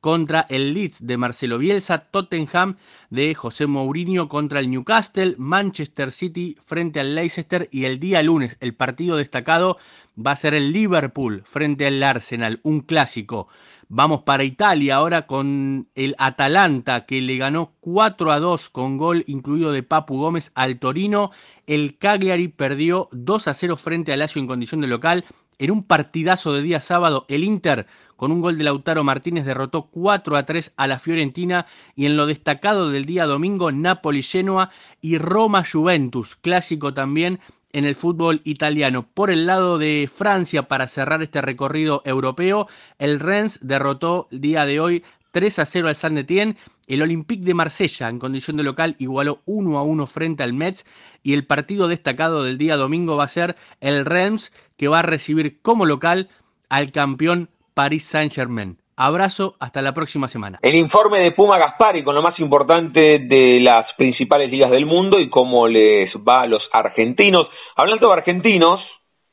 [0.00, 2.76] contra el Leeds de Marcelo Bielsa, Tottenham
[3.10, 8.56] de José Mourinho contra el Newcastle, Manchester City frente al Leicester y el día lunes
[8.60, 9.78] el partido destacado
[10.18, 13.48] va a ser el Liverpool frente al Arsenal, un clásico.
[13.88, 19.24] Vamos para Italia ahora con el Atalanta que le ganó 4 a 2 con gol
[19.26, 21.30] incluido de Papu Gómez al Torino.
[21.66, 25.24] El Cagliari perdió 2 a 0 frente al Lazio en condición de local.
[25.60, 29.88] En un partidazo de día sábado, el Inter con un gol de Lautaro Martínez derrotó
[29.90, 31.66] 4 a 3 a la Fiorentina
[31.96, 34.70] y en lo destacado del día domingo Napoli-Genoa
[35.00, 37.40] y Roma-Juventus, clásico también
[37.72, 39.08] en el fútbol italiano.
[39.12, 42.68] Por el lado de Francia, para cerrar este recorrido europeo,
[42.98, 46.56] el Rennes derrotó el día de hoy 3 a 0 al Saint Etienne.
[46.88, 50.86] El Olympique de Marsella, en condición de local, igualó 1 a 1 frente al Metz.
[51.22, 55.02] Y el partido destacado del día domingo va a ser el Reims, que va a
[55.02, 56.28] recibir como local
[56.70, 58.78] al campeón Paris Saint-Germain.
[58.96, 60.58] Abrazo, hasta la próxima semana.
[60.62, 65.20] El informe de Puma Gaspari con lo más importante de las principales ligas del mundo
[65.20, 67.48] y cómo les va a los argentinos.
[67.76, 68.80] Hablando de argentinos,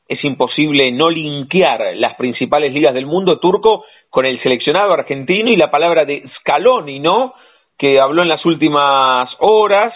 [0.06, 5.56] es imposible no linkear las principales ligas del mundo turco con el seleccionado argentino y
[5.56, 7.34] la palabra de Scaloni, ¿no?
[7.78, 9.92] Que habló en las últimas horas,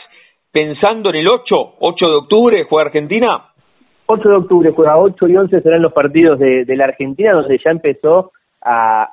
[0.53, 3.51] pensando en el 8, 8 de octubre, juega Argentina.
[4.07, 7.71] 8 de octubre juega 8 y 11 serán los partidos de, la Argentina, donde ya
[7.71, 9.09] empezó a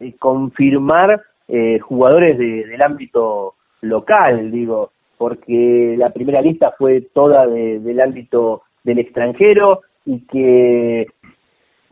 [0.00, 7.46] eh, confirmar eh, jugadores de, del ámbito local, digo, porque la primera lista fue toda
[7.46, 11.06] de, del ámbito del extranjero y que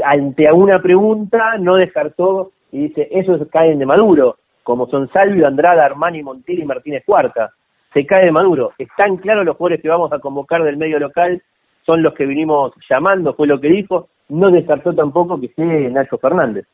[0.05, 5.85] ante alguna pregunta no descartó y dice, esos caen de Maduro, como son Salvio, Andrada,
[5.85, 7.53] Armani, Montiel y Martínez Cuarta.
[7.93, 8.73] Se cae de Maduro.
[8.79, 11.41] Están claros los jugadores que vamos a convocar del medio local,
[11.87, 14.09] son los que vinimos llamando, fue lo que dijo.
[14.31, 16.67] No descartó tampoco que esté Nacho Fernández.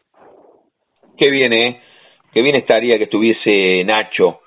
[1.19, 1.81] Qué bien, ¿eh?
[2.33, 4.41] Qué bien estaría que estuviese Nacho,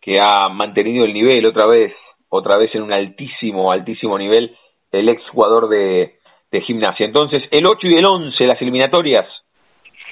[0.00, 1.94] que ha mantenido el nivel otra vez,
[2.28, 4.56] otra vez en un altísimo, altísimo nivel,
[4.90, 6.16] el ex jugador de,
[6.50, 7.06] de gimnasia.
[7.06, 9.26] Entonces, el 8 y el 11, las eliminatorias.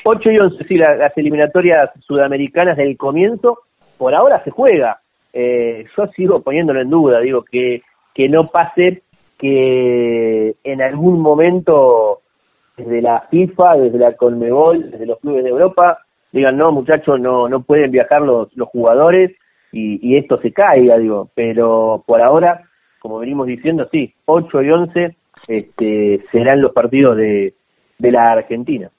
[0.09, 3.59] 8 y 11, sí, la, las eliminatorias sudamericanas del comienzo,
[3.99, 5.01] por ahora se juega.
[5.33, 7.83] Eh, yo sigo poniéndolo en duda, digo, que,
[8.15, 9.03] que no pase
[9.37, 12.21] que en algún momento
[12.77, 15.99] desde la FIFA, desde la Conmebol, desde los clubes de Europa,
[16.31, 19.33] digan, no, muchachos, no, no pueden viajar los, los jugadores
[19.73, 22.63] y, y esto se caiga, digo, pero por ahora,
[23.01, 25.17] como venimos diciendo, sí, 8 y 11
[25.49, 27.55] este, serán los partidos de,
[27.99, 28.91] de la Argentina.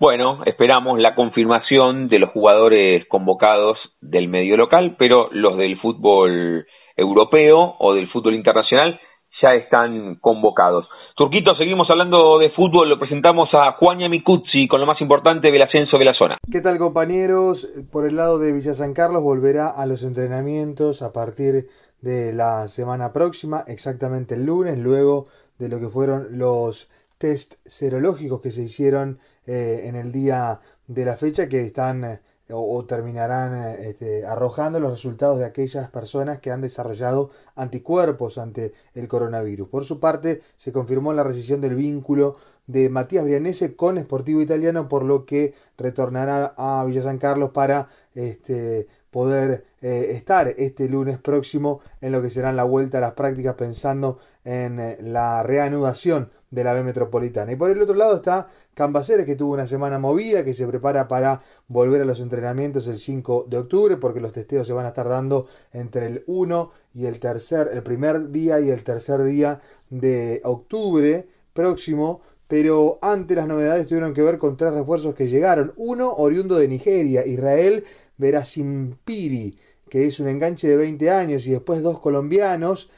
[0.00, 6.68] Bueno, esperamos la confirmación de los jugadores convocados del medio local, pero los del fútbol
[6.96, 9.00] europeo o del fútbol internacional
[9.42, 10.86] ya están convocados.
[11.16, 15.62] Turquito, seguimos hablando de fútbol, lo presentamos a Juan Yamicuzzi con lo más importante del
[15.62, 16.38] ascenso de la zona.
[16.48, 17.68] ¿Qué tal compañeros?
[17.90, 21.66] Por el lado de Villa San Carlos volverá a los entrenamientos a partir
[22.00, 25.26] de la semana próxima, exactamente el lunes, luego
[25.58, 26.88] de lo que fueron los
[27.18, 29.18] test serológicos que se hicieron
[29.48, 32.20] eh, en el día de la fecha que están eh,
[32.50, 38.36] o, o, terminarán eh, este, arrojando los resultados de aquellas personas que han desarrollado anticuerpos
[38.36, 39.66] ante el coronavirus.
[39.70, 44.86] Por su parte, se confirmó la rescisión del vínculo de Matías Brianese con Sportivo Italiano,
[44.86, 51.18] por lo que retornará a Villa San Carlos para este, poder eh, estar este lunes
[51.18, 56.28] próximo en lo que serán la vuelta a las prácticas pensando en eh, la reanudación
[56.50, 57.52] de la B Metropolitana.
[57.52, 58.48] Y por el otro lado está
[58.78, 62.98] Cambaceres que tuvo una semana movida, que se prepara para volver a los entrenamientos el
[62.98, 67.06] 5 de octubre, porque los testeos se van a estar dando entre el 1 y
[67.06, 69.58] el tercer, el primer día y el tercer día
[69.90, 72.20] de octubre próximo.
[72.46, 75.72] Pero antes las novedades tuvieron que ver con tres refuerzos que llegaron.
[75.76, 77.84] Uno, oriundo de Nigeria, Israel
[78.18, 79.58] Verasimpiri,
[79.88, 82.90] que es un enganche de 20 años, y después dos colombianos,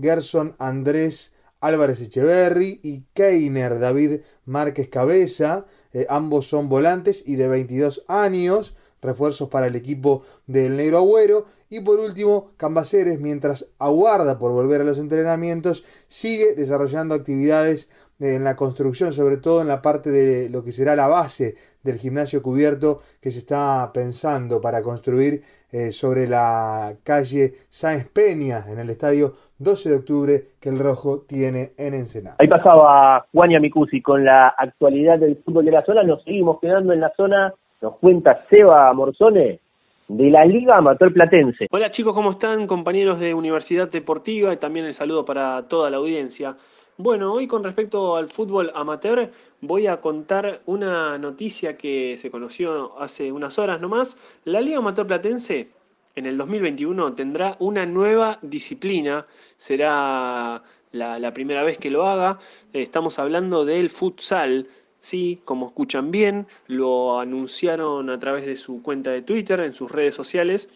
[0.00, 7.48] Gerson Andrés Álvarez Echeverry y Keiner David Márquez Cabeza, eh, ambos son volantes y de
[7.48, 11.46] 22 años, refuerzos para el equipo del Negro Agüero.
[11.70, 17.88] Y por último, Cambaceres, mientras aguarda por volver a los entrenamientos, sigue desarrollando actividades
[18.20, 21.56] en la construcción, sobre todo en la parte de lo que será la base
[21.86, 25.42] del gimnasio cubierto que se está pensando para construir
[25.72, 31.24] eh, sobre la calle Sáenz Peña en el estadio 12 de octubre que el Rojo
[31.26, 32.36] tiene en Ensenada.
[32.38, 36.92] Ahí pasaba Juan Yamicusi con la actualidad del fútbol de la zona, nos seguimos quedando
[36.92, 39.60] en la zona, nos cuenta Seba Morzone
[40.08, 41.66] de la Liga Amateur Platense.
[41.70, 42.66] Hola chicos, ¿cómo están?
[42.66, 46.56] Compañeros de Universidad Deportiva y también el saludo para toda la audiencia.
[46.98, 52.98] Bueno, hoy con respecto al fútbol amateur voy a contar una noticia que se conoció
[52.98, 54.16] hace unas horas nomás.
[54.44, 55.68] La Liga Amateur Platense
[56.14, 59.26] en el 2021 tendrá una nueva disciplina,
[59.58, 60.62] será
[60.92, 62.38] la, la primera vez que lo haga.
[62.72, 64.66] Estamos hablando del futsal.
[64.98, 69.90] Sí, como escuchan bien, lo anunciaron a través de su cuenta de Twitter, en sus
[69.90, 70.70] redes sociales.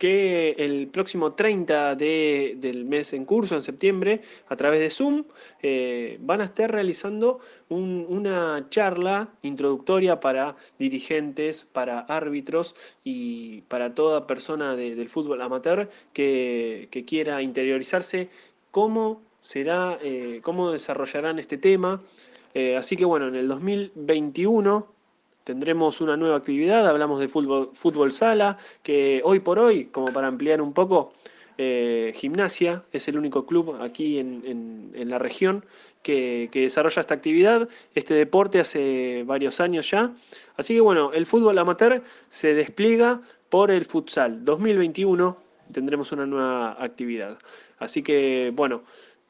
[0.00, 5.24] Que el próximo 30 de, del mes en curso, en septiembre, a través de Zoom,
[5.62, 12.74] eh, van a estar realizando un- una charla introductoria para dirigentes, para árbitros
[13.04, 18.30] y para toda persona de- del fútbol amateur que, que quiera interiorizarse
[18.70, 22.02] cómo será, eh, cómo desarrollarán este tema.
[22.54, 24.86] Eh, así que bueno, en el 2021
[25.50, 30.62] tendremos una nueva actividad, hablamos de fútbol, sala, que hoy por hoy, como para ampliar
[30.62, 31.12] un poco,
[31.58, 35.64] eh, Gimnasia es el único club aquí en la región
[36.04, 40.12] que, que desarrolla esta actividad, este deporte hace varios años ya.
[40.56, 44.44] Así que bueno, el fútbol amateur se despliega por el futsal.
[44.44, 45.36] 2021
[45.72, 47.38] tendremos una nueva actividad.
[47.80, 48.84] Así que bueno,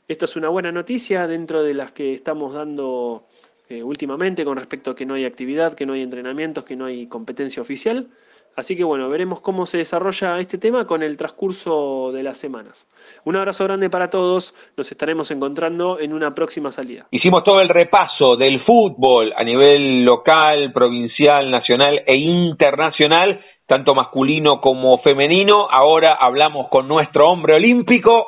[0.07, 3.27] esta es una buena noticia dentro de las que estamos dando
[3.71, 6.87] eh, últimamente con respecto a que no hay actividad, que no hay entrenamientos, que no
[6.87, 8.09] hay competencia oficial.
[8.57, 12.89] Así que bueno, veremos cómo se desarrolla este tema con el transcurso de las semanas.
[13.25, 17.07] Un abrazo grande para todos, nos estaremos encontrando en una próxima salida.
[17.13, 24.61] Hicimos todo el repaso del fútbol a nivel local, provincial, nacional e internacional, tanto masculino
[24.61, 25.69] como femenino.
[25.71, 28.27] Ahora hablamos con nuestro hombre olímpico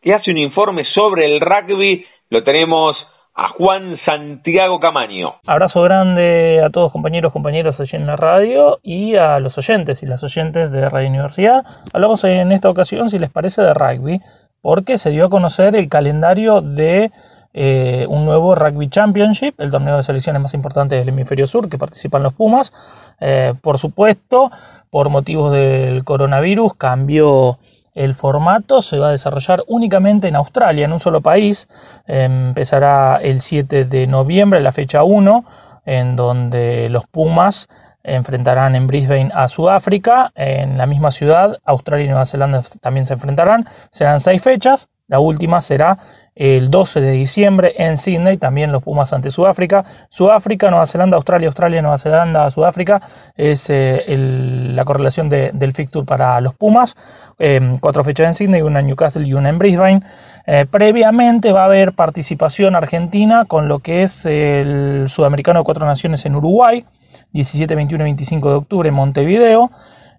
[0.00, 2.04] que hace un informe sobre el rugby.
[2.30, 2.96] Lo tenemos
[3.36, 5.34] a Juan Santiago Camaño.
[5.46, 10.06] Abrazo grande a todos compañeros, compañeras allí en la radio y a los oyentes y
[10.06, 11.64] las oyentes de Radio Universidad.
[11.92, 14.22] Hablamos en esta ocasión, si les parece, de rugby,
[14.62, 17.12] porque se dio a conocer el calendario de
[17.52, 21.76] eh, un nuevo Rugby Championship, el torneo de selecciones más importante del hemisferio sur que
[21.76, 22.72] participan los Pumas.
[23.20, 24.50] Eh, por supuesto,
[24.88, 27.58] por motivos del coronavirus, cambió
[27.96, 31.66] el formato, se va a desarrollar únicamente en Australia, en un solo país.
[32.06, 35.44] Eh, empezará el 7 de noviembre, la fecha 1,
[35.86, 37.68] en donde los Pumas
[38.04, 40.30] enfrentarán en Brisbane a Sudáfrica.
[40.34, 43.66] En la misma ciudad, Australia y Nueva Zelanda también se enfrentarán.
[43.90, 44.88] Serán seis fechas.
[45.08, 45.98] La última será
[46.36, 49.84] el 12 de diciembre en Sydney, también los Pumas ante Sudáfrica.
[50.10, 53.00] Sudáfrica, Nueva Zelanda, Australia, Australia, Nueva Zelanda, Sudáfrica
[53.34, 56.94] es eh, el- la correlación de- del fixture para los Pumas.
[57.38, 60.02] Eh, cuatro fechas en Sydney, una en Newcastle y una en Brisbane.
[60.46, 65.86] Eh, previamente va a haber participación argentina con lo que es el Sudamericano de Cuatro
[65.86, 66.84] Naciones en Uruguay,
[67.32, 69.70] 17, 21 y 25 de octubre en Montevideo.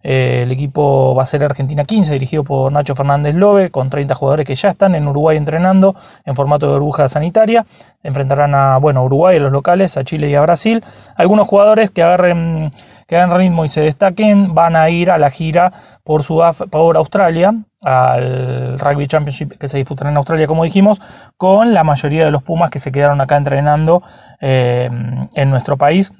[0.04, 4.16] Eh, el equipo va a ser Argentina 15, dirigido por Nacho Fernández Lobe, con 30
[4.16, 5.96] jugadores que ya están en Uruguay entrenando
[6.26, 7.66] en formato de burbuja sanitaria.
[8.04, 10.84] Enfrentarán a bueno, Uruguay, a los locales, a Chile y a Brasil.
[11.16, 12.72] Algunos jugadores que agarren,
[13.08, 16.96] que hagan ritmo y se destaquen van a ir a la gira por, Sudaf- por
[16.96, 21.02] Australia, al Rugby Championship que se disputará en Australia, como dijimos,
[21.38, 24.02] con la mayoría de los Pumas que se quedaron acá entrenando
[24.42, 24.90] eh,
[25.36, 26.12] en nuestro país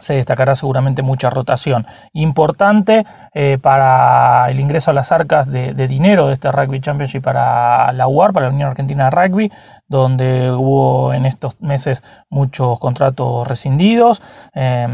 [0.00, 1.86] se destacará seguramente mucha rotación.
[2.12, 7.92] Importante eh, para el ingreso a las arcas de, dinero de este Rugby Championship para
[7.92, 9.52] la UAR, para la Unión Argentina de Rugby,
[9.88, 14.22] donde hubo en estos meses muchos contratos rescindidos.
[14.54, 14.86] eh,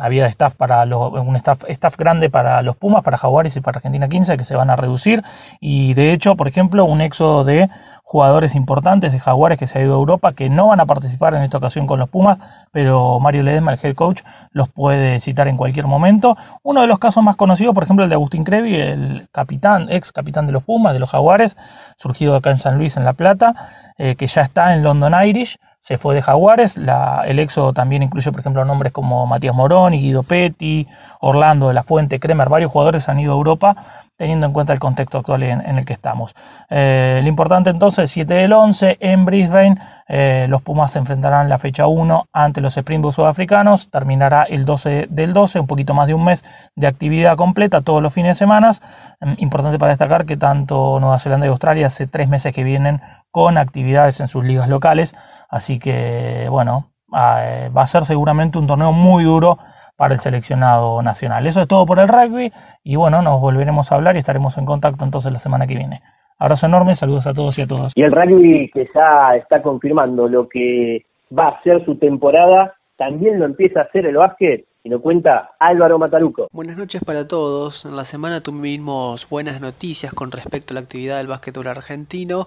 [0.00, 3.78] había staff para los, un staff, staff grande para los Pumas, para Jaguares y para
[3.78, 5.22] Argentina 15 que se van a reducir.
[5.60, 7.68] Y de hecho, por ejemplo, un éxodo de
[8.08, 11.34] jugadores importantes de Jaguares que se ha ido a Europa que no van a participar
[11.34, 12.38] en esta ocasión con los Pumas,
[12.72, 16.34] pero Mario Ledesma, el head coach, los puede citar en cualquier momento.
[16.62, 20.10] Uno de los casos más conocidos, por ejemplo, el de Agustín Crevi, el capitán, ex
[20.10, 21.58] capitán de los Pumas, de los Jaguares,
[21.98, 23.54] surgido acá en San Luis, en La Plata,
[23.98, 26.78] eh, que ya está en London Irish, se fue de Jaguares.
[26.78, 30.88] El éxodo también incluye, por ejemplo, nombres como Matías Morón, Guido Petti,
[31.20, 33.76] Orlando de la Fuente, Kremer, varios jugadores han ido a Europa
[34.18, 36.34] teniendo en cuenta el contexto actual en, el que estamos.
[36.68, 39.76] Eh, lo importante entonces, 7 del 11 en Brisbane,
[40.08, 45.06] eh, los Pumas se enfrentarán la fecha 1 ante los Springboks sudafricanos, terminará el 12
[45.08, 48.38] del 12, un poquito más de un mes de actividad completa todos los fines de
[48.38, 48.72] semana.
[49.20, 53.00] Mm, Importante para destacar que tanto Nueva Zelanda y Australia hace tres meses que vienen
[53.30, 55.14] con actividades en sus ligas locales,
[55.48, 59.58] así que bueno, eh, va a ser seguramente un torneo muy duro
[59.98, 61.44] para el seleccionado nacional.
[61.46, 62.52] Eso es todo por el rugby
[62.84, 66.02] y bueno, nos volveremos a hablar y estaremos en contacto entonces la semana que viene.
[66.38, 67.92] Abrazo enorme, saludos a todos y a todas.
[67.96, 71.04] Y el rugby que ya está confirmando lo que
[71.36, 75.50] va a ser su temporada, también lo empieza a hacer el básquet y lo cuenta
[75.58, 76.46] Álvaro Mataruco.
[76.52, 77.84] Buenas noches para todos.
[77.84, 82.46] En la semana tuvimos buenas noticias con respecto a la actividad del básquetbol argentino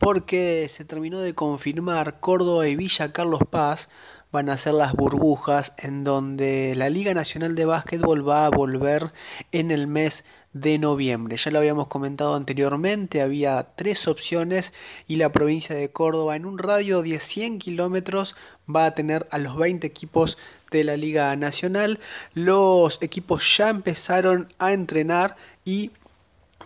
[0.00, 3.88] porque se terminó de confirmar Córdoba y Villa Carlos Paz
[4.30, 9.12] van a ser las burbujas en donde la Liga Nacional de Básquetbol va a volver
[9.52, 11.36] en el mes de noviembre.
[11.36, 14.72] Ya lo habíamos comentado anteriormente, había tres opciones
[15.06, 18.34] y la provincia de Córdoba en un radio de 100 kilómetros
[18.68, 20.36] va a tener a los 20 equipos
[20.70, 22.00] de la Liga Nacional.
[22.34, 25.92] Los equipos ya empezaron a entrenar y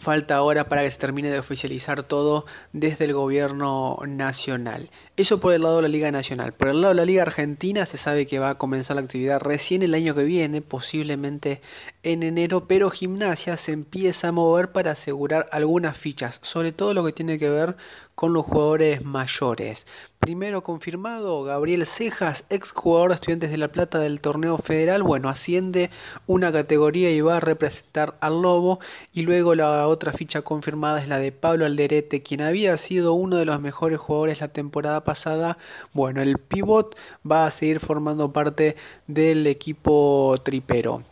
[0.01, 4.91] falta ahora para que se termine de oficializar todo desde el gobierno nacional.
[5.15, 6.55] Eso por el lado de la Liga Nacional.
[6.55, 9.41] Por el lado de la Liga Argentina se sabe que va a comenzar la actividad
[9.41, 11.61] recién el año que viene, posiblemente
[12.03, 17.05] en enero, pero Gimnasia se empieza a mover para asegurar algunas fichas, sobre todo lo
[17.05, 17.77] que tiene que ver
[18.15, 19.87] con los jugadores mayores.
[20.19, 25.29] Primero confirmado, Gabriel Cejas, ex jugador de Estudiantes de La Plata del torneo federal, bueno,
[25.29, 25.91] asciende
[26.29, 28.79] una categoría y va a representar al Lobo.
[29.13, 33.37] Y luego la otra ficha confirmada es la de Pablo Alderete, quien había sido uno
[33.37, 34.53] de los mejores jugadores la
[35.05, 35.59] pasada.
[35.93, 36.97] Bueno, el pivot
[37.29, 38.77] va a seguir formando parte
[39.07, 41.03] del equipo tripero.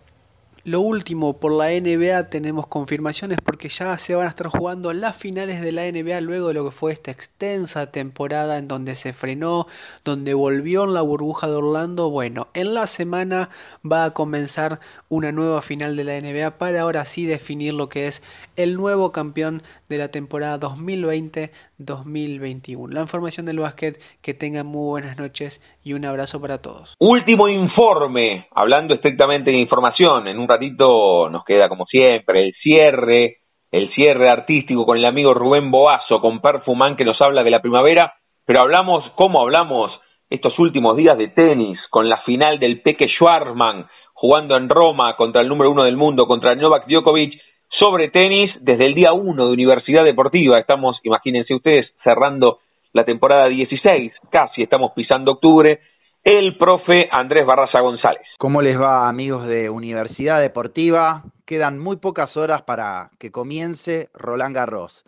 [0.64, 5.16] Lo último, por la NBA tenemos confirmaciones porque ya se van a estar jugando las
[5.16, 9.14] finales de la NBA luego de lo que fue esta extensa temporada en donde se
[9.14, 9.66] frenó,
[10.04, 12.10] donde volvió en la burbuja de Orlando.
[12.10, 13.48] Bueno, en la semana
[13.90, 18.08] va a comenzar una nueva final de la NBA para ahora sí definir lo que
[18.08, 18.22] es
[18.62, 22.92] el nuevo campeón de la temporada 2020-2021.
[22.92, 26.94] La información del básquet, que tengan muy buenas noches y un abrazo para todos.
[26.98, 33.38] Último informe, hablando estrictamente de información, en un ratito nos queda como siempre el cierre,
[33.70, 37.62] el cierre artístico con el amigo Rubén Boazo, con Perfumán que nos habla de la
[37.62, 38.14] primavera,
[38.44, 39.92] pero hablamos, ¿cómo hablamos
[40.30, 45.40] estos últimos días de tenis, con la final del Peque Schwarman, jugando en Roma contra
[45.40, 47.40] el número uno del mundo, contra Novak Djokovic,
[47.78, 50.58] sobre tenis desde el día uno de Universidad Deportiva.
[50.58, 52.58] Estamos, imagínense ustedes, cerrando
[52.92, 55.80] la temporada 16, casi estamos pisando octubre.
[56.22, 58.22] El profe Andrés Barraza González.
[58.38, 61.22] ¿Cómo les va amigos de Universidad Deportiva?
[61.46, 65.04] Quedan muy pocas horas para que comience Roland Garros.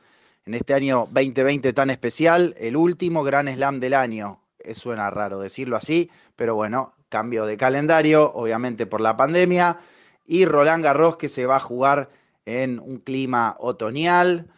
[0.46, 4.38] En este año 2020 tan especial, el último Gran Slam del año.
[4.58, 9.76] Eh, suena raro decirlo así, pero bueno, cambio de calendario, obviamente por la pandemia,
[10.26, 12.08] y Roland Garros que se va a jugar
[12.46, 14.48] en un clima otoñal,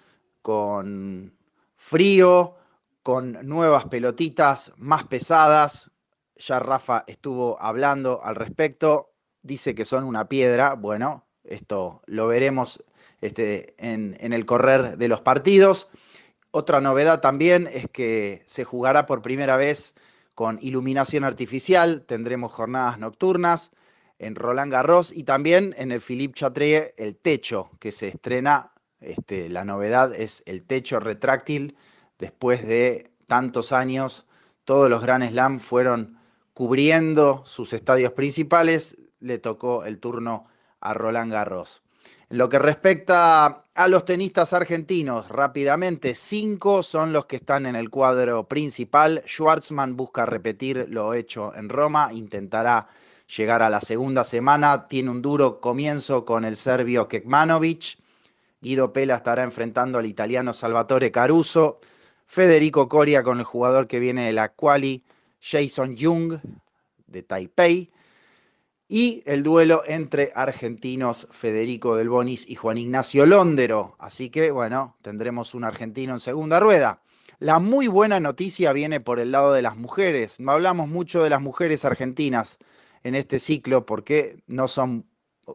[0.43, 1.33] con
[1.77, 2.55] frío,
[3.03, 5.91] con nuevas pelotitas más pesadas.
[6.37, 9.13] Ya Rafa estuvo hablando al respecto,
[9.43, 12.83] dice que son una piedra, bueno, esto lo veremos
[13.21, 15.89] este, en, en el correr de los partidos.
[16.51, 19.95] Otra novedad también es que se jugará por primera vez
[20.35, 23.71] con iluminación artificial, tendremos jornadas nocturnas
[24.19, 28.73] en Roland Garros y también en el Philippe Chatrier el techo que se estrena.
[29.01, 31.77] Este, la novedad es el techo retráctil.
[32.19, 34.27] Después de tantos años,
[34.65, 36.19] todos los Grand Slam fueron
[36.53, 38.97] cubriendo sus estadios principales.
[39.21, 40.47] Le tocó el turno
[40.81, 41.83] a Roland Garros.
[42.31, 47.77] En lo que respecta a los tenistas argentinos, rápidamente, cinco son los que están en
[47.77, 49.23] el cuadro principal.
[49.27, 52.89] Schwartzman busca repetir lo hecho en Roma, intentará
[53.27, 54.87] llegar a la segunda semana.
[54.89, 57.99] Tiene un duro comienzo con el serbio Kekmanovic.
[58.61, 61.81] Guido Pela estará enfrentando al italiano Salvatore Caruso.
[62.27, 65.05] Federico Coria con el jugador que viene de la Quali,
[65.41, 66.39] Jason Jung
[67.07, 67.91] de Taipei.
[68.89, 73.97] Y el duelo entre argentinos Federico Del Bonis y Juan Ignacio Londero.
[73.99, 77.01] Así que, bueno, tendremos un argentino en segunda rueda.
[77.39, 80.39] La muy buena noticia viene por el lado de las mujeres.
[80.39, 82.59] No hablamos mucho de las mujeres argentinas
[83.05, 85.07] en este ciclo porque no son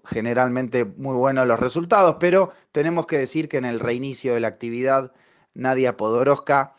[0.05, 4.47] generalmente muy buenos los resultados, pero tenemos que decir que en el reinicio de la
[4.47, 5.11] actividad,
[5.53, 6.75] Nadia Podoroska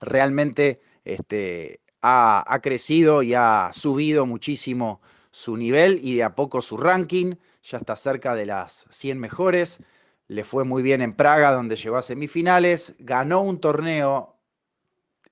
[0.00, 5.00] realmente este, ha, ha crecido y ha subido muchísimo
[5.30, 9.80] su nivel y de a poco su ranking, ya está cerca de las 100 mejores,
[10.28, 14.36] le fue muy bien en Praga donde llegó a semifinales, ganó un torneo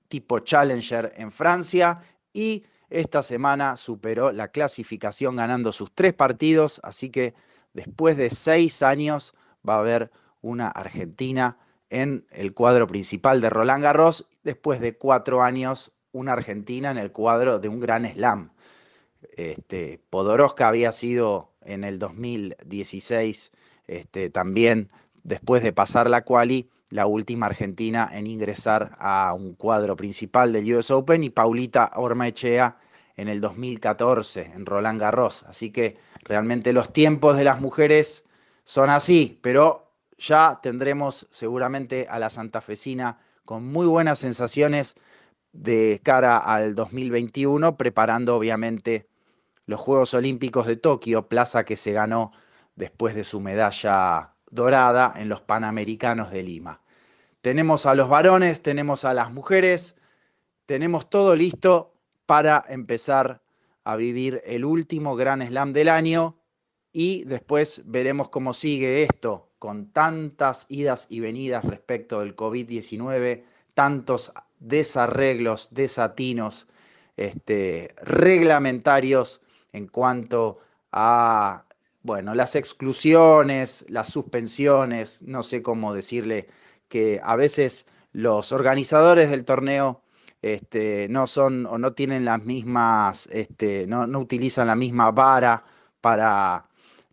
[0.09, 2.01] tipo Challenger en Francia
[2.33, 7.33] y esta semana superó la clasificación ganando sus tres partidos, así que
[7.73, 9.35] después de seis años
[9.67, 10.11] va a haber
[10.41, 11.57] una Argentina
[11.89, 17.11] en el cuadro principal de Roland Garros, después de cuatro años una Argentina en el
[17.11, 18.51] cuadro de un gran slam.
[19.35, 23.51] Este, Podoroska había sido en el 2016
[23.87, 24.89] este, también,
[25.23, 30.73] después de pasar la quali, la última argentina en ingresar a un cuadro principal del
[30.75, 32.77] US Open y Paulita Ormaechea
[33.15, 35.43] en el 2014 en Roland Garros.
[35.43, 38.25] Así que realmente los tiempos de las mujeres
[38.63, 44.95] son así, pero ya tendremos seguramente a la santafesina con muy buenas sensaciones
[45.53, 49.07] de cara al 2021, preparando obviamente
[49.65, 52.31] los Juegos Olímpicos de Tokio, plaza que se ganó
[52.75, 56.81] después de su medalla dorada en los Panamericanos de Lima.
[57.41, 59.95] Tenemos a los varones, tenemos a las mujeres,
[60.65, 61.93] tenemos todo listo
[62.25, 63.41] para empezar
[63.83, 66.37] a vivir el último Gran Slam del año
[66.91, 73.43] y después veremos cómo sigue esto con tantas idas y venidas respecto del COVID-19,
[73.73, 76.67] tantos desarreglos, desatinos
[77.17, 79.41] este, reglamentarios
[79.73, 80.59] en cuanto
[80.91, 81.65] a
[82.09, 86.47] bueno, las exclusiones, las suspensiones, no sé cómo decirle
[86.87, 90.01] que a veces los organizadores del torneo
[90.41, 95.63] este, no son o no tienen las mismas, este, no, utilizan la misma vara
[96.01, 96.65] para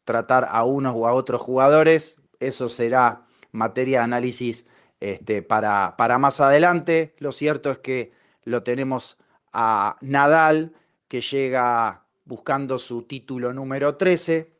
[0.04, 2.16] tratar a unos o a otros jugadores.
[2.40, 4.64] Eso será materia de análisis
[5.00, 7.14] este, para, para más adelante.
[7.18, 8.12] Lo cierto es que
[8.44, 9.18] lo tenemos
[9.52, 10.72] a Nadal,
[11.06, 14.55] que llega buscando su título número 13,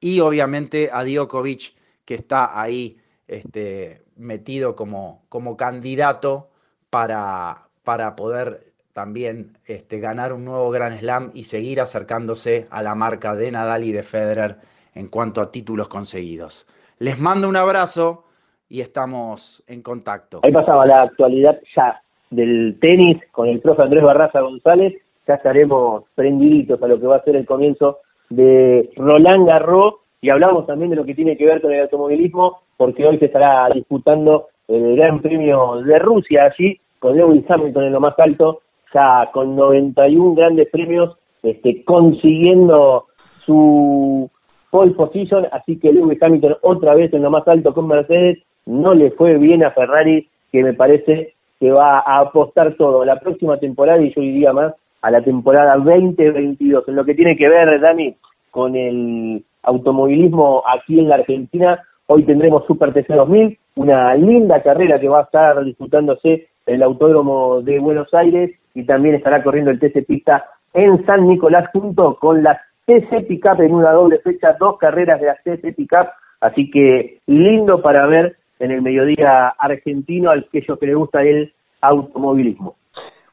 [0.00, 1.74] y obviamente a Djokovic,
[2.04, 2.96] que está ahí
[3.28, 6.48] este, metido como, como candidato
[6.90, 12.94] para, para poder también este, ganar un nuevo Grand Slam y seguir acercándose a la
[12.94, 14.56] marca de Nadal y de Federer
[14.94, 16.66] en cuanto a títulos conseguidos.
[16.98, 18.24] Les mando un abrazo
[18.68, 20.40] y estamos en contacto.
[20.42, 24.94] Ahí pasaba la actualidad ya del tenis con el profe Andrés Barraza González.
[25.26, 27.98] Ya estaremos prendiditos a lo que va a ser el comienzo
[28.30, 32.60] de Roland Garros y hablamos también de lo que tiene que ver con el automovilismo
[32.76, 37.92] porque hoy se estará disputando el Gran Premio de Rusia allí con Lewis Hamilton en
[37.92, 38.60] lo más alto,
[38.94, 43.06] ya con 91 grandes premios, este, consiguiendo
[43.44, 44.30] su
[44.70, 48.94] pole position, así que Lewis Hamilton otra vez en lo más alto con Mercedes, no
[48.94, 53.04] le fue bien a Ferrari, que me parece que va a apostar todo.
[53.04, 56.88] La próxima temporada y yo diría más a la temporada 2022.
[56.88, 58.16] En lo que tiene que ver, Dani,
[58.50, 64.98] con el automovilismo aquí en la Argentina, hoy tendremos Super TC 2000, una linda carrera
[64.98, 69.70] que va a estar disputándose en el Autódromo de Buenos Aires y también estará corriendo
[69.70, 74.56] el TC Pista en San Nicolás junto con las TC Pickup en una doble fecha,
[74.58, 76.08] dos carreras de las TC Pickup,
[76.40, 81.22] así que lindo para ver en el mediodía argentino al que ellos que les gusta
[81.22, 82.76] el automovilismo.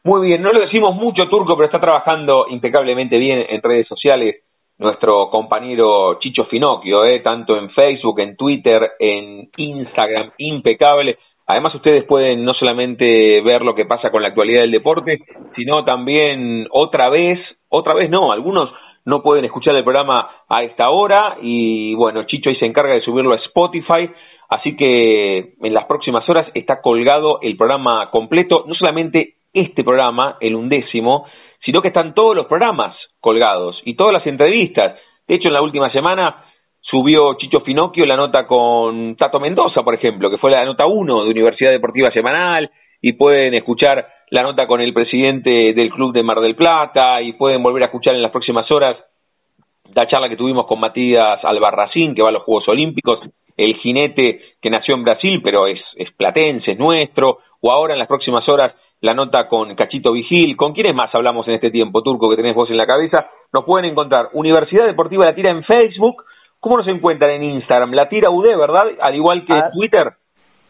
[0.03, 4.37] Muy bien, no lo decimos mucho turco, pero está trabajando impecablemente bien en redes sociales
[4.77, 7.19] nuestro compañero Chicho Finocchio, ¿eh?
[7.21, 11.17] tanto en Facebook, en Twitter, en Instagram, impecable.
[11.47, 15.19] Además, ustedes pueden no solamente ver lo que pasa con la actualidad del deporte,
[15.55, 18.69] sino también otra vez, otra vez no, algunos
[19.05, 23.01] no pueden escuchar el programa a esta hora y bueno, Chicho ahí se encarga de
[23.01, 24.11] subirlo a Spotify,
[24.49, 30.37] así que en las próximas horas está colgado el programa completo, no solamente este programa,
[30.39, 31.25] el undécimo,
[31.63, 34.95] sino que están todos los programas colgados y todas las entrevistas.
[35.27, 36.45] De hecho, en la última semana
[36.81, 41.23] subió Chicho Finocchio la nota con Tato Mendoza, por ejemplo, que fue la nota 1
[41.25, 42.69] de Universidad Deportiva Semanal,
[43.01, 47.33] y pueden escuchar la nota con el presidente del Club de Mar del Plata, y
[47.33, 48.95] pueden volver a escuchar en las próximas horas
[49.93, 53.19] la charla que tuvimos con Matías Albarracín, que va a los Juegos Olímpicos,
[53.55, 57.99] el jinete que nació en Brasil, pero es, es platense, es nuestro, o ahora en
[57.99, 62.01] las próximas horas la nota con Cachito Vigil, ¿con quiénes más hablamos en este tiempo,
[62.01, 63.27] Turco, que tenés vos en la cabeza?
[63.53, 66.23] Nos pueden encontrar Universidad Deportiva La Tira en Facebook,
[66.59, 67.91] ¿cómo nos encuentran en Instagram?
[67.93, 68.85] La Tira UD, ¿verdad?
[68.99, 69.69] Al igual que Ah.
[69.73, 70.13] Twitter.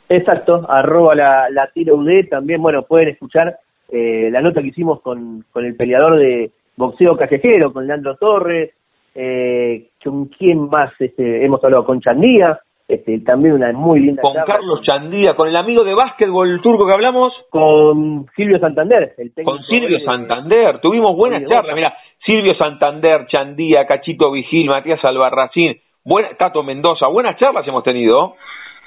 [0.10, 3.58] Exacto, arroba la, la tira UD, también, bueno, pueden escuchar
[3.90, 8.72] eh, la nota que hicimos con, con el peleador de boxeo callejero, con Leandro Torres,
[9.16, 14.34] eh, con quién más este, hemos hablado, con Chandía, este, también una muy linda Con
[14.34, 14.54] charla.
[14.56, 17.34] Carlos Chandía, con el amigo de básquetbol turco que hablamos.
[17.50, 21.94] Con Silvio Santander, el técnico Con Silvio de- Santander, tuvimos buenas charlas, mira,
[22.26, 28.36] Silvio Santander, Chandía, Cachito Vigil, Matías Albarracín, buena, Tato Mendoza, buenas charlas hemos tenido.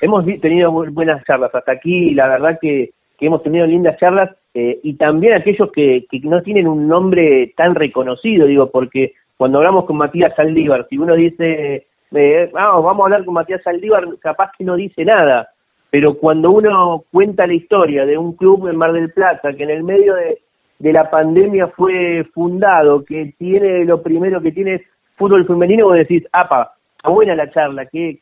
[0.00, 4.30] Hemos tenido bu- buenas charlas hasta aquí, la verdad que, que hemos tenido lindas charlas
[4.54, 9.58] eh, y también aquellos que, que no tienen un nombre tan reconocido, digo, porque cuando
[9.58, 14.06] hablamos con Matías Saldívar, si uno dice, eh, vamos, vamos a hablar con Matías Saldívar,
[14.20, 15.48] capaz que no dice nada,
[15.90, 19.70] pero cuando uno cuenta la historia de un club en Mar del Plata que en
[19.70, 20.38] el medio de,
[20.78, 24.82] de la pandemia fue fundado, que tiene lo primero que tiene es
[25.16, 28.18] fútbol femenino, vos decís, apa, está buena la charla, qué,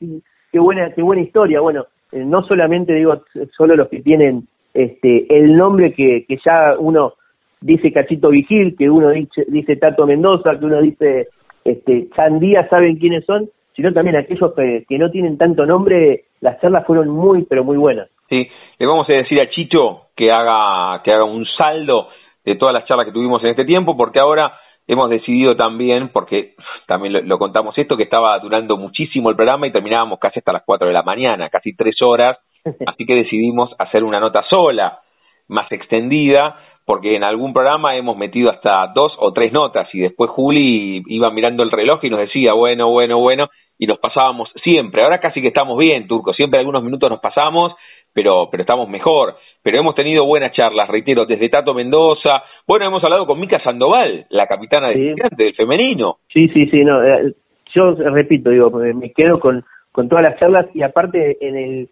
[0.51, 1.61] qué, buena, qué buena historia.
[1.61, 3.23] Bueno, eh, no solamente digo
[3.57, 7.15] solo los que tienen este el nombre que, que ya uno
[7.61, 11.29] dice Cachito Vigil, que uno dice, dice Tato Mendoza, que uno dice
[11.65, 13.49] este Chandía, saben quiénes son,
[13.79, 17.77] sino también aquellos que, que no tienen tanto nombre, las charlas fueron muy, pero muy
[17.77, 18.09] buenas.
[18.29, 22.09] Sí, le vamos a decir a Chicho que haga, que haga un saldo
[22.45, 24.53] de todas las charlas que tuvimos en este tiempo, porque ahora
[24.89, 26.57] hemos decidido también, porque
[26.89, 30.55] también lo, lo contamos esto, que estaba durando muchísimo el programa y terminábamos casi hasta
[30.55, 32.37] las 4 de la mañana, casi tres horas,
[32.85, 35.03] así que decidimos hacer una nota sola,
[35.47, 36.57] más extendida,
[36.89, 41.31] porque en algún programa hemos metido hasta dos o tres notas y después Juli iba
[41.31, 45.03] mirando el reloj y nos decía, bueno, bueno, bueno, y nos pasábamos siempre.
[45.03, 47.75] Ahora casi que estamos bien, Turco, siempre algunos minutos nos pasamos,
[48.13, 49.37] pero, pero estamos mejor.
[49.63, 52.43] Pero hemos tenido buenas charlas, reitero, desde Tato Mendoza.
[52.67, 56.19] Bueno, hemos hablado con Mica Sandoval, la capitana del femenino.
[56.33, 57.35] Sí, sí, sí, no, eh,
[57.75, 61.89] yo repito, digo, me me quedo con, con todas las charlas y aparte en el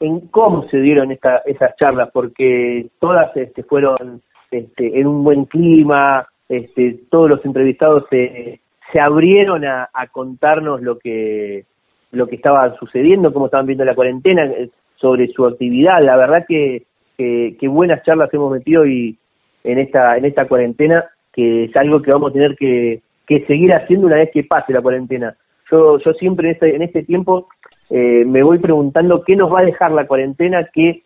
[0.00, 5.44] en cómo se dieron esta, esas charlas, porque todas este, fueron este, en un buen
[5.44, 8.60] clima, este, todos los entrevistados se,
[8.92, 11.64] se abrieron a, contarnos lo que
[12.12, 16.02] lo que estaba sucediendo, cómo estaban viendo la cuarentena, eh, sobre su actividad.
[16.02, 16.82] La verdad que,
[17.16, 19.16] que, que buenas charlas hemos metido y
[19.62, 23.72] en esta en esta cuarentena, que es algo que vamos a tener que, que seguir
[23.72, 25.36] haciendo una vez que pase la cuarentena.
[25.70, 27.48] Yo yo siempre en este en este tiempo
[27.90, 31.02] eh, me voy preguntando qué nos va a dejar la cuarentena, qué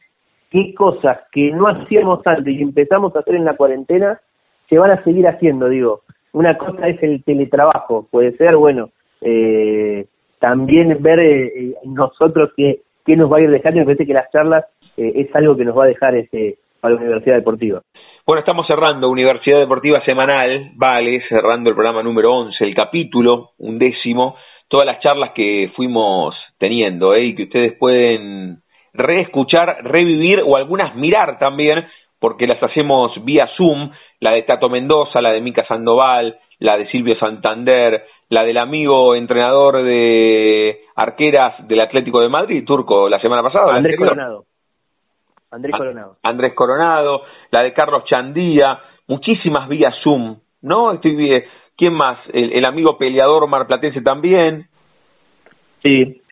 [0.51, 4.21] qué cosas que no hacíamos antes y empezamos a hacer en la cuarentena
[4.69, 6.03] se van a seguir haciendo, digo.
[6.35, 8.91] Una cosa es el teletrabajo, puede ser, bueno,
[9.21, 10.05] eh,
[10.41, 14.13] también ver eh, eh, nosotros qué, qué nos va a ir dejando, me parece que
[14.13, 14.65] las charlas
[14.97, 17.81] eh, es algo que nos va a dejar este para la Universidad Deportiva.
[18.27, 24.37] Bueno, estamos cerrando Universidad Deportiva Semanal, vale, cerrando el programa número 11, el capítulo undécimo,
[24.69, 27.27] todas las charlas que fuimos teniendo ¿eh?
[27.27, 28.59] y que ustedes pueden
[28.93, 31.87] reescuchar, revivir o algunas mirar también,
[32.19, 33.91] porque las hacemos vía Zoom,
[34.25, 39.15] la de Tato Mendoza, la de Mica Sandoval, la de Silvio Santander, la del amigo
[39.15, 43.75] entrenador de arqueras del Atlético de Madrid, Turco, la semana pasada.
[43.75, 43.99] Andrés.
[43.99, 44.45] Coronado.
[45.51, 45.77] Andrés.
[45.77, 46.17] Coronado.
[46.23, 48.79] Andrés Coronado, la de Carlos Chandía,
[49.09, 50.93] muchísimas vía Zoom, ¿no?
[50.93, 51.45] Estoy bien.
[51.77, 52.19] ¿Quién más?
[52.33, 54.69] El, el amigo peleador marplatense también.
[55.83, 56.23] Sí,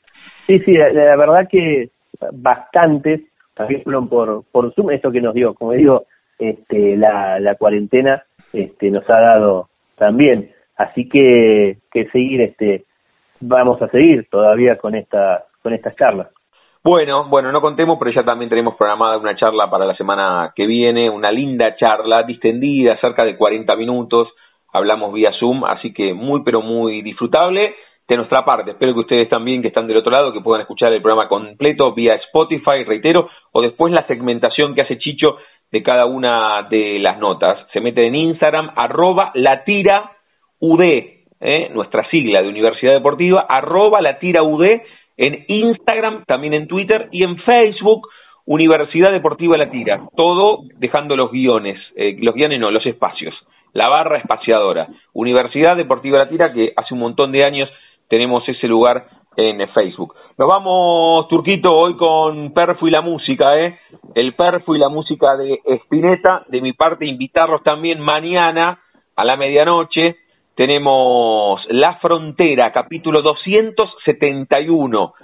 [0.47, 1.91] sí, sí, la, la verdad que
[2.33, 3.21] bastantes
[3.53, 6.07] también fueron por, por Zoom, esto que nos dio, como digo,
[6.39, 12.85] este, la, la cuarentena este, nos ha dado también, así que, que seguir, este,
[13.41, 16.29] vamos a seguir todavía con esta, con estas charlas.
[16.85, 20.67] Bueno, bueno, no contemos, pero ya también tenemos programada una charla para la semana que
[20.67, 24.29] viene, una linda charla distendida, cerca de 40 minutos,
[24.73, 27.75] hablamos vía Zoom, así que muy, pero muy disfrutable
[28.09, 28.73] de nuestra parte.
[28.73, 31.93] Espero que ustedes también, que están del otro lado, que puedan escuchar el programa completo
[31.93, 35.39] vía Spotify, reitero, o después la segmentación que hace Chicho
[35.71, 37.67] de cada una de las notas.
[37.73, 40.13] Se mete en Instagram, arroba la tira
[40.61, 40.83] UD,
[41.41, 41.71] ¿eh?
[41.73, 44.83] nuestra sigla de Universidad Deportiva, arroba la tira UD,
[45.17, 48.09] en Instagram, también en Twitter y en Facebook,
[48.45, 50.03] Universidad Deportiva La Tira.
[50.17, 53.35] Todo dejando los guiones, eh, los guiones no, los espacios.
[53.73, 54.89] La barra espaciadora.
[55.13, 57.71] Universidad Deportiva La Tira, que hace un montón de años
[58.13, 59.07] tenemos ese lugar
[59.39, 60.15] en Facebook.
[60.37, 63.79] Nos vamos, Turquito, hoy con Perfo y la música, ¿eh?
[64.15, 66.45] El Perfo y la música de Spinetta.
[66.49, 68.81] De mi parte, invitarlos también mañana
[69.17, 70.17] a la medianoche.
[70.55, 75.15] Tenemos La Frontera, capítulo 271.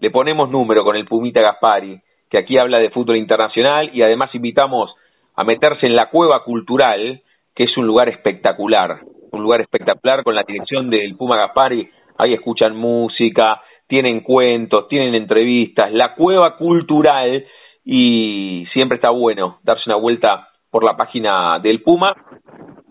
[0.00, 2.00] Le ponemos número con el Pumita Gaspari,
[2.30, 4.94] que aquí habla de fútbol internacional y además invitamos
[5.36, 7.20] a meterse en la Cueva Cultural,
[7.54, 9.00] que es un lugar espectacular,
[9.32, 11.90] un lugar espectacular con la dirección del Puma Gaspari.
[12.18, 17.46] Ahí escuchan música, tienen cuentos, tienen entrevistas, la Cueva Cultural
[17.84, 22.14] y siempre está bueno darse una vuelta por la página del Puma.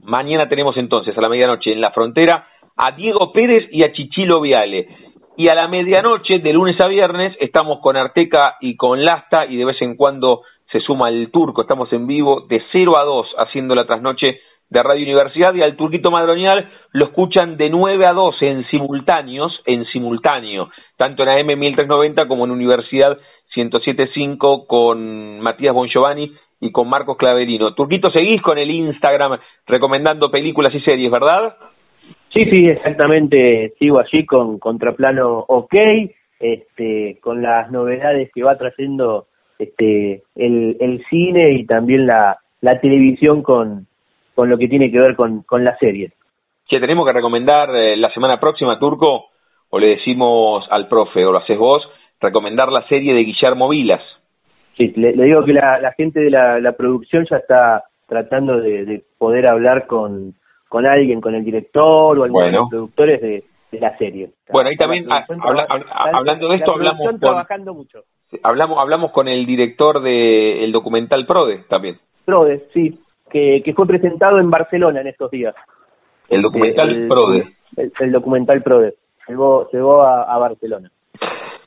[0.04, 4.40] Mañana tenemos entonces a la medianoche en la frontera a Diego Pérez y a Chichilo
[4.40, 4.88] Viale.
[5.36, 9.58] Y a la medianoche, de lunes a viernes, estamos con Arteca y con Lasta y
[9.58, 10.41] de vez en cuando
[10.72, 11.62] se suma el turco.
[11.62, 15.76] Estamos en vivo de 0 a 2 haciendo la trasnoche de Radio Universidad y al
[15.76, 21.60] Turquito Madronial lo escuchan de 9 a 12 en simultáneos, en simultáneo, tanto en AM
[21.60, 23.18] 1390 como en Universidad
[23.56, 27.73] 107.5 con Matías Bongiovanni y con Marcos Claverino.
[27.73, 31.56] Turquito, seguís con el Instagram recomendando películas y series, ¿verdad?
[32.34, 33.73] Sí, sí, exactamente.
[33.80, 35.73] Sigo allí con Contraplano OK,
[36.39, 39.27] este, con las novedades que va trayendo
[39.60, 43.88] este, el, el cine y también la, la televisión con,
[44.38, 46.14] con lo que tiene que ver con, con las series.
[46.69, 49.30] Que tenemos que recomendar eh, la semana próxima, Turco,
[49.72, 51.81] o le decimos al profe, o lo haces vos,
[52.22, 54.03] recomendar la serie de Guillermo Vilas.
[54.77, 58.61] Sí, le, le digo que la, la gente de la, la producción ya está tratando
[58.61, 60.35] de, de poder hablar con,
[60.69, 62.59] con alguien, con el director o algunos de Bueno.
[62.59, 64.30] los productores de, de la serie.
[64.51, 68.03] Bueno, ahí también, La ah, habla- habla- hablando de esto, la hablamos con, trabajando mucho.
[68.43, 71.97] hablamos, hablamos con el director del documental Prode también.
[72.23, 72.99] Prode, sí,
[73.30, 75.56] que, que fue presentado en Barcelona en estos días.
[76.30, 77.56] El documental el, Prode.
[77.76, 78.95] El, el documental Prode.
[79.28, 80.90] Llegó, llegó a, a Barcelona.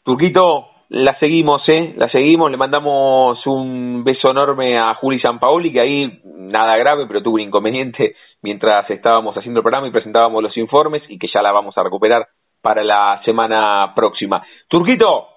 [0.03, 1.95] Turquito, la seguimos, ¿eh?
[1.97, 7.23] La seguimos, le mandamos un beso enorme a Juli Sampaoli, que ahí nada grave, pero
[7.23, 11.43] tuvo un inconveniente mientras estábamos haciendo el programa y presentábamos los informes y que ya
[11.43, 12.27] la vamos a recuperar
[12.61, 14.43] para la semana próxima.
[14.69, 15.29] Turquito,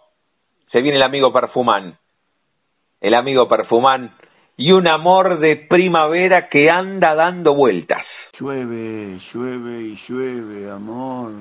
[0.72, 1.98] se viene el amigo Perfumán,
[3.00, 4.12] el amigo Perfumán
[4.56, 8.04] y un amor de primavera que anda dando vueltas.
[8.38, 11.32] Llueve, llueve y llueve, amor.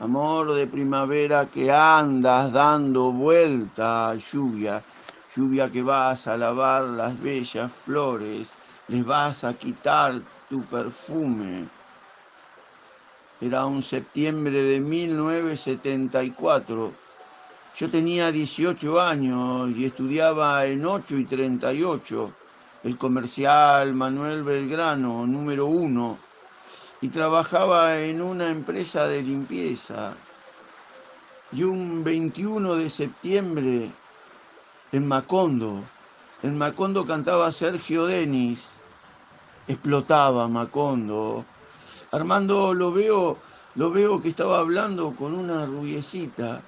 [0.00, 4.82] Amor de primavera que andas dando vuelta, lluvia.
[5.34, 8.52] Lluvia que vas a lavar las bellas flores,
[8.88, 10.20] les vas a quitar
[10.50, 11.64] tu perfume.
[13.40, 16.92] Era un septiembre de 1974.
[17.74, 22.30] Yo tenía 18 años y estudiaba en 8 y 38,
[22.84, 26.18] el comercial Manuel Belgrano, número uno,
[27.00, 30.12] y trabajaba en una empresa de limpieza.
[31.50, 33.90] Y un 21 de septiembre,
[34.92, 35.82] en Macondo,
[36.42, 38.66] en Macondo cantaba Sergio Denis,
[39.66, 41.46] explotaba Macondo.
[42.10, 43.38] Armando lo veo,
[43.76, 46.60] lo veo que estaba hablando con una rubiecita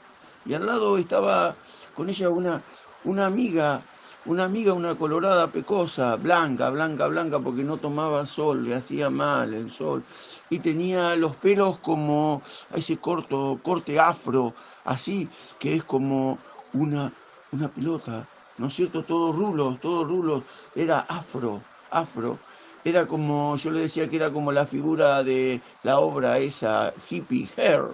[0.47, 1.55] y al lado estaba
[1.97, 2.62] con ella una,
[3.05, 3.81] una amiga,
[4.27, 9.55] una amiga, una colorada pecosa, blanca, blanca, blanca, porque no tomaba sol, le hacía mal
[9.55, 10.03] el sol.
[10.51, 12.43] Y tenía los pelos como
[12.73, 14.55] a ese corto, corte afro,
[14.85, 16.39] así, que es como
[16.73, 17.12] una,
[17.53, 18.27] una pelota,
[18.59, 19.05] ¿no es cierto?
[19.05, 20.45] Todos rulos, todos rulos,
[20.75, 21.61] era afro,
[21.91, 22.39] afro.
[22.85, 27.49] Era como, yo le decía que era como la figura de la obra esa, hippie
[27.57, 27.85] hair,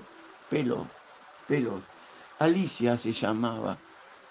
[0.48, 0.89] pelo,
[1.47, 1.81] pelos.
[2.40, 3.76] Alicia se llamaba,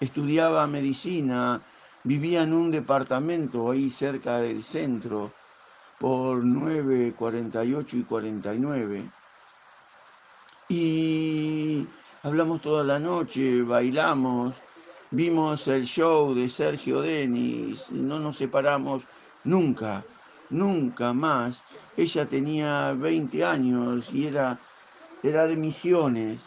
[0.00, 1.62] estudiaba medicina,
[2.02, 5.32] vivía en un departamento ahí cerca del centro,
[5.96, 9.10] por 9, 48 y 49.
[10.70, 11.86] Y
[12.24, 14.56] hablamos toda la noche, bailamos,
[15.12, 19.04] vimos el show de Sergio Denis, no nos separamos
[19.44, 20.04] nunca,
[20.48, 21.62] nunca más.
[21.96, 24.58] Ella tenía 20 años y era,
[25.22, 26.40] era de misiones.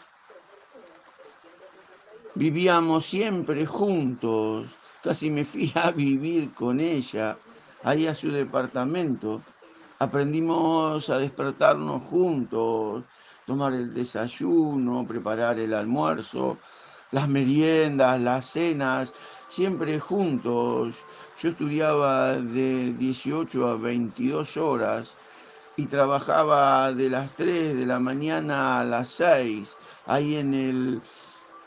[2.36, 4.66] Vivíamos siempre juntos,
[5.04, 7.36] casi me fui a vivir con ella,
[7.84, 9.40] ahí a su departamento.
[10.00, 13.04] Aprendimos a despertarnos juntos,
[13.46, 16.58] tomar el desayuno, preparar el almuerzo,
[17.12, 19.14] las meriendas, las cenas,
[19.46, 20.96] siempre juntos.
[21.40, 25.14] Yo estudiaba de 18 a 22 horas
[25.76, 31.02] y trabajaba de las 3 de la mañana a las 6, ahí en el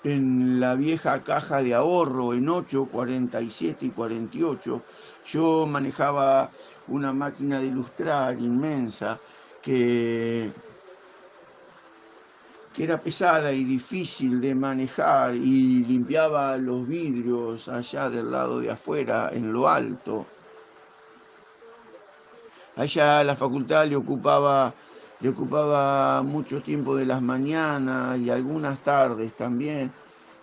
[0.03, 4.81] en la vieja caja de ahorro en 8, 47 y 48.
[5.25, 6.49] Yo manejaba
[6.87, 9.19] una máquina de ilustrar inmensa
[9.61, 10.51] que,
[12.73, 18.71] que era pesada y difícil de manejar y limpiaba los vidrios allá del lado de
[18.71, 20.25] afuera, en lo alto.
[22.77, 24.73] Allá la facultad le ocupaba
[25.19, 29.91] le ocupaba mucho tiempo de las mañanas y algunas tardes también.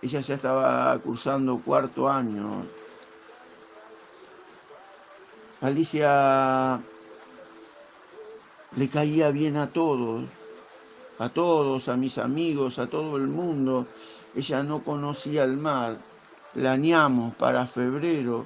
[0.01, 2.65] Ella ya estaba cursando cuarto año.
[5.61, 6.81] Alicia
[8.75, 10.25] le caía bien a todos,
[11.19, 13.87] a todos, a mis amigos, a todo el mundo.
[14.35, 15.97] Ella no conocía el mar.
[16.53, 18.45] Planeamos para febrero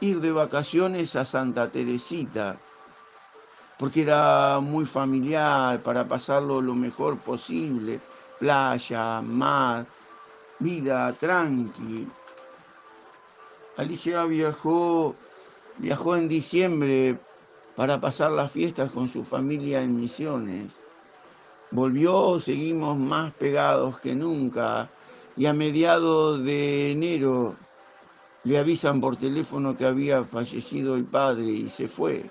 [0.00, 2.58] ir de vacaciones a Santa Teresita
[3.82, 7.98] porque era muy familiar para pasarlo lo mejor posible,
[8.38, 9.84] playa, mar,
[10.60, 12.06] vida tranqui.
[13.76, 15.16] Alicia viajó,
[15.78, 17.18] viajó en diciembre
[17.74, 20.78] para pasar las fiestas con su familia en Misiones.
[21.72, 24.88] Volvió, seguimos más pegados que nunca
[25.36, 27.56] y a mediados de enero
[28.44, 32.30] le avisan por teléfono que había fallecido el padre y se fue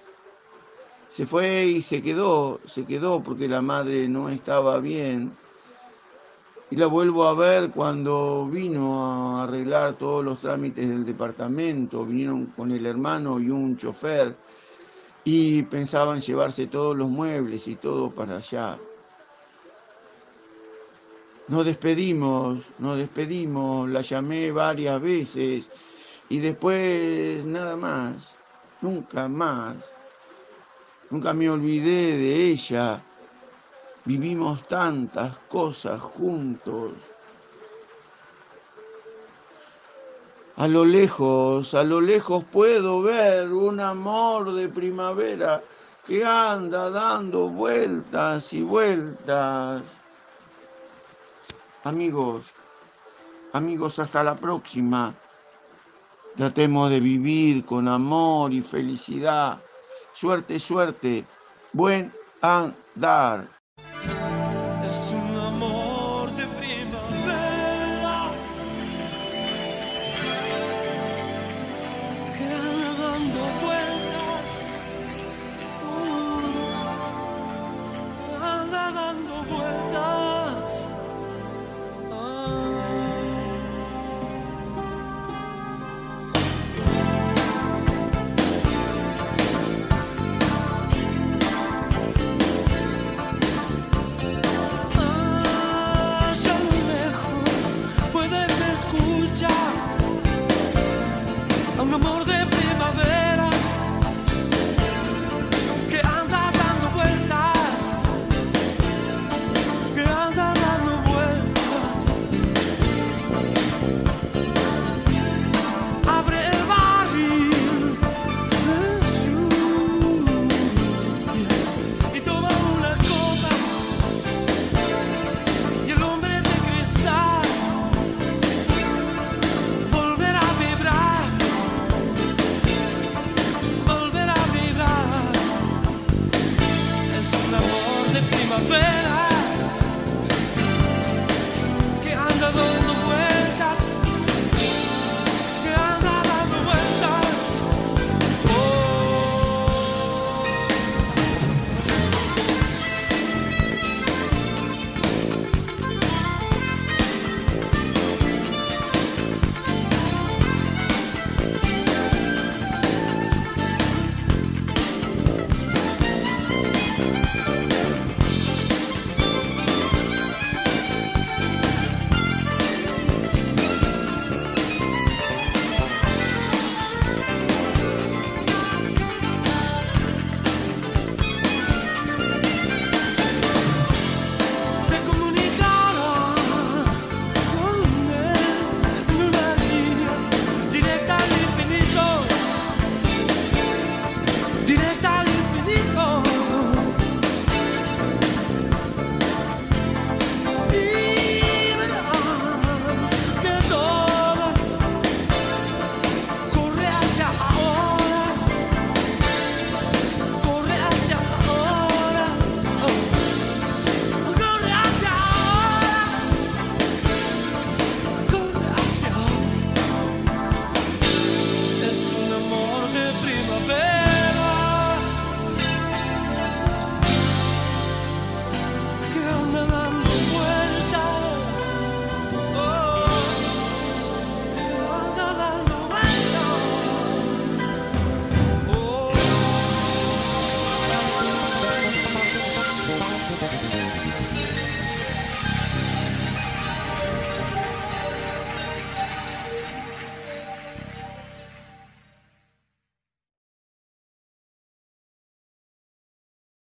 [1.11, 5.35] se fue y se quedó, se quedó porque la madre no estaba bien.
[6.69, 12.45] Y la vuelvo a ver cuando vino a arreglar todos los trámites del departamento, vinieron
[12.45, 14.37] con el hermano y un chofer
[15.25, 18.79] y pensaban llevarse todos los muebles y todo para allá.
[21.49, 25.69] Nos despedimos, nos despedimos, la llamé varias veces
[26.29, 28.33] y después nada más,
[28.79, 29.75] nunca más.
[31.11, 33.01] Nunca me olvidé de ella.
[34.05, 36.93] Vivimos tantas cosas juntos.
[40.55, 45.61] A lo lejos, a lo lejos puedo ver un amor de primavera
[46.07, 49.83] que anda dando vueltas y vueltas.
[51.83, 52.53] Amigos,
[53.53, 55.13] Amigos, hasta la próxima.
[56.37, 59.59] Tratemos de vivir con amor y felicidad.
[60.13, 61.25] Suerte, suerte.
[61.73, 62.11] Buen
[62.41, 63.47] andar.